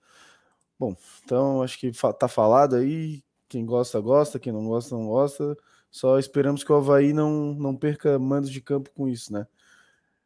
[0.78, 3.24] Bom, então acho que tá falado aí.
[3.50, 4.40] Quem gosta, gosta.
[4.40, 5.58] Quem não gosta, não gosta.
[5.92, 9.46] Só esperamos que o Havaí não, não perca mandos de campo com isso, né?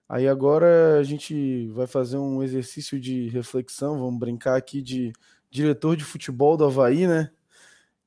[0.07, 5.11] Aí agora a gente vai fazer um exercício de reflexão, vamos brincar aqui de
[5.49, 7.31] diretor de futebol do Havaí, né?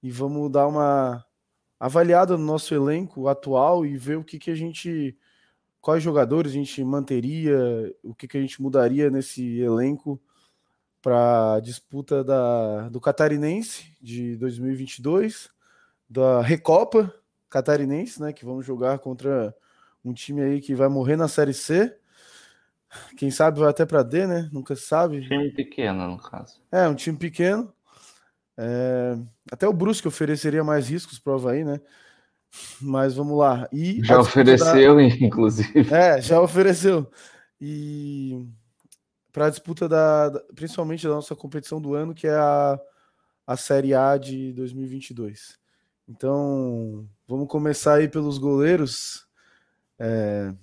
[0.01, 1.25] E vamos dar uma
[1.81, 5.19] avaliada no nosso elenco atual e ver o que, que a gente.
[5.81, 7.57] Quais jogadores a gente manteria,
[8.03, 10.20] o que, que a gente mudaria nesse elenco
[11.03, 15.49] para a disputa da, do Catarinense de 2022,
[16.09, 17.12] da Recopa
[17.49, 18.33] catarinense, né?
[18.33, 19.55] Que vamos jogar contra
[20.05, 21.97] um time aí que vai morrer na Série C.
[23.16, 24.49] Quem sabe vai até para D, né?
[24.53, 25.23] Nunca se sabe.
[25.29, 26.61] Time pequeno, no caso.
[26.73, 27.73] É, um time pequeno.
[28.57, 29.16] É...
[29.53, 31.81] Até o Brusque ofereceria mais riscos para o Havaí, né?
[32.81, 33.69] Mas vamos lá.
[33.73, 35.03] E já ofereceu, da...
[35.03, 35.93] inclusive.
[35.93, 37.11] É, já ofereceu.
[37.61, 38.47] E
[39.33, 42.81] para a disputa da, principalmente da nossa competição do ano, que é a,
[43.47, 45.59] a Série A de 2022.
[46.09, 49.28] Então, vamos começar aí pelos goleiros.
[49.98, 50.55] É,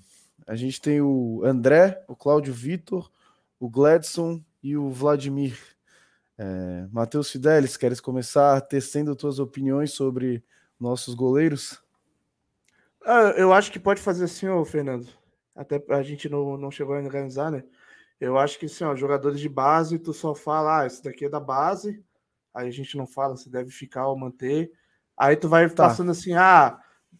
[0.48, 3.12] a gente tem o André, o Cláudio Vitor,
[3.60, 5.56] o Gladson e o Vladimir.
[6.36, 10.44] É, Matheus Fidelis, queres começar tecendo tuas opiniões sobre
[10.80, 11.80] nossos goleiros?
[13.06, 15.08] Ah, eu acho que pode fazer assim, ô Fernando.
[15.56, 17.64] Até a gente não, não chegou a organizar, né?
[18.20, 21.30] Eu acho que assim, ó, jogadores de base, tu só fala, ah, esse daqui é
[21.30, 22.04] da base,
[22.52, 24.72] aí a gente não fala se deve ficar ou manter.
[25.18, 25.88] Aí tu vai tá.
[25.88, 26.80] passando assim, ah,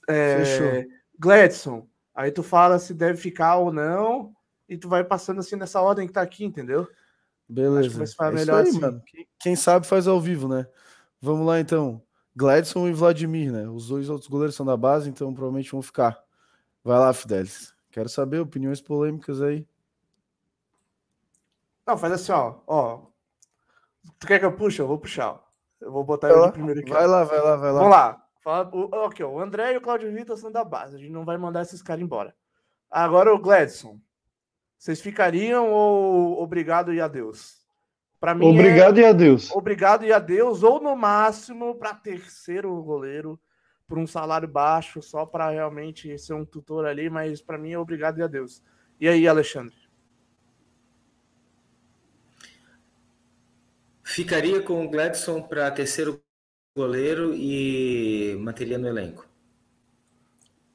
[0.10, 0.86] é,
[1.18, 1.88] Gladson.
[2.14, 4.34] Aí tu fala se deve ficar ou não.
[4.68, 6.88] e tu vai passando assim nessa ordem que tá aqui, entendeu?
[7.48, 8.04] Beleza.
[8.22, 8.80] É melhor aí, assim.
[8.80, 9.02] mano.
[9.40, 10.68] Quem sabe faz ao vivo, né?
[11.22, 12.02] Vamos lá então.
[12.36, 13.68] Gladson e Vladimir, né?
[13.70, 16.20] Os dois outros goleiros são da base, então provavelmente vão ficar.
[16.84, 17.74] Vai lá, Fidelis.
[17.92, 19.66] Quero saber opiniões polêmicas aí.
[21.88, 22.56] Não, faz assim, ó.
[22.68, 23.02] ó.
[24.20, 24.80] Tu quer que eu puxe?
[24.80, 25.40] Eu vou puxar.
[25.82, 26.90] Eu vou botar ele primeiro aqui.
[26.90, 27.80] Vai lá, vai lá, vai lá.
[27.80, 28.26] Vamos lá.
[28.40, 30.96] Fala, o, okay, o André e o Claudio Vitor são da base.
[30.96, 32.36] A gente não vai mandar esses caras embora.
[32.90, 34.00] Agora o Gladson.
[34.78, 37.66] Vocês ficariam ou obrigado e adeus?
[38.20, 39.02] Para mim Obrigado é...
[39.02, 39.52] e adeus.
[39.52, 43.40] Obrigado e adeus, ou no máximo para terceiro goleiro
[43.88, 47.80] por um salário baixo, só para realmente ser um tutor ali, mas para mim é
[47.80, 48.64] obrigado e adeus.
[49.00, 49.76] E aí, Alexandre?
[54.16, 56.22] Ficaria com o Gladson para terceiro
[56.74, 59.28] goleiro e manteria no elenco.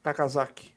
[0.02, 0.70] Takazaki.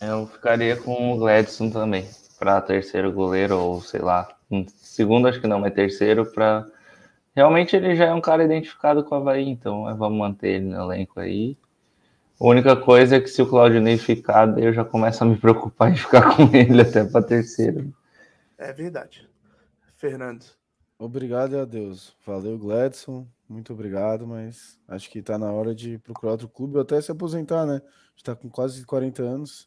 [0.00, 2.08] Eu ficaria com o Gladson também,
[2.38, 4.38] para terceiro goleiro, ou sei lá,
[4.76, 6.64] segundo acho que não, mas terceiro para.
[7.34, 10.66] Realmente ele já é um cara identificado com o Havaí, então é, vamos manter ele
[10.66, 11.58] no elenco aí.
[12.40, 15.36] A única coisa é que se o Claudinei ficar, daí eu já começo a me
[15.36, 17.92] preocupar em ficar com ele até para terceiro.
[18.56, 19.28] É verdade.
[19.96, 20.59] Fernando.
[21.00, 22.14] Obrigado a Deus.
[22.26, 23.26] Valeu, Gladson.
[23.48, 27.10] Muito obrigado, mas acho que tá na hora de procurar outro clube ou até se
[27.10, 27.80] aposentar, né?
[28.14, 29.66] Está com quase 40 anos.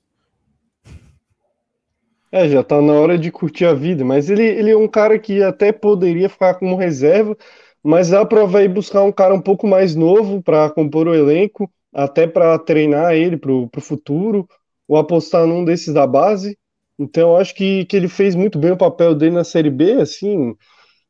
[2.32, 5.18] É, já tá na hora de curtir a vida, mas ele, ele é um cara
[5.18, 7.36] que até poderia ficar como reserva,
[7.82, 11.68] mas dá para vai buscar um cara um pouco mais novo para compor o elenco,
[11.92, 14.48] até para treinar ele pro, pro futuro,
[14.88, 16.56] ou apostar num desses da base.
[17.00, 20.56] Então, acho que, que ele fez muito bem o papel dele na Série B, assim,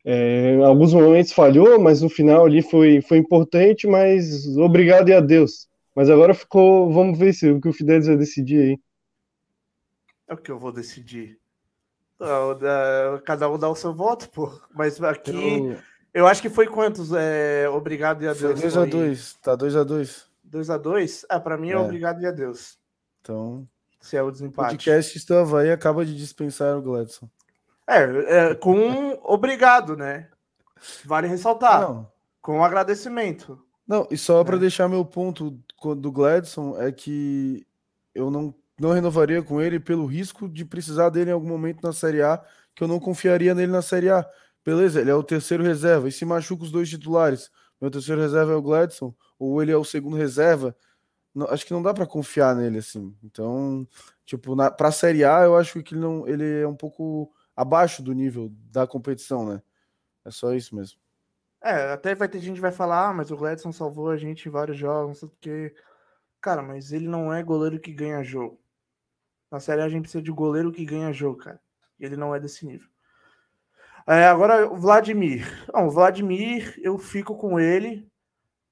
[0.05, 5.13] é, em alguns momentos falhou, mas no final ali foi, foi importante, mas obrigado e
[5.13, 5.67] adeus.
[5.95, 8.79] Mas agora ficou, vamos ver se o que o Fidelis vai decidir aí.
[10.27, 11.37] É o que eu vou decidir.
[12.19, 14.51] É, cada um dá o seu voto, pô.
[14.73, 15.31] Mas aqui.
[15.31, 15.77] Eu,
[16.13, 17.11] eu acho que foi quantos?
[17.13, 18.59] É, obrigado e adeus.
[18.59, 19.37] 2x2.
[19.41, 20.25] Tá 2x2.
[20.49, 21.25] 2x2?
[21.29, 22.77] Ah, pra mim é, é obrigado e adeus.
[23.21, 23.67] Então.
[23.99, 24.67] Se é o desempate.
[24.67, 27.29] O podcast estava aí acaba de dispensar o Gladson.
[27.87, 30.29] É, é com obrigado, né?
[31.05, 31.81] Vale ressaltar.
[31.81, 32.11] Não.
[32.41, 33.61] Com agradecimento.
[33.87, 34.61] Não, e só para né?
[34.61, 35.57] deixar meu ponto
[35.97, 37.65] do Gladson é que
[38.13, 41.93] eu não não renovaria com ele pelo risco de precisar dele em algum momento na
[41.93, 42.43] Série A,
[42.75, 44.27] que eu não confiaria nele na Série A.
[44.65, 48.53] Beleza, ele é o terceiro reserva, e se machuca os dois titulares, meu terceiro reserva
[48.53, 50.75] é o Gladson, ou ele é o segundo reserva,
[51.33, 53.15] não, acho que não dá para confiar nele assim.
[53.23, 53.87] Então,
[54.25, 58.01] tipo, na, pra Série A, eu acho que ele, não, ele é um pouco abaixo
[58.01, 59.61] do nível da competição, né?
[60.25, 60.99] É só isso mesmo.
[61.61, 64.47] É, até vai ter gente que vai falar, ah, mas o Gladson salvou a gente
[64.47, 65.73] em vários jogos, porque.
[66.41, 68.59] Cara, mas ele não é goleiro que ganha jogo.
[69.49, 71.61] Na Série A, gente precisa de goleiro que ganha jogo, cara.
[71.97, 72.89] Ele não é desse nível.
[74.05, 75.47] É, agora, o Vladimir.
[75.71, 78.11] Não, o Vladimir, eu fico com ele,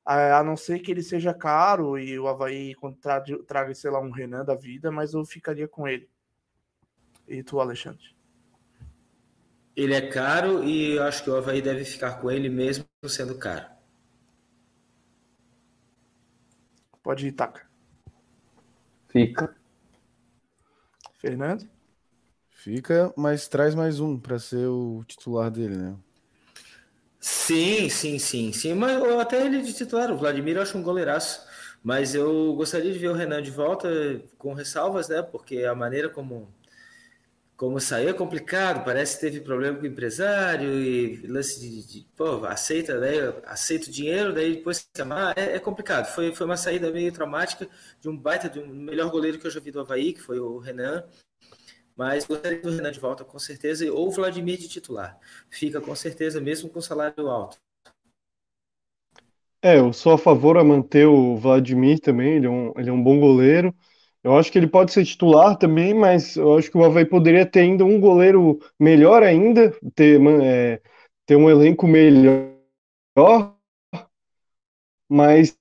[0.03, 2.75] a não ser que ele seja caro e o Havaí
[3.47, 6.09] traga, sei lá, um Renan da vida, mas eu ficaria com ele.
[7.27, 8.20] E tu, Alexandre?
[9.81, 13.33] Ele é caro e eu acho que o Havaí deve ficar com ele mesmo sendo
[13.33, 13.65] caro.
[17.01, 17.67] Pode ir, Taca.
[19.09, 19.55] Fica.
[21.15, 21.67] Fernando?
[22.51, 25.97] Fica, mas traz mais um para ser o titular dele, né?
[27.19, 28.75] Sim, sim, sim, sim.
[28.75, 31.43] Mas até ele de titular, o Vladimir eu acho um goleiraço.
[31.81, 33.89] Mas eu gostaria de ver o Renan de volta
[34.37, 35.23] com ressalvas, né?
[35.23, 36.53] Porque a maneira como
[37.61, 42.07] como saiu é complicado, parece que teve problema com o empresário e lance de, de
[42.17, 46.07] pô, aceita, né, aceita o dinheiro, daí depois chamar, é, é, complicado.
[46.07, 47.69] Foi, foi uma saída meio traumática
[47.99, 50.39] de um baita, de um melhor goleiro que eu já vi do Havaí, que foi
[50.39, 51.03] o Renan,
[51.95, 55.19] mas gostaria do Renan de volta com certeza, ou o Vladimir de titular.
[55.47, 57.57] Fica com certeza, mesmo com salário alto.
[59.61, 62.91] É, eu sou a favor a manter o Vladimir também, ele é um, ele é
[62.93, 63.71] um bom goleiro,
[64.23, 67.45] eu acho que ele pode ser titular também, mas eu acho que o Havaí poderia
[67.45, 70.81] ter ainda um goleiro melhor ainda, ter, é,
[71.25, 72.51] ter um elenco melhor,
[75.09, 75.57] mas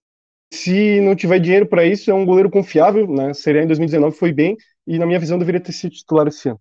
[0.53, 3.33] se não tiver dinheiro para isso, é um goleiro confiável, né?
[3.33, 4.57] Seria em 2019 foi bem,
[4.87, 6.61] e na minha visão deveria ter sido titular esse ano.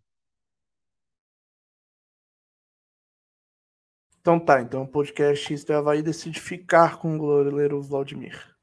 [4.22, 8.59] Então tá, então o podcast do Havaí decide ficar com o goleiro Vladimir.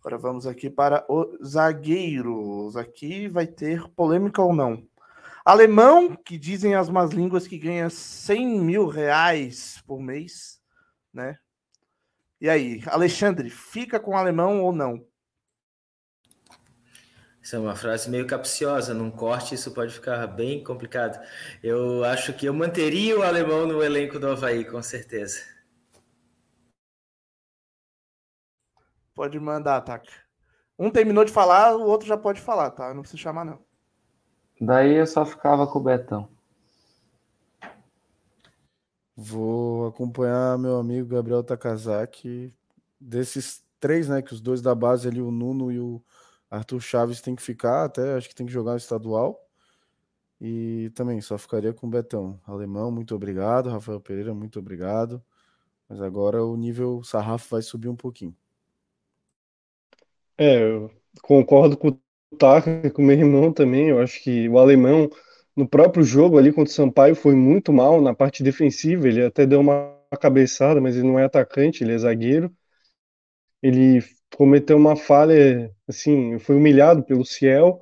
[0.00, 2.74] Agora vamos aqui para os zagueiros.
[2.74, 4.82] Aqui vai ter polêmica ou não.
[5.44, 10.60] Alemão, que dizem as más línguas que ganha 100 mil reais por mês,
[11.12, 11.38] né?
[12.40, 15.04] E aí, Alexandre, fica com o alemão ou não?
[17.42, 21.22] Isso é uma frase meio capciosa, num corte isso pode ficar bem complicado.
[21.62, 25.40] Eu acho que eu manteria o alemão no elenco do Havaí, com certeza.
[29.20, 30.10] Pode mandar, Taka.
[30.78, 32.94] Um terminou de falar, o outro já pode falar, tá?
[32.94, 33.58] Não precisa chamar, não.
[34.58, 36.26] Daí eu só ficava com o Betão.
[39.14, 42.50] Vou acompanhar meu amigo Gabriel Takazaki.
[42.98, 44.22] Desses três, né?
[44.22, 46.02] Que os dois da base ali, o Nuno e o
[46.50, 49.38] Arthur Chaves tem que ficar, até acho que tem que jogar no estadual.
[50.40, 52.40] E também só ficaria com o Betão.
[52.46, 53.68] Alemão, muito obrigado.
[53.68, 55.22] Rafael Pereira, muito obrigado.
[55.86, 58.34] Mas agora o nível sarrafo vai subir um pouquinho.
[60.40, 60.90] É, eu
[61.22, 62.00] concordo com o
[62.38, 63.88] Taka, com o meu irmão também.
[63.90, 65.08] Eu acho que o alemão,
[65.56, 69.08] no próprio jogo ali contra o Sampaio, foi muito mal na parte defensiva.
[69.08, 72.50] Ele até deu uma cabeçada, mas ele não é atacante, ele é zagueiro.
[73.62, 74.00] Ele
[74.36, 77.80] cometeu uma falha, assim, foi humilhado pelo Ciel.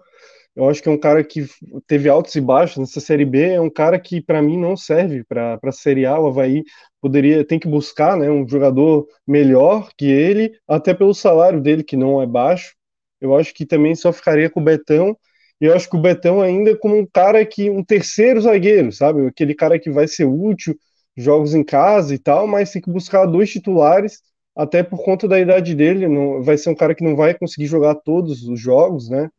[0.59, 1.47] Eu acho que é um cara que
[1.86, 5.22] teve altos e baixos nessa Série B, é um cara que para mim não serve
[5.22, 6.18] para a Série A.
[6.18, 6.64] O Havaí
[7.01, 11.97] poderia, tem que buscar né, um jogador melhor que ele, até pelo salário dele, que
[11.97, 12.74] não é baixo.
[13.20, 15.16] Eu acho que também só ficaria com o Betão.
[15.60, 19.28] E eu acho que o Betão ainda como um cara que, um terceiro zagueiro, sabe?
[19.28, 20.76] Aquele cara que vai ser útil,
[21.16, 24.20] jogos em casa e tal, mas tem que buscar dois titulares
[24.56, 27.66] até por conta da idade dele, não, vai ser um cara que não vai conseguir
[27.66, 29.30] jogar todos os jogos, né?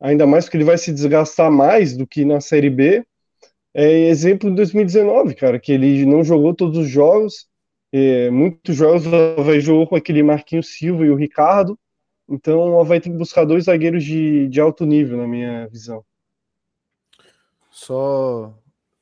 [0.00, 3.04] Ainda mais porque ele vai se desgastar mais do que na Série B.
[3.74, 7.48] É exemplo de 2019, cara, que ele não jogou todos os jogos,
[7.92, 11.78] é, muitos jogos vai jogou com aquele Marquinhos Silva e o Ricardo,
[12.28, 16.04] então vai ter que buscar dois zagueiros de, de alto nível, na minha visão.
[17.70, 18.52] Só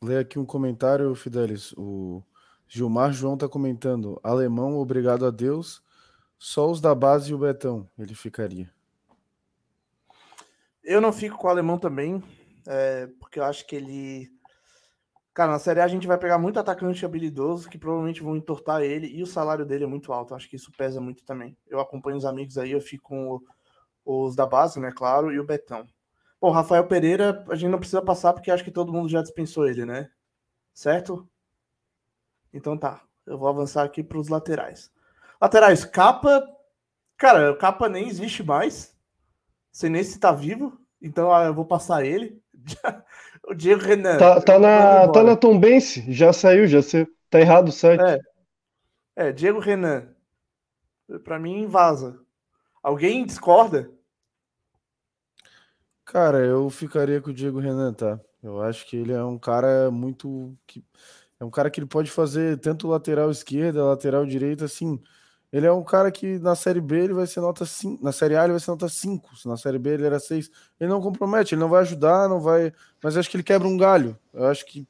[0.02, 1.72] ler aqui um comentário, Fidelis.
[1.76, 2.22] O
[2.68, 5.82] Gilmar João está comentando: alemão, obrigado a Deus.
[6.38, 8.75] Só os da base e o Betão ele ficaria.
[10.86, 12.22] Eu não fico com o alemão também,
[12.64, 14.30] é, porque eu acho que ele.
[15.34, 18.82] Cara, na Série A a gente vai pegar muito atacante habilidoso que provavelmente vão entortar
[18.82, 20.32] ele e o salário dele é muito alto.
[20.32, 21.58] Acho que isso pesa muito também.
[21.66, 23.40] Eu acompanho os amigos aí, eu fico com
[24.04, 24.92] os da base, né?
[24.92, 25.84] Claro, e o Betão.
[26.40, 29.66] Bom, Rafael Pereira, a gente não precisa passar porque acho que todo mundo já dispensou
[29.66, 30.08] ele, né?
[30.72, 31.28] Certo?
[32.52, 34.90] Então tá, eu vou avançar aqui para os laterais.
[35.40, 36.46] Laterais, capa.
[37.16, 38.95] Cara, capa nem existe mais.
[39.76, 40.80] Sei nem se tá vivo.
[41.02, 42.40] Então ah, eu vou passar ele.
[43.46, 44.16] o Diego Renan.
[44.16, 47.06] Tá, tá na, tá na Tombense, já saiu, já saiu.
[47.28, 48.00] Tá errado o site.
[48.00, 50.08] É, é Diego Renan.
[51.22, 52.18] Para mim, vaza.
[52.82, 53.90] Alguém discorda?
[56.06, 58.18] Cara, eu ficaria com o Diego Renan, tá?
[58.42, 60.56] Eu acho que ele é um cara muito.
[61.38, 64.98] É um cara que ele pode fazer tanto lateral esquerda, lateral direita, assim.
[65.52, 68.36] Ele é um cara que na Série B ele vai ser nota 5, na Série
[68.36, 70.50] A ele vai ser nota 5, se na Série B ele era 6.
[70.80, 72.72] Ele não compromete, ele não vai ajudar, não vai.
[73.02, 74.18] Mas acho que ele quebra um galho.
[74.34, 74.86] Eu acho que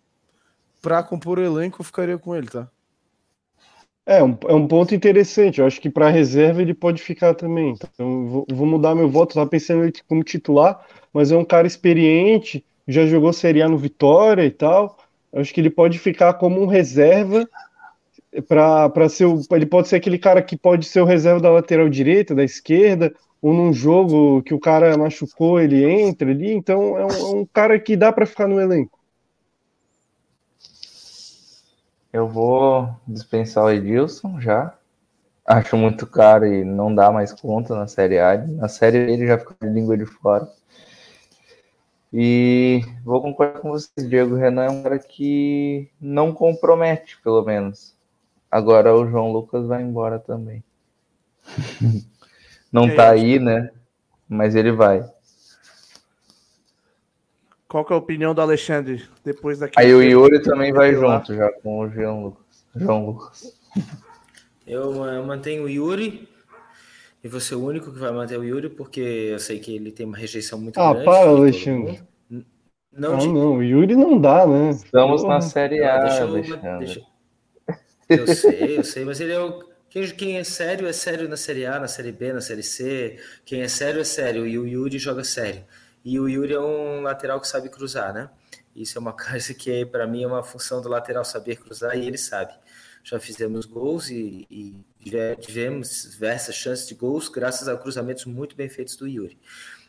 [0.81, 2.69] para compor o elenco eu ficaria com ele, tá?
[4.07, 5.61] É um, é um ponto interessante.
[5.61, 7.74] Eu acho que para reserva ele pode ficar também.
[7.93, 9.31] Então vou, vou mudar meu voto.
[9.31, 13.77] Estava pensando ele como titular, mas é um cara experiente, já jogou Série A no
[13.77, 14.97] Vitória e tal.
[15.33, 17.49] Eu acho que ele pode ficar como um reserva
[18.43, 21.89] para ser o, ele pode ser aquele cara que pode ser o reserva da lateral
[21.89, 27.05] direita, da esquerda, ou num jogo que o cara machucou, ele entra ali, então é
[27.05, 28.99] um, é um cara que dá para ficar no elenco.
[32.13, 34.75] Eu vou dispensar o Edilson já.
[35.47, 38.39] Acho muito caro e não dá mais conta na Série A.
[38.39, 40.49] Na Série B ele já fica de língua de fora.
[42.13, 47.95] E vou concordar com você, Diego Renan é um cara que não compromete, pelo menos.
[48.57, 50.65] Agora o João Lucas vai embora também.
[52.73, 53.70] não tá aí, né?
[54.27, 55.05] Mas ele vai.
[57.69, 59.78] Qual que é a opinião do Alexandre depois daqui?
[59.78, 62.65] Aí o Yuri também vai junto já com o João Lucas.
[62.74, 63.61] João Lucas.
[64.66, 66.27] Eu, eu mantenho o Yuri
[67.23, 69.93] e você é o único que vai manter o Yuri, porque eu sei que ele
[69.93, 71.09] tem uma rejeição muito ah, grande.
[71.11, 72.01] Ah, para, Alexandre.
[72.91, 74.70] Não, ah, não, o Yuri não dá, né?
[74.70, 77.15] Estamos na Série A, deixa eu, deixa...
[78.09, 79.65] eu sei, eu sei, mas ele é o...
[79.89, 83.19] Quem, quem é sério é sério na Série A, na Série B, na Série C.
[83.45, 85.65] Quem é sério é sério, e o Yuri joga sério.
[86.05, 88.28] E o Yuri é um lateral que sabe cruzar, né?
[88.74, 92.07] Isso é uma coisa que, para mim, é uma função do lateral saber cruzar, e
[92.07, 92.53] ele sabe
[93.07, 94.85] já fizemos gols e, e
[95.41, 99.39] tivemos diversas chances de gols graças a cruzamentos muito bem feitos do Yuri.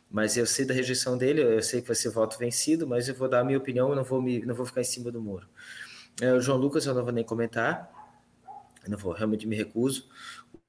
[0.10, 3.16] Mas eu sei da rejeição dele, eu sei que vai ser voto vencido, mas eu
[3.16, 5.48] vou dar a minha opinião, não vou, me, não vou ficar em cima do muro.
[6.22, 7.92] É, o João Lucas eu não vou nem comentar,
[8.90, 10.08] não vou, realmente me recuso.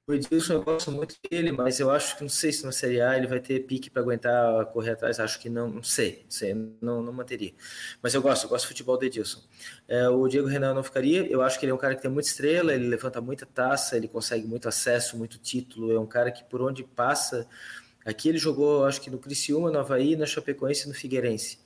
[0.09, 2.99] O Edilson, eu gosto muito dele, mas eu acho que não sei se na Série
[2.99, 5.19] A ele vai ter pique para aguentar correr atrás.
[5.19, 7.53] Acho que não, não sei, não sei, não, não manteria.
[8.01, 9.39] Mas eu gosto, eu gosto do futebol do Edilson.
[9.87, 11.27] É, o Diego Renan não ficaria.
[11.27, 13.95] Eu acho que ele é um cara que tem muita estrela, ele levanta muita taça,
[13.95, 15.91] ele consegue muito acesso, muito título.
[15.91, 17.47] É um cara que por onde passa.
[18.03, 21.59] Aqui ele jogou, acho que no Criciúma, no Havaí, na Chapecoense e no Figueirense.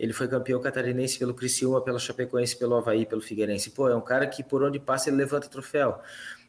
[0.00, 3.68] Ele foi campeão catarinense pelo Criciúma, pela Chapecoense, pelo Havaí, pelo Figueirense.
[3.68, 6.00] Pô, é um cara que por onde passa ele levanta troféu.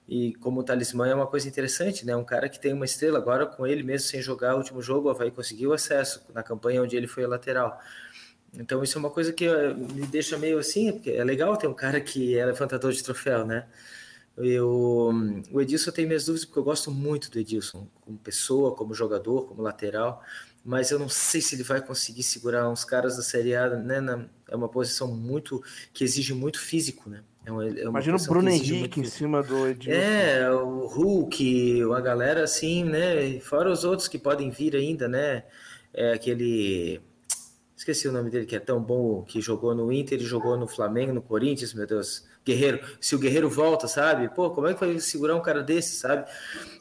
[0.08, 2.16] E como talismã é uma coisa interessante, né?
[2.16, 5.10] Um cara que tem uma estrela, agora com ele mesmo sem jogar o último jogo,
[5.10, 7.78] o Havaí conseguiu acesso na campanha onde ele foi lateral.
[8.54, 11.68] Então isso é uma coisa que eh, me deixa meio assim, porque é legal ter
[11.68, 13.68] um cara que é levantador de troféu, né?
[14.38, 15.12] Eu,
[15.52, 19.46] o Edilson tem minhas dúvidas porque eu gosto muito do Edilson como pessoa, como jogador,
[19.46, 20.24] como lateral,
[20.64, 24.00] mas eu não sei se ele vai conseguir segurar uns caras da Série A, né?
[24.00, 25.64] Na, é uma posição muito
[25.94, 27.24] que exige muito físico, né?
[27.44, 30.00] É uma, é uma Imagina o Bruno Henrique em cima do Edilson.
[30.00, 33.40] É, o Hulk, a galera assim, né?
[33.40, 35.44] Fora os outros que podem vir ainda, né?
[35.94, 37.02] É aquele.
[37.82, 40.68] Esqueci o nome dele, que é tão bom, que jogou no Inter e jogou no
[40.68, 42.24] Flamengo, no Corinthians, meu Deus.
[42.46, 42.80] Guerreiro.
[43.00, 44.30] Se o Guerreiro volta, sabe?
[44.30, 46.30] Pô, como é que vai segurar um cara desse, sabe?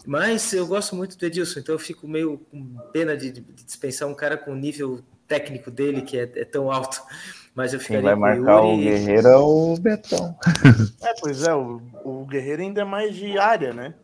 [0.04, 4.08] Mas eu gosto muito do Edilson, então eu fico meio com pena de, de dispensar
[4.08, 7.02] um cara com o nível técnico dele, que é, é tão alto.
[7.54, 8.80] Mas eu ficaria Quem vai marcar o, Yuri...
[8.80, 10.36] o Guerreiro é o Betão.
[11.02, 13.94] É, pois é, o, o Guerreiro ainda é mais de área, né?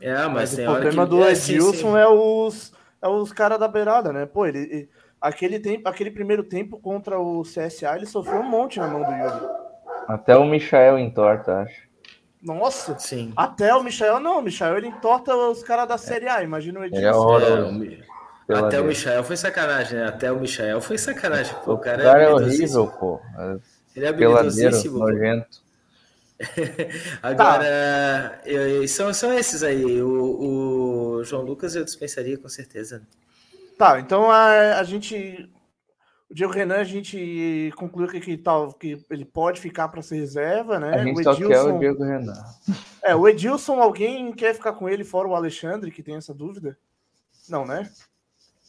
[0.00, 1.10] É, mas, mas o problema que...
[1.10, 1.96] do é, Edilson sim, sim.
[1.96, 4.26] é os, é os caras da beirada, né?
[4.26, 4.88] Pô, ele, ele,
[5.20, 9.10] aquele, tempo, aquele primeiro tempo contra o CSA, ele sofreu um monte na mão do
[9.10, 9.46] Yuri.
[10.08, 11.88] Até o Michael entorta, acho.
[12.42, 13.32] Nossa, sim.
[13.36, 16.84] Até o Michael, não, o Michael ele entorta os caras da Série A, imagina o
[16.84, 17.38] Edilson.
[17.38, 18.10] é.
[18.50, 20.06] É, até o Michael foi sacanagem, né?
[20.06, 21.54] Até o Michael foi sacanagem.
[21.64, 23.20] Pô, o cara, o cara é, é horrível, pô.
[23.94, 24.98] Ele é habilidosíssimo.
[24.98, 25.60] nojento.
[27.22, 28.48] Agora, tá.
[28.48, 30.02] eu, são, são esses aí.
[30.02, 33.02] O, o, João Lucas eu dispensaria com certeza.
[33.80, 35.50] Tá, então a, a gente.
[36.30, 40.16] O Diego Renan, a gente concluiu que, que, tal, que ele pode ficar para ser
[40.16, 40.96] reserva, né?
[40.96, 42.44] A gente o Edilson, só quer o Diego Renan.
[43.02, 46.76] É, o Edilson, alguém quer ficar com ele fora o Alexandre, que tem essa dúvida?
[47.48, 47.88] Não, né?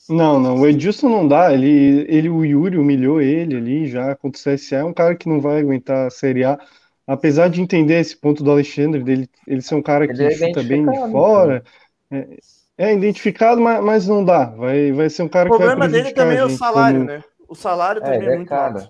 [0.07, 1.53] Não, não, o Edilson não dá.
[1.53, 4.77] Ele, ele, o Yuri humilhou ele ali já contra o CSA.
[4.77, 6.57] É um cara que não vai aguentar a Série A.
[7.05, 10.63] Apesar de entender esse ponto do Alexandre, dele, ele ser um cara que é chuta
[10.63, 11.65] bem de fora.
[12.09, 12.37] É,
[12.81, 14.45] é, identificado, mas, mas não dá.
[14.45, 17.11] Vai, vai ser um cara que vai O problema dele também é o salário, como...
[17.11, 17.23] né?
[17.47, 18.89] O salário também é, é, é muito alto.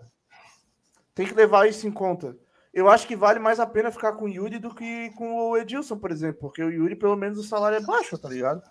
[1.14, 2.38] Tem que levar isso em conta.
[2.74, 5.58] Eu acho que vale mais a pena ficar com o Yuri do que com o
[5.58, 8.62] Edilson, por exemplo, porque o Yuri, pelo menos, o salário é baixo, tá ligado?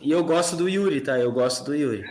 [0.00, 1.18] E eu gosto do Yuri, tá?
[1.18, 2.04] Eu gosto do Yuri.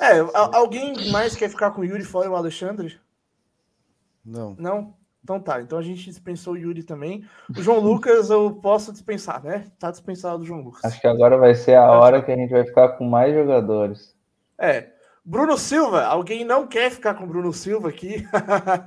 [0.00, 2.98] É, alguém mais quer ficar com o Yuri fora o Alexandre?
[4.24, 4.56] Não.
[4.58, 4.94] Não?
[5.24, 7.24] Então tá, então a gente dispensou o Yuri também.
[7.48, 9.64] O João Lucas eu posso dispensar, né?
[9.78, 10.84] Tá dispensado o João Lucas.
[10.84, 14.14] Acho que agora vai ser a hora que a gente vai ficar com mais jogadores.
[14.60, 14.88] É.
[15.24, 18.28] Bruno Silva, alguém não quer ficar com o Bruno Silva aqui?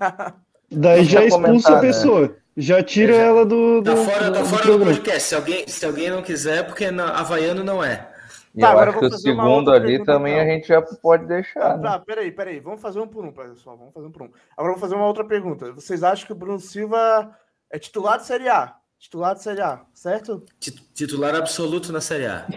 [0.71, 1.81] Daí já expulsa a né?
[1.81, 2.21] pessoa.
[2.27, 2.29] Né?
[2.55, 4.05] Já tira já, ela do, tá do.
[4.05, 5.21] Tá fora, do, tá fora do, do podcast.
[5.23, 8.06] Se alguém, se alguém não quiser, porque na, Havaiano não é.
[8.57, 10.43] E tá, eu acho que o segundo ali também então.
[10.43, 11.77] a gente já pode deixar.
[11.77, 11.83] Né?
[11.83, 12.59] Tá, peraí, peraí.
[12.59, 13.77] Vamos fazer um por um, pessoal.
[13.77, 14.31] Vamos fazer um por um.
[14.57, 15.71] Agora vou fazer uma outra pergunta.
[15.73, 17.37] Vocês acham que o Bruno Silva
[17.71, 18.75] é titular de Série A?
[18.97, 20.43] Titular de Série A, certo?
[20.95, 22.47] Titular absoluto na Série A.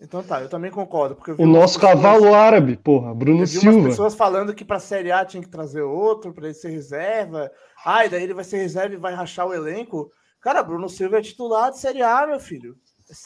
[0.00, 1.14] Então tá, eu também concordo.
[1.14, 3.78] Porque o nosso pessoas, cavalo árabe, porra, Bruno eu vi Silva.
[3.78, 7.52] umas pessoas falando que para Série A tinha que trazer outro, para ele ser reserva.
[7.86, 10.10] Ai, daí ele vai ser reserva e vai rachar o elenco.
[10.40, 12.76] Cara, Bruno Silva é titular de Série A, meu filho.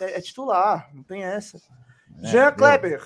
[0.01, 1.59] É, é titular, não tem essa.
[2.23, 3.03] É, Jean Kleber.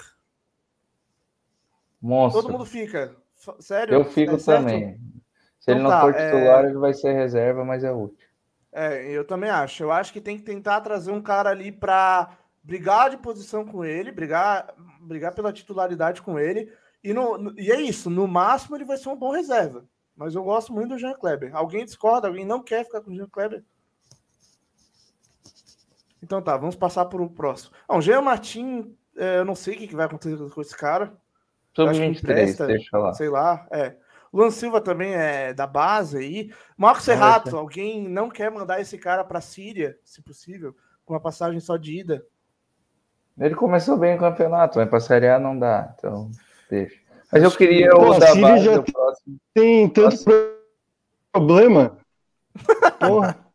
[2.00, 2.42] Monstro.
[2.42, 3.16] Todo mundo fica.
[3.60, 3.94] Sério?
[3.94, 4.94] Eu fico é também.
[5.60, 6.68] Se então ele não tá, for titular, é...
[6.68, 8.26] ele vai ser reserva, mas é útil.
[8.72, 9.82] É, eu também acho.
[9.82, 13.84] Eu acho que tem que tentar trazer um cara ali para brigar de posição com
[13.84, 16.72] ele, brigar, brigar pela titularidade com ele.
[17.02, 19.84] E, no, e é isso, no máximo ele vai ser um bom reserva.
[20.16, 21.54] Mas eu gosto muito do Jean Kleber.
[21.54, 22.28] Alguém discorda?
[22.28, 23.64] Alguém não quer ficar com o Jean Kleber?
[26.22, 27.72] Então tá, vamos passar para o próximo.
[27.86, 31.12] Ah, o Jean Martin, é, eu não sei o que vai acontecer com esse cara.
[31.74, 33.14] Sobre 23, deixa lá.
[33.14, 33.94] Sei lá, é.
[34.32, 36.52] Luan Silva também é da base aí.
[36.76, 40.74] Marcos Serrato, alguém não quer mandar esse cara para a Síria, se possível,
[41.04, 42.26] com uma passagem só de ida?
[43.38, 46.30] Ele começou bem o campeonato, mas para Série A não dá, então
[46.68, 47.00] deixa.
[47.32, 49.36] Mas eu queria o da base já próximo.
[49.54, 50.16] Tem tanto
[51.32, 51.96] problema.
[52.98, 53.47] Porra.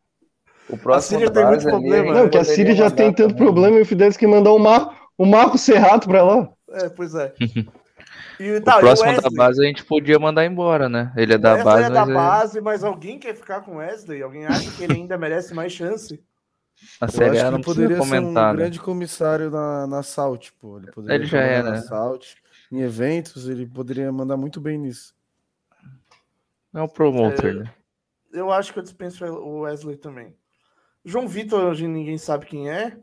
[0.74, 2.14] O próximo a Síria tem muito problema.
[2.14, 3.44] Não, que a Síria já tem tanto também.
[3.44, 6.48] problema e o Fidesz que mandar o Marco, o Marco Serrato para lá.
[6.70, 7.32] É, pois é.
[8.40, 11.12] E, tá, o próximo o da base a gente podia mandar embora, né?
[11.16, 11.84] Ele é da base.
[11.84, 12.60] é da mas base, é...
[12.60, 14.24] mas alguém quer ficar com o Wesley?
[14.24, 16.20] Alguém acha que ele ainda merece mais chance?
[17.00, 18.56] A Série A não poderia comentar, ser um né?
[18.56, 21.80] grande comissário na, na Salt, tipo, ele poderia ele já é, na né?
[21.82, 22.34] Salt,
[22.72, 25.14] em eventos, ele poderia mandar muito bem nisso.
[26.74, 27.74] É um promoter, É, né?
[28.32, 30.34] Eu acho que eu dispenso o Wesley também.
[31.04, 32.96] João Vitor, hoje ninguém sabe quem é.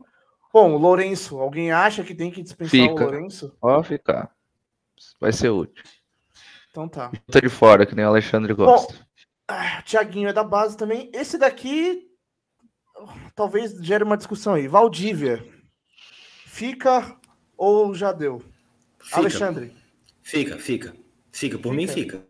[0.52, 3.04] Bom, o Lourenço, alguém acha que tem que dispensar o Fica.
[3.04, 3.56] Lourenço?
[3.60, 4.34] Pode ficar.
[5.20, 5.82] Vai ser útil.
[6.70, 7.10] Então tá.
[7.30, 8.94] Tá de fora, que nem o Alexandre gosta.
[9.46, 11.10] Ah, Tiaguinho é da base também.
[11.12, 12.08] Esse daqui
[13.34, 14.68] talvez gere uma discussão aí.
[14.68, 15.44] Valdívia,
[16.46, 17.16] fica
[17.56, 18.42] ou já deu?
[18.98, 19.76] Fica, Alexandre,
[20.22, 20.94] fica, fica.
[21.30, 22.26] Fica, por mim fica.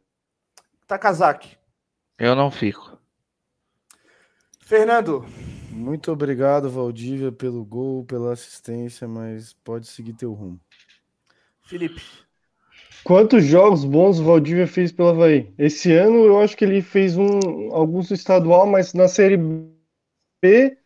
[0.86, 1.59] Takazaki.
[2.19, 2.99] Eu não fico.
[4.61, 5.27] Fernando,
[5.73, 10.61] Muito obrigado, Valdívia, pelo gol, pela assistência, mas pode seguir teu rumo.
[11.62, 12.03] Felipe.
[13.03, 15.53] Quantos jogos bons o Valdívia fez pelo Havaí?
[15.59, 20.77] Esse ano eu acho que ele fez um, alguns estadual, mas na Série B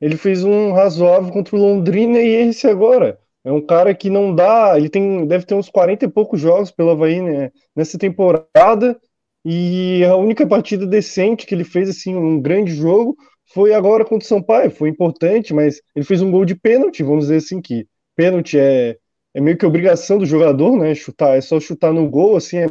[0.00, 3.20] ele fez um razoável contra o Londrina e esse agora.
[3.44, 4.74] É um cara que não dá.
[4.76, 8.98] Ele tem, deve ter uns 40 e poucos jogos pelo Havaí né, nessa temporada.
[9.44, 13.16] E a única partida decente que ele fez, assim, um grande jogo,
[13.52, 14.70] foi agora contra o Sampaio.
[14.70, 18.96] Foi importante, mas ele fez um gol de pênalti, vamos dizer assim, que pênalti é,
[19.34, 20.94] é meio que obrigação do jogador, né?
[20.94, 22.66] Chutar, é só chutar no gol, assim, é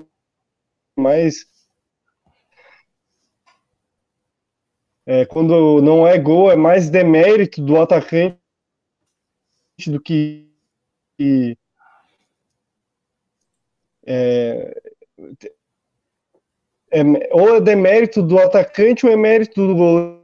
[0.98, 1.46] mais.
[5.06, 8.38] É, quando não é gol, é mais demérito do atacante
[9.88, 10.48] do que.
[14.06, 14.82] É,
[16.92, 17.02] é,
[17.32, 20.19] ou é demérito do atacante ou é mérito do goleiro,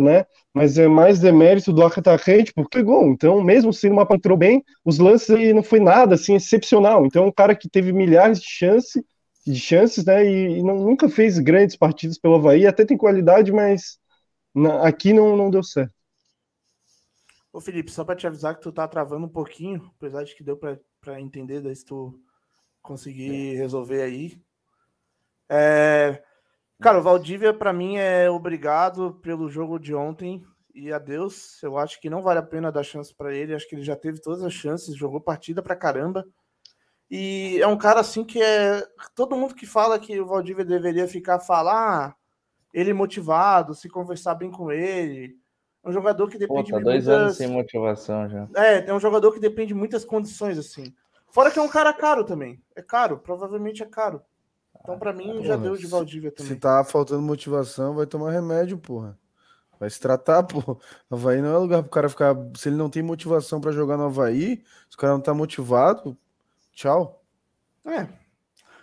[0.00, 0.24] né?
[0.52, 3.08] Mas é mais demérito do atacante porque é gol.
[3.12, 7.06] Então, mesmo sendo uma entrou bem, os lances aí não foi nada assim excepcional.
[7.06, 9.02] Então, um cara que teve milhares de chances,
[9.46, 10.24] de chances, né?
[10.24, 13.98] E, e não, nunca fez grandes partidas pelo Havaí, até tem qualidade, mas
[14.54, 15.94] na, aqui não, não deu certo.
[17.52, 20.44] Ô Felipe, só para te avisar que tu tá travando um pouquinho, apesar de que
[20.44, 22.20] deu para entender, daí se tu
[22.80, 24.40] conseguir resolver aí.
[25.48, 26.22] É...
[26.80, 30.42] Cara, o Valdívia, para mim, é obrigado pelo jogo de ontem
[30.74, 31.62] e adeus.
[31.62, 33.54] Eu acho que não vale a pena dar chance para ele.
[33.54, 36.26] Acho que ele já teve todas as chances, jogou partida pra caramba.
[37.10, 38.82] E é um cara assim que é.
[39.14, 42.16] Todo mundo que fala que o Valdívia deveria ficar falar,
[42.72, 45.36] ele motivado, se conversar bem com ele.
[45.84, 47.22] É um jogador que Pô, depende tá de dois muitas...
[47.22, 48.48] anos sem motivação já.
[48.56, 50.94] É, é um jogador que depende de muitas condições, assim.
[51.30, 52.62] Fora que é um cara caro também.
[52.74, 54.22] É caro, provavelmente é caro.
[54.82, 56.52] Então, para mim, já Porra, deu de Valdívia também.
[56.52, 59.18] Se tá faltando motivação, vai tomar remédio, porra.
[59.78, 60.76] Vai se tratar, porra.
[61.10, 62.34] Havaí não é lugar pro cara ficar.
[62.56, 66.16] Se ele não tem motivação para jogar no Havaí, se o cara não tá motivado,
[66.72, 67.22] tchau.
[67.84, 68.08] É.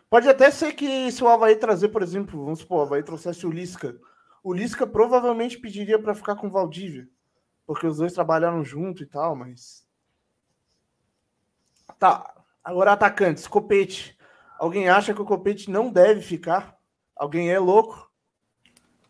[0.10, 3.46] Pode até ser que se o Havaí trazer, por exemplo, vamos supor, o Havaí trouxesse
[3.46, 3.96] o Lisca.
[4.44, 7.08] O Lisca provavelmente pediria para ficar com o Valdívia.
[7.66, 9.86] Porque os dois trabalharam junto e tal, mas.
[12.00, 12.34] Tá.
[12.64, 14.17] Agora, atacantes, Copete.
[14.60, 16.76] Alguém acha que o Copete não deve ficar?
[17.16, 18.08] Alguém é louco?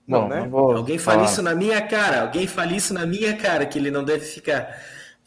[0.08, 0.42] Não, Bom, né?
[0.42, 3.78] não vou Alguém fala isso na minha cara, alguém fala isso na minha cara, que
[3.78, 4.74] ele não deve ficar.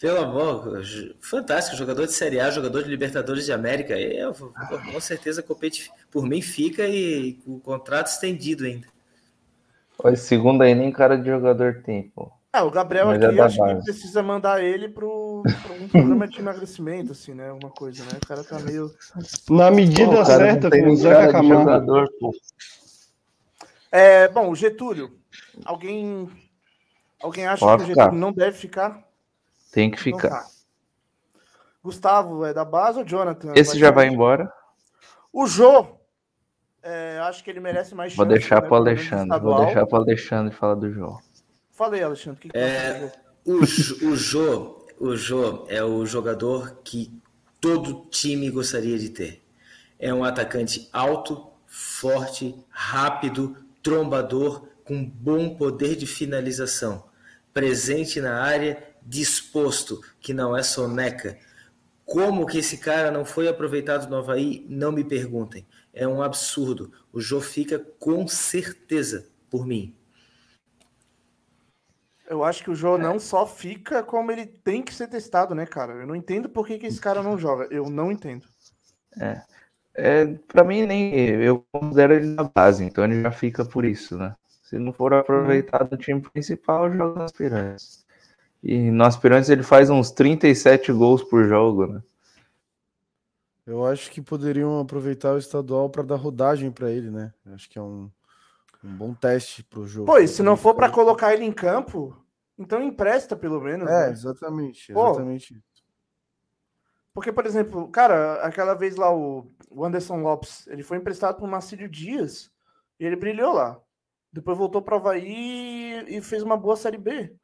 [0.00, 0.80] Pelo amor,
[1.20, 4.00] fantástico, jogador de Série A, jogador de Libertadores de América.
[4.00, 8.86] Eu, com certeza, Copete, por mim, fica e o contrato estendido ainda.
[10.06, 12.32] Esse segundo aí nem cara de jogador tem, pô.
[12.52, 13.84] É, o Gabriel Mas é aqui da acho que base.
[13.84, 17.48] precisa mandar ele pro, pro um programa de emagrecimento, assim, né?
[17.50, 18.10] Alguma coisa, né?
[18.20, 18.92] O cara tá meio.
[19.48, 22.08] Na medida Pô, o cara certa, com o Zeca de Camargo.
[23.92, 25.16] É, bom, o Getúlio.
[25.64, 26.28] Alguém.
[27.22, 28.04] Alguém acha Pode que o ficar.
[28.04, 29.04] Getúlio não deve ficar?
[29.70, 30.40] Tem que Então ficar.
[30.42, 30.46] tá.
[31.82, 33.52] Gustavo é da base ou Jonathan?
[33.54, 34.52] Esse já vai embora.
[35.32, 35.86] O Jô.
[36.82, 39.38] é, acho que ele merece mais Vou chance, deixar né, menos no Alexandre.
[39.40, 41.22] Vou deixar pro Alexandre falar do jogo.
[41.80, 42.36] Falei, Alexandre.
[42.36, 43.10] O que, que É?
[43.42, 47.10] O, o Jô, o Jô é o jogador que
[47.58, 49.42] todo time gostaria de ter.
[49.98, 57.08] É um atacante alto, forte, rápido, trombador, com bom poder de finalização,
[57.50, 61.38] presente na área, disposto, que não é soneca.
[62.04, 65.66] Como que esse cara não foi aproveitado no Havaí, não me perguntem.
[65.94, 66.92] É um absurdo.
[67.10, 69.96] O Jô fica com certeza por mim.
[72.30, 75.66] Eu acho que o Jô não só fica como ele tem que ser testado, né,
[75.66, 75.94] cara?
[75.94, 77.66] Eu não entendo por que, que esse cara não joga.
[77.72, 78.46] Eu não entendo.
[79.92, 84.16] É, pra mim, nem eu considero ele na base, então ele já fica por isso,
[84.16, 84.36] né?
[84.62, 88.06] Se não for aproveitado no time principal, joga no aspirantes.
[88.62, 92.00] E no aspirantes ele faz uns 37 gols por jogo, né?
[93.66, 97.34] Eu acho que poderiam aproveitar o estadual para dar rodagem para ele, né?
[97.44, 98.08] Eu Acho que é um,
[98.82, 100.06] um bom teste pro jogo.
[100.06, 102.16] Pô, e se não for para colocar ele em campo,
[102.58, 103.88] Então empresta pelo menos.
[103.88, 104.10] É, né?
[104.10, 105.54] exatamente, exatamente.
[105.54, 105.60] Pô,
[107.12, 109.50] porque, por exemplo, cara, aquela vez lá o
[109.84, 112.50] Anderson Lopes, ele foi emprestado por Marcílio Dias
[112.98, 113.80] e ele brilhou lá.
[114.32, 117.34] Depois voltou para o Havaí e fez uma boa Série B.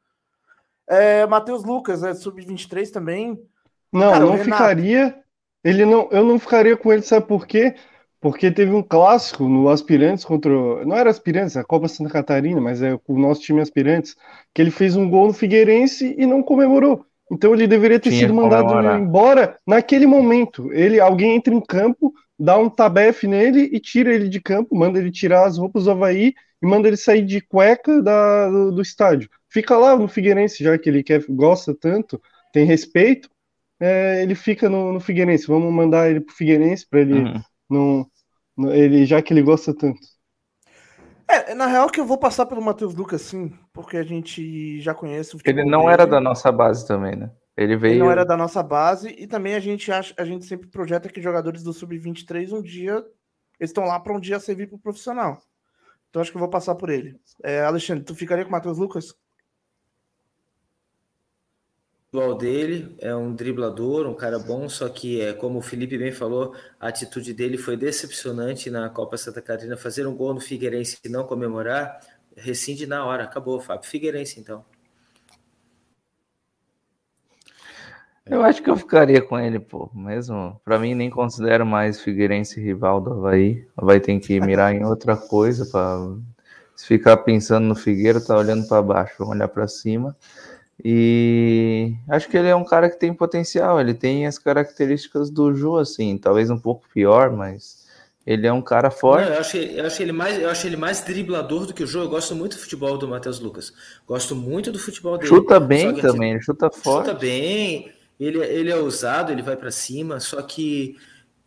[0.87, 3.37] É, Matheus Lucas, é sub-23 também.
[3.91, 4.43] Não, cara, não Renato...
[4.45, 5.23] ficaria.
[5.63, 7.75] Ele não, eu não ficaria com ele, sabe por quê?
[8.19, 10.51] Porque teve um clássico no Aspirantes contra.
[10.85, 14.15] Não era Aspirantes, a Copa Santa Catarina, mas é o nosso time Aspirantes,
[14.53, 17.05] que ele fez um gol no Figueirense e não comemorou.
[17.31, 20.71] Então ele deveria ter Tinha sido mandado embora naquele momento.
[20.71, 24.97] Ele, alguém entra em campo, dá um tabefe nele e tira ele de campo, manda
[24.97, 28.81] ele tirar as roupas do Havaí e manda ele sair de cueca da, do, do
[28.81, 29.29] estádio.
[29.49, 32.21] Fica lá no Figueirense, já que ele quer, gosta tanto,
[32.53, 33.29] tem respeito,
[33.79, 35.47] é, ele fica no, no, Figueirense.
[35.47, 37.41] Vamos mandar ele pro Figueirense para ele uhum.
[37.69, 38.05] Não,
[38.55, 39.99] não, ele já que ele gosta tanto.
[41.29, 44.93] É, na real que eu vou passar pelo Matheus Lucas, sim, porque a gente já
[44.93, 45.93] conhece o Ele não dele.
[45.93, 47.31] era da nossa base também, né?
[47.55, 47.93] Ele veio.
[47.93, 51.09] Ele não era da nossa base e também a gente acha, a gente sempre projeta
[51.09, 53.03] que jogadores do sub-23 um dia
[53.59, 55.41] eles estão lá para um dia servir para o profissional.
[56.09, 57.19] Então acho que eu vou passar por ele.
[57.43, 59.13] É, Alexandre, tu ficaria com o Matheus Lucas?
[62.35, 66.53] Dele, é um driblador, um cara bom, só que é como o Felipe bem falou,
[66.79, 71.09] a atitude dele foi decepcionante na Copa Santa Catarina, fazer um gol no Figueirense e
[71.09, 71.99] não comemorar,
[72.35, 74.65] rescinde na hora, acabou, Fábio Figueirense então.
[78.29, 80.59] Eu acho que eu ficaria com ele, pô, mesmo.
[80.65, 83.65] Para mim, nem considero mais Figueirense rival do Havaí.
[83.77, 86.17] Havaí tem que mirar em outra coisa para
[86.75, 90.15] se ficar pensando no Figueiro, tá olhando para baixo, vamos olhar para cima.
[90.83, 95.53] E acho que ele é um cara que tem potencial, ele tem as características do
[95.53, 97.87] Ju, assim, talvez um pouco pior, mas
[98.25, 99.25] ele é um cara forte.
[99.25, 101.87] Não, eu, acho, eu, acho ele mais, eu acho ele mais driblador do que o
[101.87, 101.99] Ju.
[101.99, 103.73] Eu gosto muito do futebol do Matheus Lucas.
[104.05, 105.29] Gosto muito do futebol dele.
[105.29, 107.07] Chuta bem também, ele chuta forte.
[107.07, 110.95] Chuta bem, ele, ele é ousado, ele vai para cima, só que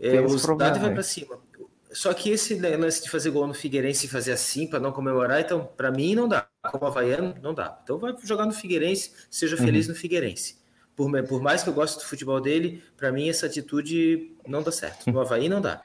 [0.01, 1.39] é, ousado e vai para cima.
[1.93, 5.41] Só que esse lance de fazer gol no Figueirense e fazer assim para não comemorar,
[5.41, 6.47] então, para mim não dá.
[6.71, 7.81] Como havaiano, não dá.
[7.83, 9.65] Então vai jogar no Figueirense, seja uhum.
[9.65, 10.59] feliz no Figueirense.
[10.95, 14.71] Por, por mais que eu goste do futebol dele, para mim essa atitude não dá
[14.71, 15.11] certo.
[15.11, 15.83] No Havaí não dá.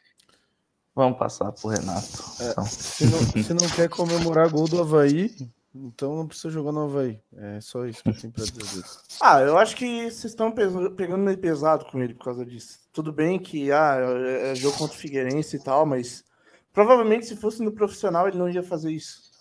[0.94, 2.08] Vamos passar pro Renato.
[2.40, 5.36] É, se, não, se não quer comemorar gol do Havaí,
[5.76, 7.20] então não precisa jogar no Havaí.
[7.36, 8.84] É só isso que eu tenho pra dizer.
[9.22, 12.80] ah, eu acho que vocês estão pegando meio pesado com ele por causa disso.
[12.94, 16.24] Tudo bem que ah, é, é jogo contra o Figueirense e tal, mas
[16.72, 19.32] provavelmente se fosse no profissional ele não ia fazer isso.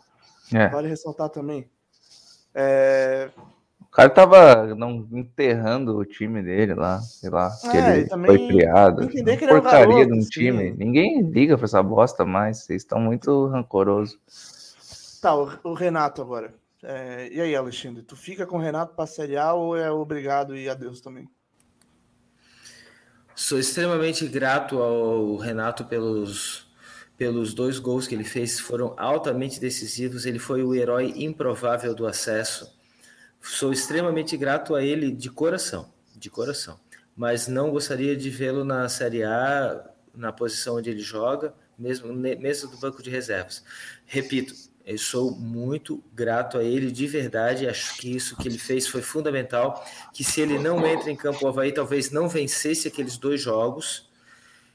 [0.52, 0.69] É.
[0.69, 1.70] Vale ressaltar também.
[2.52, 3.31] É...
[3.81, 8.48] O cara tava não, enterrando o time dele lá, sei lá, que é, ele foi
[8.48, 9.06] criado.
[9.06, 10.73] Que ele porcaria garoto, de um time.
[10.73, 10.77] Sim.
[10.77, 14.19] Ninguém liga pra essa bosta mais, vocês estão muito rancorosos.
[15.24, 16.52] Tá, o, o Renato agora.
[16.82, 20.55] É, e aí, Alexandre, tu fica com o Renato para Série A ou é obrigado
[20.55, 21.26] e adeus também?
[23.34, 26.70] Sou extremamente grato ao Renato pelos,
[27.16, 30.26] pelos dois gols que ele fez, foram altamente decisivos.
[30.26, 32.78] Ele foi o herói improvável do acesso.
[33.40, 36.78] Sou extremamente grato a ele de coração, de coração.
[37.16, 42.70] Mas não gostaria de vê-lo na Série A, na posição onde ele joga, mesmo, mesmo
[42.70, 43.64] do banco de reservas.
[44.05, 44.52] Repito,
[44.86, 47.66] eu sou muito grato a ele de verdade.
[47.66, 49.82] Acho que isso que ele fez foi fundamental.
[50.12, 54.11] Que se ele não entra em campo, o Havaí talvez não vencesse aqueles dois jogos.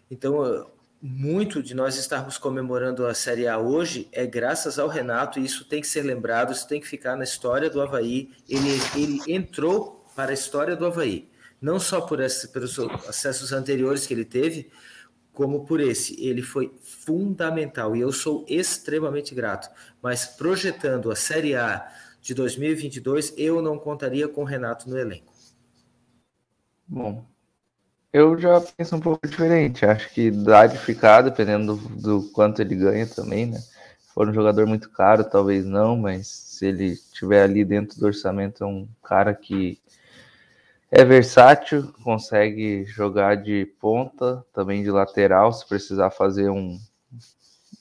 [0.09, 0.67] Então,
[1.01, 5.63] muito de nós estarmos comemorando a Série A hoje é graças ao Renato, e isso
[5.63, 8.31] tem que ser lembrado, isso tem que ficar na história do Havaí.
[8.49, 11.29] Ele, ele entrou para a história do Havaí,
[11.61, 12.77] não só por esse, pelos
[13.07, 14.69] acessos anteriores que ele teve,
[15.39, 16.21] como por esse.
[16.21, 19.69] Ele foi fundamental e eu sou extremamente grato.
[20.01, 21.89] Mas projetando a Série A
[22.21, 25.31] de 2022, eu não contaria com o Renato no elenco.
[26.85, 27.25] Bom,
[28.11, 29.85] eu já penso um pouco diferente.
[29.85, 33.59] Acho que dá de ficar, dependendo do, do quanto ele ganha também, né?
[33.59, 38.07] Se for um jogador muito caro, talvez não, mas se ele estiver ali dentro do
[38.07, 39.79] orçamento, é um cara que
[40.91, 46.79] é versátil, consegue jogar de ponta, também de lateral, se precisar fazer um,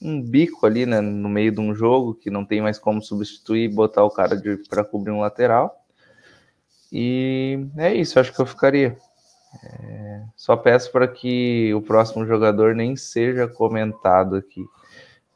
[0.02, 3.72] um bico ali né, no meio de um jogo que não tem mais como substituir,
[3.72, 5.74] botar o cara para cobrir um lateral.
[6.93, 8.97] E é isso, acho que eu ficaria.
[9.64, 14.64] É, só peço para que o próximo jogador nem seja comentado aqui.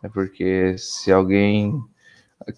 [0.02, 1.80] É porque se alguém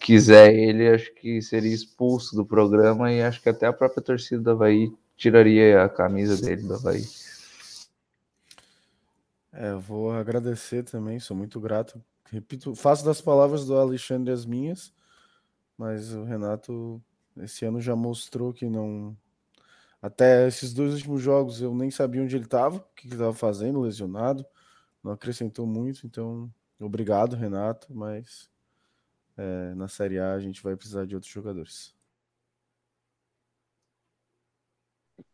[0.01, 4.43] quiser ele, acho que seria expulso do programa e acho que até a própria torcida
[4.43, 7.05] da Havaí tiraria a camisa dele do Havaí.
[9.53, 12.03] É, eu vou agradecer também, sou muito grato.
[12.31, 14.93] Repito, faço das palavras do Alexandre as minhas,
[15.79, 17.01] mas o Renato
[17.37, 19.17] esse ano já mostrou que não.
[20.01, 23.33] Até esses dois últimos jogos eu nem sabia onde ele estava, o que ele estava
[23.33, 24.45] fazendo, lesionado.
[25.03, 28.49] Não acrescentou muito, então obrigado, Renato, mas
[29.37, 31.94] é, na Série A a gente vai precisar de outros jogadores.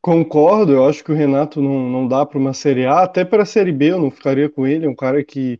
[0.01, 3.43] Concordo, eu acho que o Renato não, não dá para uma Série A, até para
[3.43, 5.59] a Série B eu não ficaria com ele, é um cara que,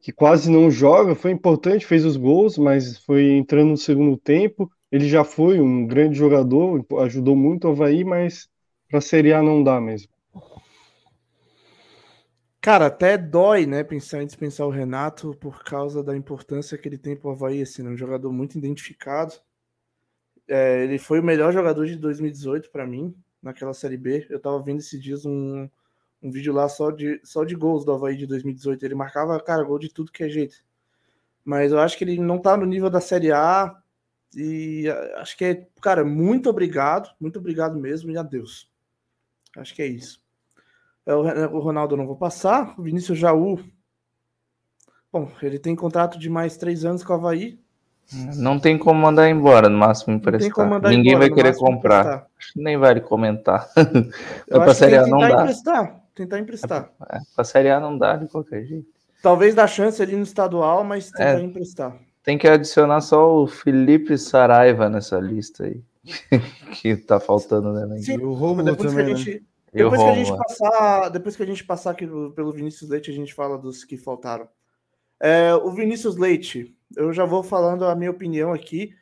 [0.00, 4.70] que quase não joga, foi importante, fez os gols, mas foi entrando no segundo tempo,
[4.90, 8.48] ele já foi um grande jogador, ajudou muito o Havaí, mas
[8.88, 10.08] para a Série A não dá mesmo.
[12.60, 16.98] Cara, até dói, né, pensar em dispensar o Renato por causa da importância que ele
[16.98, 19.34] tem para o Havaí, assim, né, um jogador muito identificado.
[20.46, 24.26] É, ele foi o melhor jogador de 2018 para mim, naquela Série B.
[24.30, 25.68] Eu tava vendo esses dias um,
[26.22, 28.84] um vídeo lá só de, só de gols do Havaí de 2018.
[28.84, 30.56] Ele marcava, cara, gol de tudo que é jeito.
[31.44, 33.76] Mas eu acho que ele não tá no nível da Série A.
[34.34, 34.84] E
[35.16, 38.70] acho que é, cara, muito obrigado, muito obrigado mesmo e adeus.
[39.56, 40.22] Acho que é isso.
[41.06, 42.78] É, o Ronaldo não vou passar.
[42.78, 43.58] O Vinícius Jaú.
[45.10, 47.58] Bom, ele tem contrato de mais três anos com o Havaí.
[48.36, 50.66] Não tem como mandar embora, no máximo emprestar.
[50.88, 52.26] Ninguém embora, vai querer comprar.
[52.56, 53.68] Nem vale comentar.
[54.48, 55.42] pra Série A não dá.
[55.42, 56.90] Emprestar, tentar emprestar.
[57.10, 58.88] É, pra Série A não dá de qualquer jeito.
[59.22, 61.96] Talvez dá chance ali no estadual, mas tentar é, emprestar.
[62.22, 65.82] Tem que adicionar só o Felipe Saraiva nessa lista aí.
[66.80, 67.98] que tá faltando, né?
[67.98, 69.20] Sim, e o Romulo depois também, que a né?
[69.20, 69.46] gente, né?
[69.72, 73.14] Depois, que a gente passar, depois que a gente passar aqui pelo Vinícius Leite, a
[73.14, 74.48] gente fala dos que faltaram.
[75.20, 78.94] É, o Vinícius Leite, eu já vou falando a minha opinião aqui.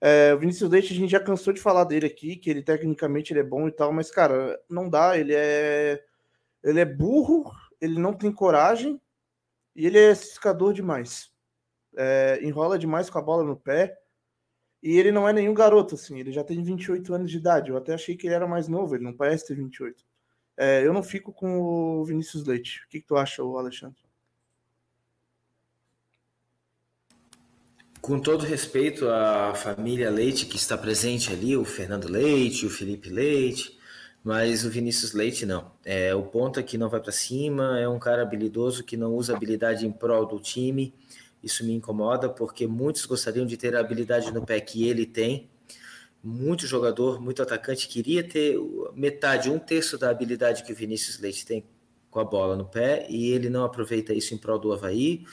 [0.00, 3.32] É, o Vinícius Leite, a gente já cansou de falar dele aqui, que ele tecnicamente
[3.32, 5.18] ele é bom e tal, mas, cara, não dá.
[5.18, 6.02] Ele é,
[6.62, 7.50] ele é burro,
[7.80, 9.00] ele não tem coragem
[9.74, 11.32] e ele é ciscador demais.
[11.96, 13.98] É, enrola demais com a bola no pé.
[14.82, 17.70] E ele não é nenhum garoto, assim, ele já tem 28 anos de idade.
[17.70, 20.04] Eu até achei que ele era mais novo, ele não parece ter 28.
[20.56, 22.82] É, eu não fico com o Vinícius Leite.
[22.84, 24.05] O que, que tu acha, Alexandre?
[28.06, 33.08] Com todo respeito à família Leite que está presente ali, o Fernando Leite, o Felipe
[33.08, 33.76] Leite,
[34.22, 35.72] mas o Vinícius Leite não.
[35.84, 39.34] É o ponta que não vai para cima, é um cara habilidoso que não usa
[39.34, 40.94] habilidade em prol do time.
[41.42, 45.50] Isso me incomoda porque muitos gostariam de ter a habilidade no pé que ele tem.
[46.22, 48.56] Muito jogador, muito atacante queria ter
[48.94, 51.64] metade, um terço da habilidade que o Vinícius Leite tem
[52.08, 55.24] com a bola no pé e ele não aproveita isso em prol do Havaí.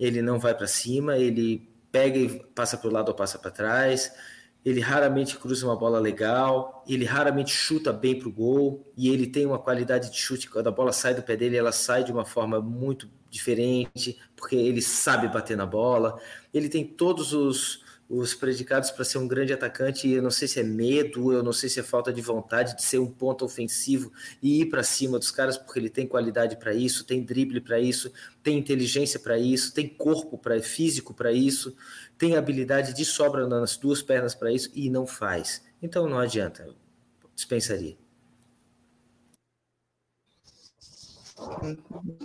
[0.00, 3.50] Ele não vai para cima, ele pega e passa para o lado ou passa para
[3.50, 4.12] trás.
[4.64, 9.26] Ele raramente cruza uma bola legal, ele raramente chuta bem para o gol, e ele
[9.26, 12.12] tem uma qualidade de chute, quando a bola sai do pé dele, ela sai de
[12.12, 16.20] uma forma muito diferente, porque ele sabe bater na bola.
[16.54, 20.08] Ele tem todos os, os predicados para ser um grande atacante.
[20.10, 22.82] Eu não sei se é medo, eu não sei se é falta de vontade de
[22.82, 24.10] ser um ponto ofensivo
[24.42, 27.78] e ir para cima dos caras, porque ele tem qualidade para isso, tem drible para
[27.78, 28.10] isso,
[28.42, 31.76] tem inteligência para isso, tem corpo para físico para isso,
[32.16, 35.62] tem habilidade de sobra nas duas pernas para isso e não faz.
[35.82, 36.74] Então não adianta,
[37.34, 37.96] dispensaria.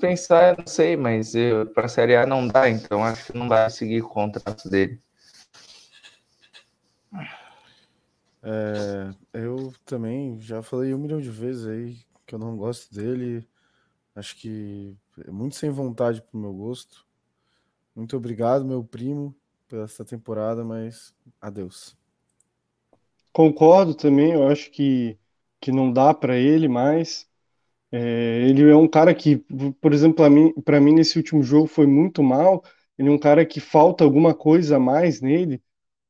[0.02, 1.34] Pensar, não sei, mas
[1.76, 5.00] para a Série A não dá, então acho que não vai seguir o contrato dele.
[8.44, 13.48] É, eu também já falei um milhão de vezes aí que eu não gosto dele.
[14.16, 14.96] Acho que
[15.26, 17.06] é muito sem vontade pro meu gosto.
[17.96, 19.36] Muito obrigado, meu primo,
[19.68, 21.96] pela essa temporada, mas adeus.
[23.32, 25.18] Concordo também, eu acho que,
[25.60, 27.28] que não dá para ele mais.
[27.92, 29.38] É, ele é um cara que,
[29.80, 30.18] por exemplo,
[30.64, 32.64] para mim, mim nesse último jogo foi muito mal.
[32.98, 35.64] Ele é um cara que falta alguma coisa a mais nele.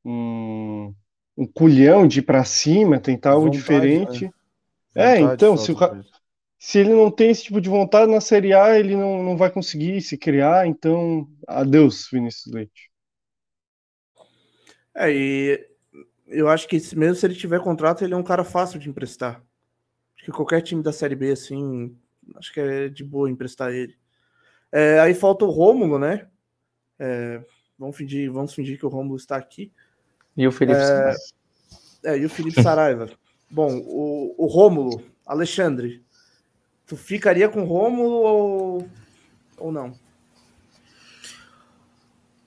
[0.06, 0.94] Um,
[1.38, 4.26] um culhão de ir para cima, tentar algo vontade, diferente.
[4.96, 5.18] Né?
[5.18, 5.76] É, então, se, o,
[6.60, 9.52] se ele não tem esse tipo de vontade na Série A, ele não, não vai
[9.52, 12.92] conseguir se criar, então, adeus, Vinícius Leite.
[14.96, 15.68] É, e
[16.28, 19.44] eu acho que mesmo se ele tiver contrato, ele é um cara fácil de emprestar.
[20.16, 21.98] Acho que qualquer time da Série B, assim,
[22.36, 23.98] acho que é de boa emprestar ele.
[24.72, 26.28] É, aí falta o Rômulo, né?
[26.98, 27.44] É,
[27.78, 29.72] vamos, fingir, vamos fingir que o Rômulo está aqui.
[30.36, 31.16] E o Felipe é,
[32.04, 33.10] é, e o Felipe Saraiva.
[33.50, 36.04] Bom, o, o Rômulo, Alexandre,
[36.88, 38.90] tu ficaria com o Rômulo ou,
[39.58, 39.94] ou não?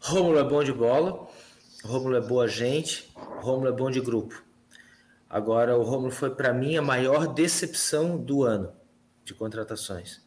[0.01, 1.29] Rômulo é bom de bola,
[1.85, 4.43] Rômulo é boa gente, Rômulo é bom de grupo.
[5.29, 8.73] Agora, o Rômulo foi para mim a maior decepção do ano
[9.25, 10.25] de contratações.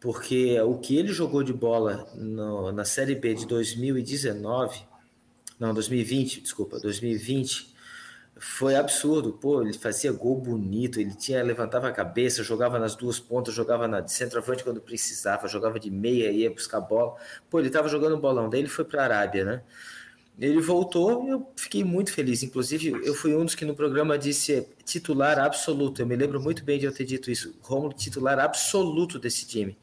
[0.00, 4.80] Porque o que ele jogou de bola no, na Série B de 2019
[5.58, 7.74] não, 2020, desculpa, 2020,
[8.38, 9.32] foi absurdo.
[9.32, 13.88] Pô, ele fazia gol bonito, ele tinha levantava a cabeça, jogava nas duas pontas, jogava
[13.88, 17.16] na de centroavante quando precisava, jogava de meia, ia buscar bola.
[17.48, 19.62] Pô, ele estava jogando bolão, daí ele foi para a Arábia, né?
[20.38, 22.42] Ele voltou, eu fiquei muito feliz.
[22.42, 26.02] Inclusive, eu fui um dos que no programa disse titular absoluto.
[26.02, 27.58] Eu me lembro muito bem de eu ter dito isso.
[27.62, 29.78] Romulo titular absoluto desse time.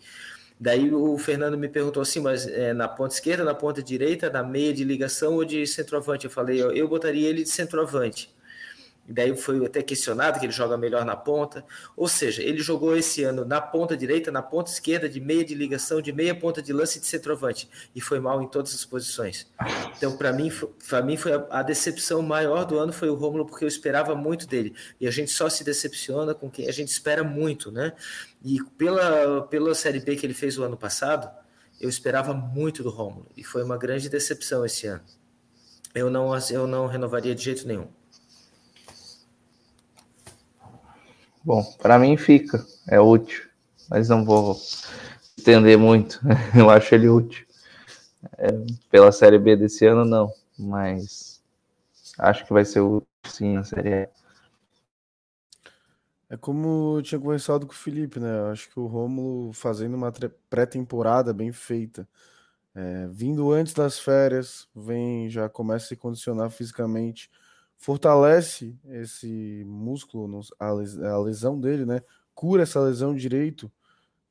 [0.60, 4.44] Daí o Fernando me perguntou assim, mas é, na ponta esquerda, na ponta direita, na
[4.44, 6.26] meia de ligação ou de centroavante?
[6.26, 8.34] Eu falei, eu, eu botaria ele de centroavante
[9.08, 11.66] daí foi até questionado que ele joga melhor na ponta.
[11.96, 15.54] Ou seja, ele jogou esse ano na ponta direita, na ponta esquerda, de meia de
[15.54, 19.48] ligação, de meia ponta de lance de centroavante e foi mal em todas as posições.
[19.98, 20.52] Então, para mim,
[20.88, 24.16] para mim foi a, a, decepção maior do ano foi o Rômulo porque eu esperava
[24.16, 24.74] muito dele.
[25.00, 27.94] E a gente só se decepciona com quem a gente espera muito, né?
[28.44, 31.30] E pela pela série B que ele fez o ano passado,
[31.80, 35.04] eu esperava muito do Rômulo e foi uma grande decepção esse ano.
[35.94, 37.88] Eu não eu não renovaria de jeito nenhum.
[41.44, 43.44] Bom, para mim fica, é útil,
[43.90, 44.56] mas não vou
[45.38, 46.22] estender muito.
[46.58, 47.46] Eu acho ele útil.
[48.38, 48.48] É,
[48.90, 51.42] pela Série B desse ano, não, mas
[52.18, 54.10] acho que vai ser útil sim na Série A.
[56.30, 58.40] É como eu tinha conversado com o Felipe, né?
[58.40, 60.12] Eu acho que o Rômulo fazendo uma
[60.50, 62.08] pré-temporada bem feita,
[62.74, 67.30] é, vindo antes das férias, vem já começa a se condicionar fisicamente
[67.84, 72.02] fortalece esse músculo, a lesão dele, né?
[72.34, 73.70] Cura essa lesão direito.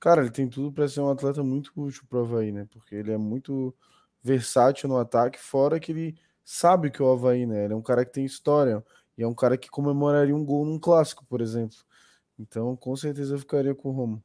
[0.00, 2.66] Cara, ele tem tudo para ser um atleta muito útil para o Havaí, né?
[2.72, 3.74] Porque ele é muito
[4.22, 7.66] versátil no ataque, fora que ele sabe que é o Havaí, né?
[7.66, 8.82] Ele é um cara que tem história
[9.18, 11.76] e é um cara que comemoraria um gol num clássico, por exemplo.
[12.38, 14.24] Então, com certeza eu ficaria com o Romo.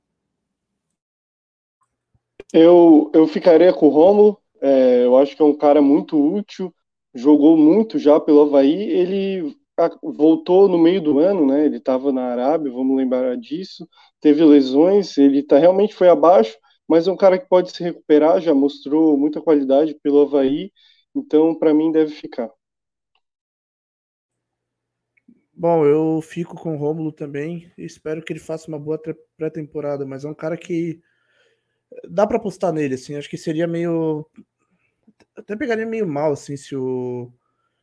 [2.54, 4.38] Eu, eu ficaria com o Romo.
[4.62, 6.74] É, eu acho que é um cara muito útil
[7.18, 9.56] jogou muito já pelo Havaí, ele
[10.04, 11.66] voltou no meio do ano, né?
[11.66, 13.88] Ele estava na Arábia, vamos lembrar disso.
[14.22, 16.58] Teve lesões, ele tá, realmente foi abaixo,
[16.88, 20.72] mas é um cara que pode se recuperar, já mostrou muita qualidade pelo Havaí,
[21.16, 22.50] então para mim deve ficar.
[25.54, 27.72] Bom, eu fico com o Rômulo também.
[27.78, 29.02] Espero que ele faça uma boa
[29.38, 31.02] pré-temporada, mas é um cara que
[32.10, 33.16] dá para apostar nele, assim.
[33.16, 34.26] Acho que seria meio
[35.36, 37.32] até pegaria meio mal, assim, se o,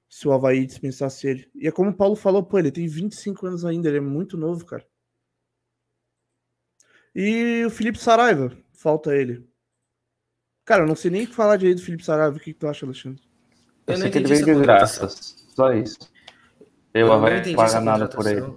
[0.08, 1.50] se o Havaí dispensasse ele.
[1.54, 4.36] E é como o Paulo falou, pô, ele tem 25 anos ainda, ele é muito
[4.36, 4.84] novo, cara.
[7.14, 9.46] E o Felipe Saraiva, falta ele.
[10.64, 12.36] Cara, eu não sei nem falar direito do Felipe Saraiva.
[12.36, 13.22] O que, que tu acha, Alexandre?
[13.86, 15.08] Eu, eu sei que ele veio de graça.
[15.08, 15.98] Só isso.
[16.92, 18.56] Eu, eu não paga nada por ele.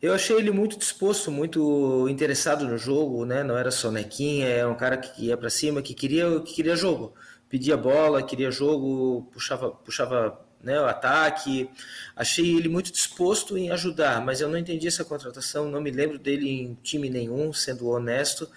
[0.00, 3.42] Eu achei ele muito disposto, muito interessado no jogo, né?
[3.42, 6.76] Não era só nequinha, é um cara que ia para cima, que queria, que queria
[6.76, 7.14] jogo
[7.48, 11.70] pedia bola, queria jogo, puxava, puxava né, o ataque.
[12.14, 16.18] Achei ele muito disposto em ajudar, mas eu não entendi essa contratação, não me lembro
[16.18, 18.48] dele em time nenhum, sendo honesto.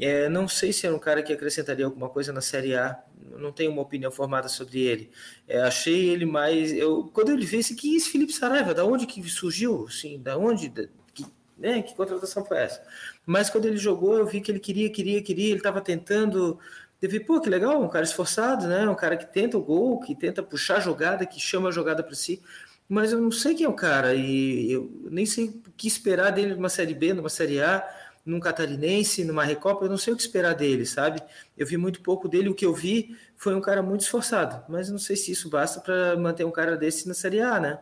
[0.00, 2.98] É, não sei se era um cara que acrescentaria alguma coisa na Série A,
[3.38, 5.10] não tenho uma opinião formada sobre ele.
[5.46, 6.72] É, achei ele mais.
[6.72, 9.86] Eu, quando ele veio, assim, que esse Felipe Saraiva, da onde que surgiu?
[9.88, 10.70] Assim, da onde?
[11.14, 11.24] Que,
[11.56, 12.82] né, que contratação foi essa?
[13.24, 16.58] Mas quando ele jogou, eu vi que ele queria, queria, queria, ele estava tentando
[17.04, 18.88] Teve, pô, que legal, um cara esforçado, né?
[18.88, 22.02] Um cara que tenta o gol, que tenta puxar a jogada, que chama a jogada
[22.02, 22.40] para si.
[22.88, 26.30] Mas eu não sei quem é o cara e eu nem sei o que esperar
[26.30, 27.86] dele numa Série B, numa Série A,
[28.24, 29.84] num Catarinense, numa Recopa.
[29.84, 31.22] Eu não sei o que esperar dele, sabe?
[31.58, 32.48] Eu vi muito pouco dele.
[32.48, 35.80] O que eu vi foi um cara muito esforçado, mas não sei se isso basta
[35.82, 37.78] para manter um cara desse na Série A, né?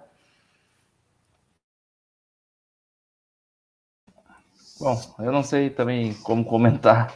[4.81, 7.15] Bom, eu não sei também como comentar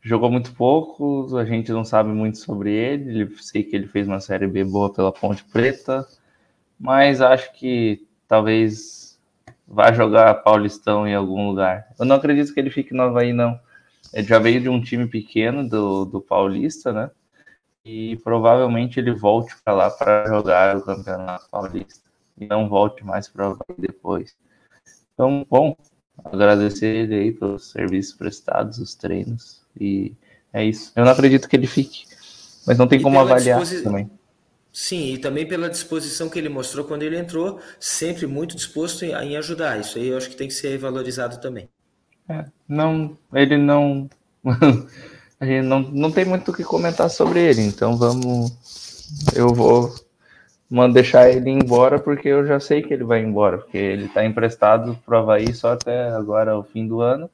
[0.00, 3.20] jogou muito pouco, a gente não sabe muito sobre ele.
[3.20, 3.36] ele.
[3.42, 6.06] Sei que ele fez uma série B boa pela Ponte Preta,
[6.78, 9.18] mas acho que talvez
[9.66, 11.86] vá jogar Paulistão em algum lugar.
[11.98, 13.58] Eu não acredito que ele fique no Havaí, não.
[14.12, 17.10] Ele já veio de um time pequeno do, do Paulista, né?
[17.84, 22.08] E provavelmente ele volte para lá para jogar o Campeonato Paulista.
[22.38, 24.36] E não volte mais para o Havaí depois.
[25.12, 25.76] Então, bom,
[26.24, 29.66] agradecer ele aí pelos serviços prestados, os treinos.
[29.80, 30.12] E
[30.52, 30.92] é isso.
[30.94, 32.04] Eu não acredito que ele fique.
[32.66, 33.82] Mas não tem e como avaliar disposi...
[33.82, 34.10] também.
[34.72, 39.36] Sim, e também pela disposição que ele mostrou quando ele entrou, sempre muito disposto em,
[39.36, 39.80] ajudar.
[39.80, 41.68] Isso aí eu acho que tem que ser valorizado também.
[42.28, 44.08] É, não, ele não.
[45.40, 48.52] a gente não, não tem muito o que comentar sobre ele, então vamos.
[49.34, 49.94] Eu vou
[50.92, 54.98] deixar ele embora porque eu já sei que ele vai embora, porque ele está emprestado
[55.04, 57.30] para o Havaí só até agora o fim do ano,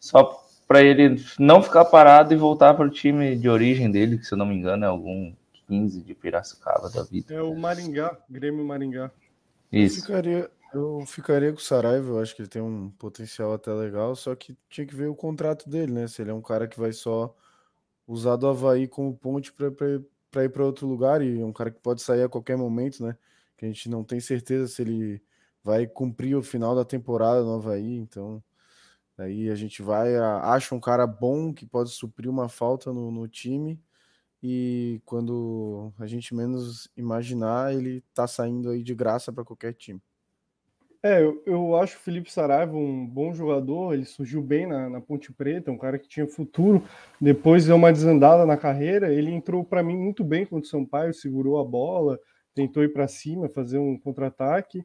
[0.00, 4.24] só para ele não ficar parado e voltar para o time de origem dele, que
[4.24, 5.34] se eu não me engano é algum
[5.66, 7.34] 15 de Piracicaba da vida.
[7.34, 9.10] É o Maringá, Grêmio Maringá.
[9.70, 9.98] Isso.
[9.98, 13.72] Eu ficaria, eu ficaria com o Saraiva, eu acho que ele tem um potencial até
[13.72, 16.06] legal, só que tinha que ver o contrato dele, né?
[16.06, 17.34] Se ele é um cara que vai só
[18.06, 21.80] usar do Havaí como ponte para ir para outro lugar e é um cara que
[21.80, 23.16] pode sair a qualquer momento, né?
[23.56, 25.22] Que a gente não tem certeza se ele
[25.62, 28.42] vai cumprir o final da temporada no Havaí, então
[29.16, 33.28] aí a gente vai, acha um cara bom que pode suprir uma falta no, no
[33.28, 33.80] time
[34.42, 40.02] e quando a gente menos imaginar, ele tá saindo aí de graça para qualquer time.
[41.02, 45.00] É, eu, eu acho o Felipe Saraiva um bom jogador, ele surgiu bem na, na
[45.00, 46.82] Ponte Preta, um cara que tinha futuro,
[47.20, 51.12] depois deu uma desandada na carreira, ele entrou para mim muito bem contra o Sampaio,
[51.12, 52.18] segurou a bola,
[52.54, 54.82] tentou ir para cima, fazer um contra-ataque,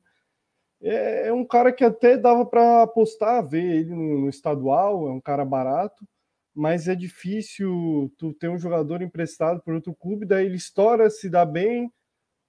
[0.82, 5.22] é, é, um cara que até dava para apostar, ver ele no, estadual, é um
[5.22, 6.08] cara barato,
[6.56, 11.30] mas é difícil tu ter um jogador emprestado por outro clube, daí ele estoura, se
[11.30, 11.92] dá bem,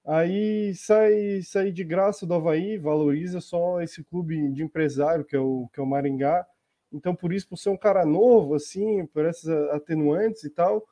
[0.07, 5.41] aí sai, sai de graça do Havaí, valoriza só esse clube de empresário que é
[5.41, 6.47] o, que é o Maringá.
[6.93, 10.85] Então, por isso, por ser um cara novo, assim, por essas atenuantes e tal,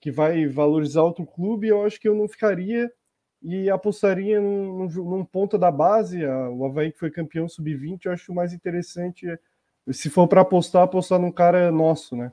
[0.00, 2.90] que vai valorizar outro clube, eu acho que eu não ficaria
[3.48, 6.26] e apostaria num, num ponta da base.
[6.26, 9.24] o Havaí que foi campeão sub-20, eu acho mais interessante,
[9.92, 12.32] se for para apostar, apostar num cara nosso, né?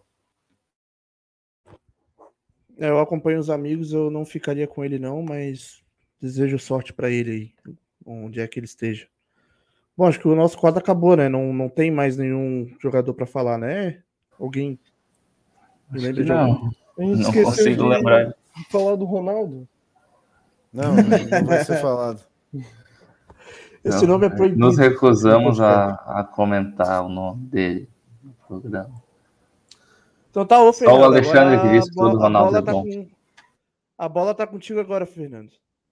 [2.79, 5.83] É, eu acompanho os amigos, eu não ficaria com ele não, mas
[6.19, 9.07] desejo sorte para ele aí, onde é que ele esteja.
[9.95, 11.29] Bom, acho que o nosso quadro acabou, né?
[11.29, 14.01] Não, não tem mais nenhum jogador para falar, né?
[14.39, 14.79] Alguém
[15.91, 18.35] lembra não, A não consigo de, lembrar.
[18.57, 19.69] De falar do Ronaldo.
[20.75, 22.19] Não, não vai ser falado.
[23.83, 24.59] Esse não, nome é proibido.
[24.59, 27.89] Nos recusamos a, a comentar o nome dele
[28.23, 29.03] no programa.
[30.31, 30.95] Então tá, ô Fernando.
[30.95, 32.83] Só o Alexandre que disse tudo, Ronaldo é tá bom.
[32.83, 33.07] Com...
[33.97, 35.51] A bola tá contigo agora, Fernando.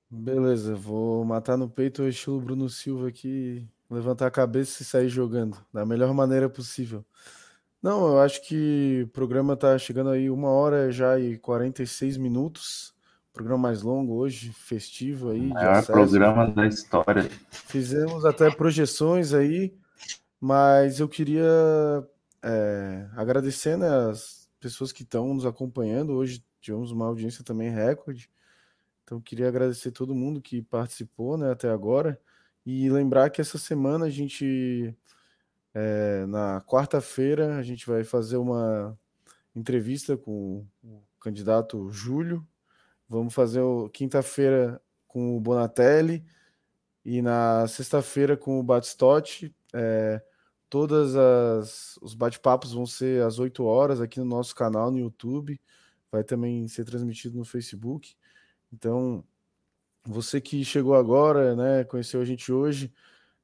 [0.10, 5.10] Beleza, vou matar no peito o estilo Bruno Silva aqui, levantar a cabeça e sair
[5.10, 7.06] jogando da melhor maneira possível.
[7.82, 12.94] Não, eu acho que o programa tá chegando aí uma hora já e 46 minutos.
[13.34, 15.48] Programa mais longo hoje, festivo aí.
[15.48, 17.30] Maior programa da história.
[17.49, 19.74] Fizemos até projeções aí,
[20.40, 21.48] mas eu queria
[22.44, 26.14] é, agradecendo as pessoas que estão nos acompanhando.
[26.14, 28.30] Hoje tivemos uma audiência também recorde.
[29.03, 32.20] Então, queria agradecer todo mundo que participou né, até agora.
[32.66, 34.95] E lembrar que essa semana a gente,
[35.74, 38.98] é, na quarta-feira, a gente vai fazer uma
[39.56, 42.45] entrevista com o candidato Júlio.
[43.11, 43.61] Vamos fazer
[43.91, 46.23] quinta-feira com o Bonatelli
[47.03, 49.53] e na sexta-feira com o Batistotti.
[49.73, 50.23] É,
[50.69, 55.59] Todas as os bate-papos vão ser às 8 horas aqui no nosso canal no YouTube.
[56.09, 58.15] Vai também ser transmitido no Facebook.
[58.71, 59.21] Então,
[60.05, 62.89] você que chegou agora, né, conheceu a gente hoje,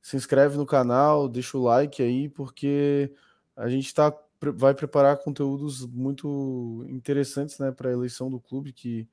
[0.02, 3.14] se inscreve no canal, deixa o like aí, porque
[3.58, 4.18] a gente tá,
[4.56, 9.06] vai preparar conteúdos muito interessantes né, para a eleição do clube, que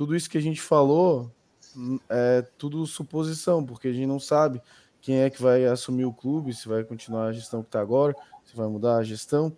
[0.00, 1.30] tudo isso que a gente falou
[1.76, 4.58] hum, é tudo suposição, porque a gente não sabe
[4.98, 8.16] quem é que vai assumir o clube, se vai continuar a gestão que está agora,
[8.42, 9.54] se vai mudar a gestão.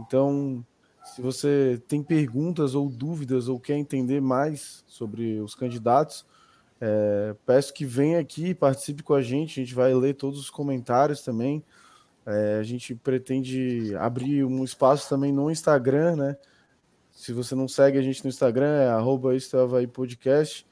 [0.00, 0.64] Então,
[1.04, 6.24] se você tem perguntas ou dúvidas ou quer entender mais sobre os candidatos,
[6.80, 10.48] é, peço que venha aqui, participe com a gente, a gente vai ler todos os
[10.48, 11.62] comentários também.
[12.24, 16.36] É, a gente pretende abrir um espaço também no Instagram, né?
[17.12, 19.30] Se você não segue a gente no Instagram, é arroba
[19.92, 20.66] podcast.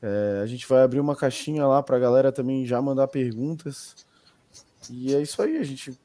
[0.00, 3.96] É, a gente vai abrir uma caixinha lá para a galera também já mandar perguntas.
[4.90, 5.98] E é isso aí, a gente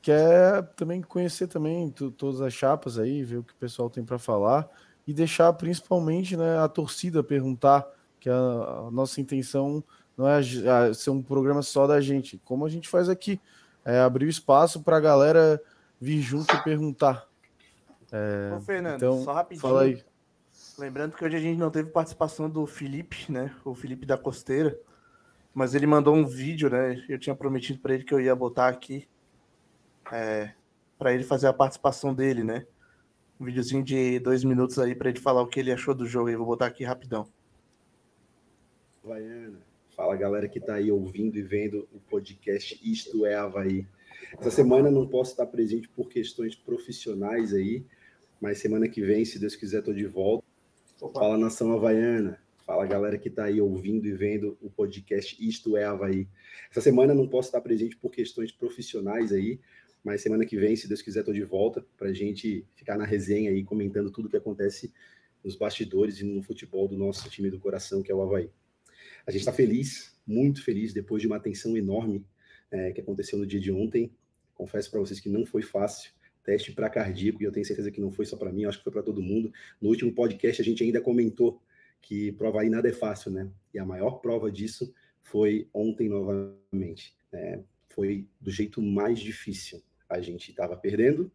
[0.00, 4.18] quer também conhecer também todas as chapas aí, ver o que o pessoal tem para
[4.18, 4.68] falar
[5.06, 7.86] e deixar principalmente né, a torcida perguntar,
[8.20, 9.82] que a, a nossa intenção
[10.16, 13.40] não é a, a ser um programa só da gente, como a gente faz aqui,
[13.84, 15.60] é abrir espaço para a galera
[16.00, 17.26] vir junto e perguntar.
[18.12, 19.62] É, Ô, Fernando, então, só rapidinho.
[19.62, 20.04] Fala aí.
[20.78, 23.54] Lembrando que hoje a gente não teve participação do Felipe, né?
[23.64, 24.78] O Felipe da Costeira.
[25.54, 27.02] Mas ele mandou um vídeo, né?
[27.08, 29.08] Eu tinha prometido para ele que eu ia botar aqui
[30.10, 30.52] é,
[30.98, 32.66] para ele fazer a participação dele, né?
[33.40, 36.28] Um videozinho de dois minutos aí para ele falar o que ele achou do jogo.
[36.28, 37.26] Eu vou botar aqui rapidão.
[39.04, 39.58] Havaiana.
[39.96, 43.86] Fala galera que está aí ouvindo e vendo o podcast Isto é Havaí.
[44.38, 47.84] Essa semana não posso estar presente por questões profissionais aí,
[48.42, 50.44] mas semana que vem, se Deus quiser, estou de volta.
[51.00, 51.20] Opa.
[51.20, 52.40] Fala nação havaiana.
[52.66, 56.26] Fala galera que está aí ouvindo e vendo o podcast Isto é Havaí.
[56.68, 59.60] Essa semana não posso estar presente por questões profissionais aí,
[60.02, 63.04] mas semana que vem, se Deus quiser, estou de volta para a gente ficar na
[63.04, 64.92] resenha aí, comentando tudo que acontece
[65.44, 68.50] nos bastidores e no futebol do nosso time do coração, que é o Havaí.
[69.24, 72.26] A gente está feliz, muito feliz, depois de uma tensão enorme
[72.72, 74.10] é, que aconteceu no dia de ontem.
[74.52, 76.10] Confesso para vocês que não foi fácil.
[76.44, 78.84] Teste para cardíaco, e eu tenho certeza que não foi só para mim, acho que
[78.84, 79.52] foi para todo mundo.
[79.80, 81.60] No último podcast, a gente ainda comentou
[82.00, 83.48] que prova aí nada é fácil, né?
[83.72, 84.92] E a maior prova disso
[85.22, 87.14] foi ontem novamente.
[87.32, 87.62] Né?
[87.88, 89.82] Foi do jeito mais difícil.
[90.08, 91.30] A gente estava perdendo,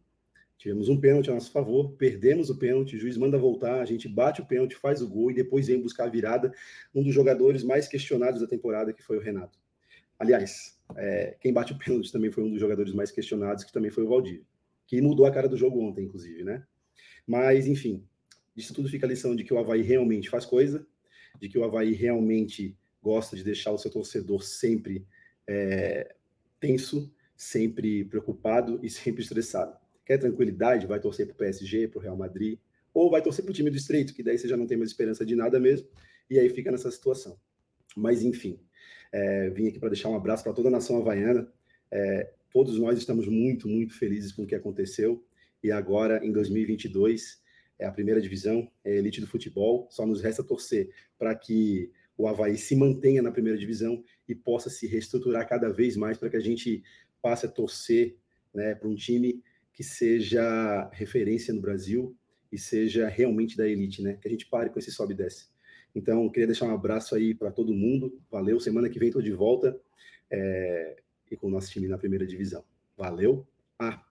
[0.58, 4.08] tivemos um pênalti a nosso favor, perdemos o pênalti, o juiz manda voltar, a gente
[4.08, 6.52] bate o pênalti, faz o gol e depois vem buscar a virada.
[6.94, 9.58] Um dos jogadores mais questionados da temporada, que foi o Renato.
[10.18, 13.90] Aliás, é, quem bate o pênalti também foi um dos jogadores mais questionados, que também
[13.90, 14.44] foi o Valdívia,
[14.88, 16.66] que mudou a cara do jogo ontem, inclusive, né?
[17.26, 18.02] Mas, enfim,
[18.56, 20.84] disso tudo fica a lição de que o Havaí realmente faz coisa,
[21.38, 25.06] de que o Havaí realmente gosta de deixar o seu torcedor sempre
[25.46, 26.14] é,
[26.58, 29.76] tenso, sempre preocupado e sempre estressado.
[30.06, 30.86] Quer tranquilidade?
[30.86, 32.58] Vai torcer para o PSG, para o Real Madrid,
[32.94, 34.88] ou vai torcer para o time do Estreito, que daí você já não tem mais
[34.88, 35.86] esperança de nada mesmo,
[36.30, 37.38] e aí fica nessa situação.
[37.94, 38.58] Mas, enfim,
[39.12, 41.46] é, vim aqui para deixar um abraço para toda a nação havaiana.
[41.90, 45.24] É, todos nós estamos muito, muito felizes com o que aconteceu.
[45.62, 47.42] E agora, em 2022,
[47.78, 49.86] é a primeira divisão, é a elite do futebol.
[49.90, 54.68] Só nos resta torcer para que o Havaí se mantenha na primeira divisão e possa
[54.68, 56.82] se reestruturar cada vez mais para que a gente
[57.22, 58.16] passe a torcer
[58.52, 59.42] né, para um time
[59.72, 62.16] que seja referência no Brasil
[62.50, 64.18] e seja realmente da elite, né?
[64.20, 65.46] Que a gente pare com esse sobe e desce.
[65.94, 68.20] Então, queria deixar um abraço aí para todo mundo.
[68.30, 68.58] Valeu.
[68.58, 69.78] Semana que vem estou de volta
[70.30, 70.96] é,
[71.30, 72.64] e com o nosso time na primeira divisão.
[72.96, 73.46] Valeu.
[73.78, 74.04] Ah,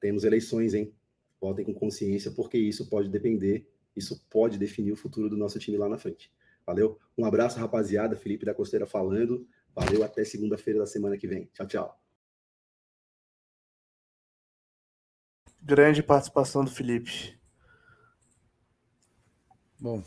[0.00, 0.94] temos eleições, hein?
[1.40, 5.76] Votem com consciência, porque isso pode depender, isso pode definir o futuro do nosso time
[5.76, 6.32] lá na frente.
[6.64, 6.98] Valeu.
[7.16, 8.16] Um abraço, rapaziada.
[8.16, 9.46] Felipe da Costeira falando.
[9.74, 10.02] Valeu.
[10.02, 11.48] Até segunda-feira da semana que vem.
[11.52, 12.00] Tchau, tchau.
[15.62, 17.36] Grande participação do Felipe.
[19.78, 20.02] Bom,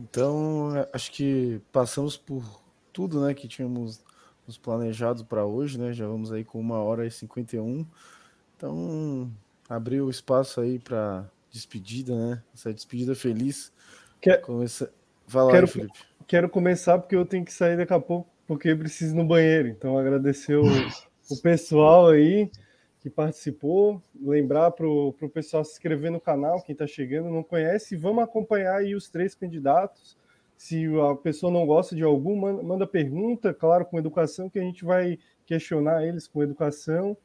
[0.00, 2.42] então, acho que passamos por
[2.92, 4.02] tudo, né, que tínhamos
[4.46, 5.92] nos planejado para hoje, né?
[5.92, 7.86] Já vamos aí com uma hora e 51.
[8.56, 9.30] Então,
[9.68, 12.42] abriu o espaço aí para despedida, né?
[12.54, 13.72] Essa despedida feliz.
[14.20, 14.40] Quer...
[14.40, 14.92] Começa...
[15.26, 15.98] Fala quero, aí, Felipe.
[16.26, 19.68] Quero começar porque eu tenho que sair daqui a pouco, porque preciso ir no banheiro.
[19.68, 22.50] Então, agradecer o, o pessoal aí
[23.00, 24.00] que participou.
[24.20, 27.96] Lembrar para o pessoal se inscrever no canal, quem está chegando não conhece.
[27.96, 30.16] Vamos acompanhar aí os três candidatos.
[30.62, 34.84] Se a pessoa não gosta de algum, manda pergunta, claro, com educação, que a gente
[34.84, 37.16] vai questionar eles com educação.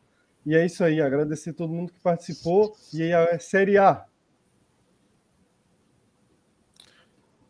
[0.43, 2.75] E é isso aí, agradecer todo mundo que participou.
[2.91, 4.07] E aí a Série A.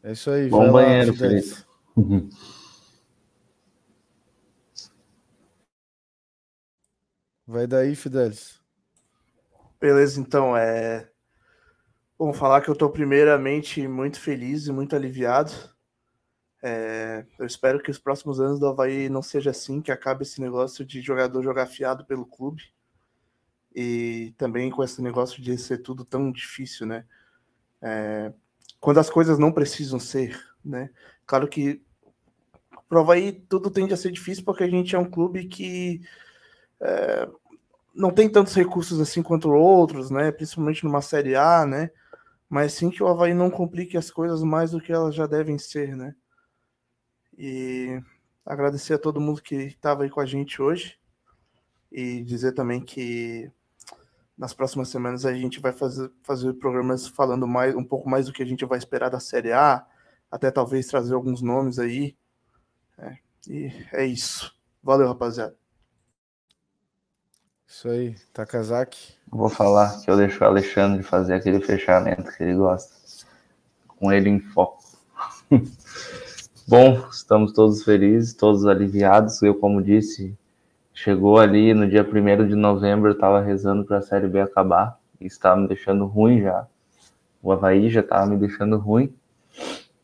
[0.03, 1.55] É isso aí, Bom banheiro, Felipe.
[7.47, 8.59] Vai daí, Fidelis.
[9.79, 11.09] Beleza, então, é.
[12.19, 15.76] Vamos falar que eu estou primeiramente muito feliz e muito aliviado.
[16.61, 17.25] É...
[17.37, 20.85] Eu espero que os próximos anos do Havaí não seja assim, que acabe esse negócio
[20.85, 22.63] de jogador jogar fiado pelo clube.
[23.75, 27.05] E também com esse negócio de ser tudo tão difícil, né?
[27.81, 28.33] É...
[28.79, 30.89] Quando as coisas não precisam ser, né?
[31.25, 31.81] Claro que
[32.87, 36.01] pro Havaí tudo tende a ser difícil porque a gente é um clube que
[36.79, 37.27] é,
[37.93, 40.31] não tem tantos recursos assim quanto outros, né?
[40.31, 41.89] Principalmente numa Série A, né?
[42.49, 45.57] Mas sim que o Havaí não complique as coisas mais do que elas já devem
[45.57, 46.15] ser, né?
[47.37, 48.01] E
[48.45, 50.97] agradecer a todo mundo que estava aí com a gente hoje
[51.91, 53.51] e dizer também que
[54.37, 58.33] nas próximas semanas a gente vai fazer, fazer programas falando mais um pouco mais do
[58.33, 59.85] que a gente vai esperar da Série A,
[60.31, 62.15] até talvez trazer alguns nomes aí.
[62.97, 64.55] É, e é isso.
[64.83, 65.55] Valeu, rapaziada.
[67.67, 69.15] Isso aí, Takazaki.
[69.29, 72.95] Vou falar que eu deixo o Alexandre fazer aquele fechamento que ele gosta.
[73.87, 74.83] Com ele em foco.
[76.69, 79.41] Bom, estamos todos felizes, todos aliviados.
[79.41, 80.37] Eu, como disse,
[80.93, 84.99] chegou ali no dia 1 de novembro, estava rezando para a Série B acabar.
[85.21, 86.67] E estava me deixando ruim já.
[87.41, 89.15] O Havaí já estava me deixando ruim.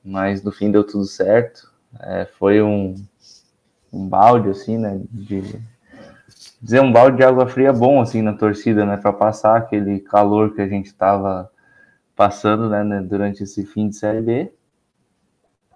[0.01, 1.69] Mas no fim deu tudo certo.
[1.99, 2.95] É, foi um,
[3.91, 5.01] um balde, assim, né?
[5.11, 5.41] De,
[6.61, 10.55] dizer um balde de água fria bom assim na torcida, né, para passar aquele calor
[10.55, 11.51] que a gente estava
[12.15, 14.53] passando, né, né, durante esse fim de série B.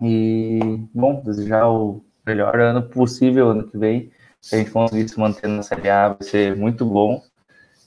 [0.02, 0.60] E
[0.94, 4.11] bom, desejar o melhor ano possível ano que vem.
[4.41, 7.22] Se a gente conseguir se manter na série A, vai ser muito bom.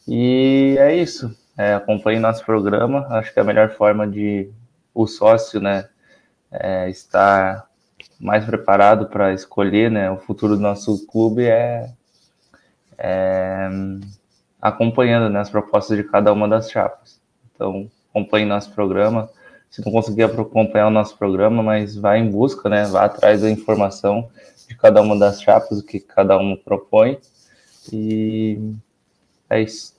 [0.06, 1.36] E é isso.
[1.56, 3.06] É, acompanhe nosso programa.
[3.10, 4.50] Acho que é a melhor forma de
[4.94, 5.88] o sócio, né,
[6.50, 7.66] é, estar
[8.18, 11.90] mais preparado para escolher, né, o futuro do nosso clube é
[12.98, 13.68] é,
[14.60, 17.18] acompanhando né, as propostas de cada uma das chapas.
[17.54, 19.30] Então, acompanhe nosso programa,
[19.70, 22.84] se não conseguir acompanhar o nosso programa, mas vá em busca, né?
[22.86, 24.28] Vá atrás da informação
[24.68, 27.20] de cada uma das chapas, o que cada uma propõe.
[27.92, 28.58] E
[29.48, 29.94] é isso.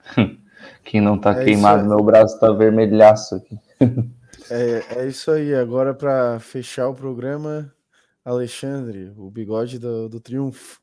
[0.82, 3.58] Quem não tá é queimado, meu braço tá vermelhaço aqui.
[4.50, 5.54] É, é isso aí.
[5.54, 7.72] Agora, para fechar o programa,
[8.24, 10.80] Alexandre, o bigode do, do triunfo.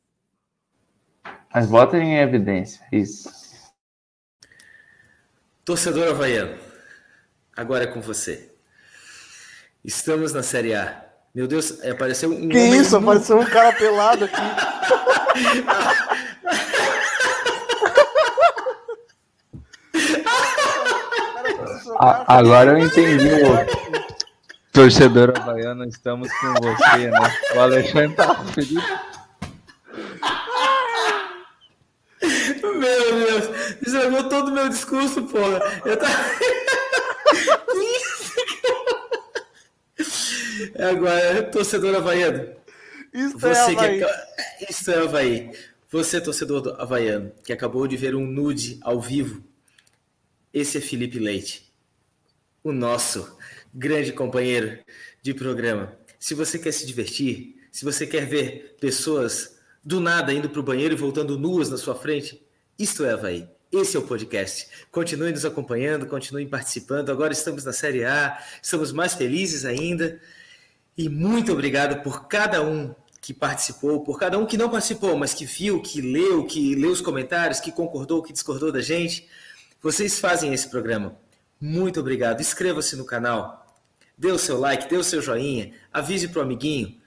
[1.53, 3.48] Mas bota em evidência, isso.
[5.69, 6.57] Torcedor havaiano,
[7.55, 8.49] agora é com você.
[9.85, 11.05] Estamos na Série A.
[11.35, 12.49] Meu Deus, é, apareceu um.
[12.49, 12.97] Que isso?
[12.97, 14.35] Apareceu um cara pelado aqui.
[21.99, 27.35] A, agora eu entendi o torcedor havaiano, estamos com você, né?
[27.55, 28.83] O Alexandre tá feliz.
[32.63, 35.59] Meu Deus, estragou todo o meu discurso, porra.
[35.85, 36.13] Eu tava...
[40.91, 42.53] Agora, torcedor havaiano.
[43.13, 43.99] Isso é você é Havaí.
[43.99, 44.71] Que...
[44.71, 45.51] Isso é Havaí.
[45.91, 49.43] Você, torcedor havaiano, que acabou de ver um nude ao vivo,
[50.53, 51.69] esse é Felipe Leite
[52.63, 53.37] o nosso
[53.73, 54.79] grande companheiro
[55.21, 55.97] de programa.
[56.19, 60.63] Se você quer se divertir, se você quer ver pessoas do nada indo para o
[60.63, 62.41] banheiro e voltando nuas na sua frente,
[62.77, 63.47] isto é Havaí.
[63.71, 64.67] Esse é o podcast.
[64.91, 67.11] Continue nos acompanhando, continue participando.
[67.11, 70.19] Agora estamos na Série A, estamos mais felizes ainda.
[70.97, 75.33] E muito obrigado por cada um que participou, por cada um que não participou, mas
[75.33, 79.27] que viu, que leu, que leu os comentários, que concordou, que discordou da gente.
[79.81, 81.17] Vocês fazem esse programa
[81.59, 82.39] muito obrigado.
[82.39, 83.75] Inscreva-se no canal,
[84.17, 86.98] dê o seu like, dê o seu joinha, avise para o amiguinho,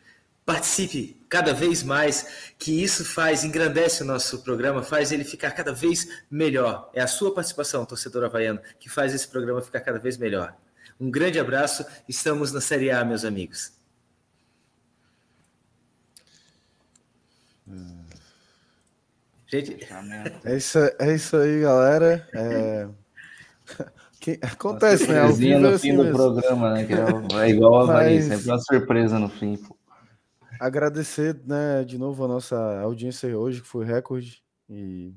[0.44, 5.72] participe cada vez mais, que isso faz, engrandece o nosso programa, faz ele ficar cada
[5.72, 6.90] vez melhor.
[6.92, 10.54] É a sua participação, torcedor havaiano, que faz esse programa ficar cada vez melhor.
[11.00, 13.72] Um grande abraço, estamos na Série A, meus amigos.
[19.46, 19.86] Gente,
[20.44, 22.28] é isso, é isso aí, galera.
[22.34, 22.88] É...
[24.22, 24.38] Que...
[24.40, 25.18] Acontece, né?
[25.18, 26.12] Ao vivo no é assim fim mesmo.
[26.12, 26.84] do programa, né?
[26.84, 28.26] Que é, é igual a Mas...
[28.26, 29.56] sempre uma surpresa no fim.
[29.56, 29.76] Pô.
[30.62, 34.44] Agradecer, né, de novo a nossa audiência hoje, que foi recorde.
[34.70, 35.12] E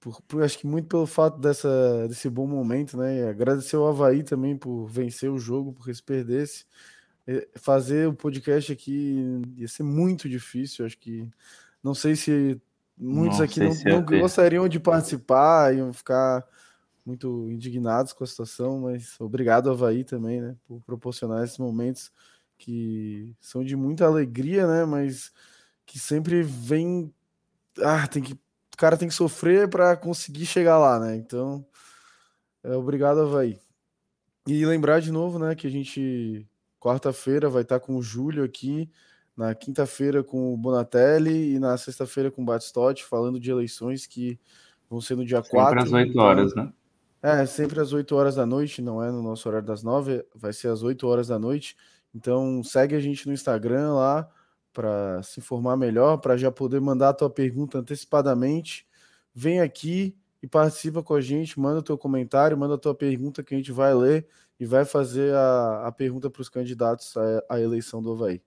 [0.00, 3.20] por, por, acho que muito pelo fato dessa, desse bom momento, né?
[3.20, 6.66] E agradecer ao Havaí também por vencer o jogo, porque se perdesse.
[7.54, 10.84] Fazer o podcast aqui ia ser muito difícil.
[10.84, 11.30] Acho que
[11.80, 12.60] não sei se
[12.98, 16.44] muitos não aqui não, não gostariam de participar, iam ficar
[17.06, 22.10] muito indignados com a situação, mas obrigado, Havaí, também, né, por proporcionar esses momentos
[22.58, 25.32] que são de muita alegria, né, mas
[25.86, 27.12] que sempre vem.
[27.80, 28.32] Ah, tem que.
[28.32, 31.14] O cara tem que sofrer para conseguir chegar lá, né?
[31.16, 31.64] Então,
[32.62, 33.58] é, obrigado, Havaí.
[34.46, 36.46] E lembrar de novo, né, que a gente,
[36.80, 38.90] quarta-feira, vai estar com o Júlio aqui,
[39.36, 44.38] na quinta-feira com o Bonatelli e na sexta-feira com o Batistotti, falando de eleições que
[44.88, 45.82] vão ser no dia Sempre 4.
[45.82, 46.72] às 8 então, horas, né?
[47.22, 50.52] É, sempre às 8 horas da noite, não é no nosso horário das 9, vai
[50.52, 51.74] ser às 8 horas da noite.
[52.14, 54.28] Então segue a gente no Instagram lá
[54.72, 58.86] para se informar melhor, para já poder mandar a tua pergunta antecipadamente.
[59.34, 63.42] Vem aqui e participa com a gente, manda o teu comentário, manda a tua pergunta
[63.42, 64.26] que a gente vai ler
[64.58, 68.42] e vai fazer a, a pergunta para os candidatos à, à eleição do Havaí.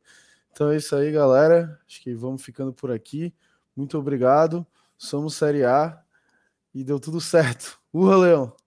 [0.52, 1.80] Então é isso aí, galera.
[1.88, 3.34] Acho que vamos ficando por aqui.
[3.76, 4.66] Muito obrigado.
[4.98, 6.02] Somos Série A
[6.74, 7.80] e deu tudo certo.
[7.94, 8.67] Urra, Leão!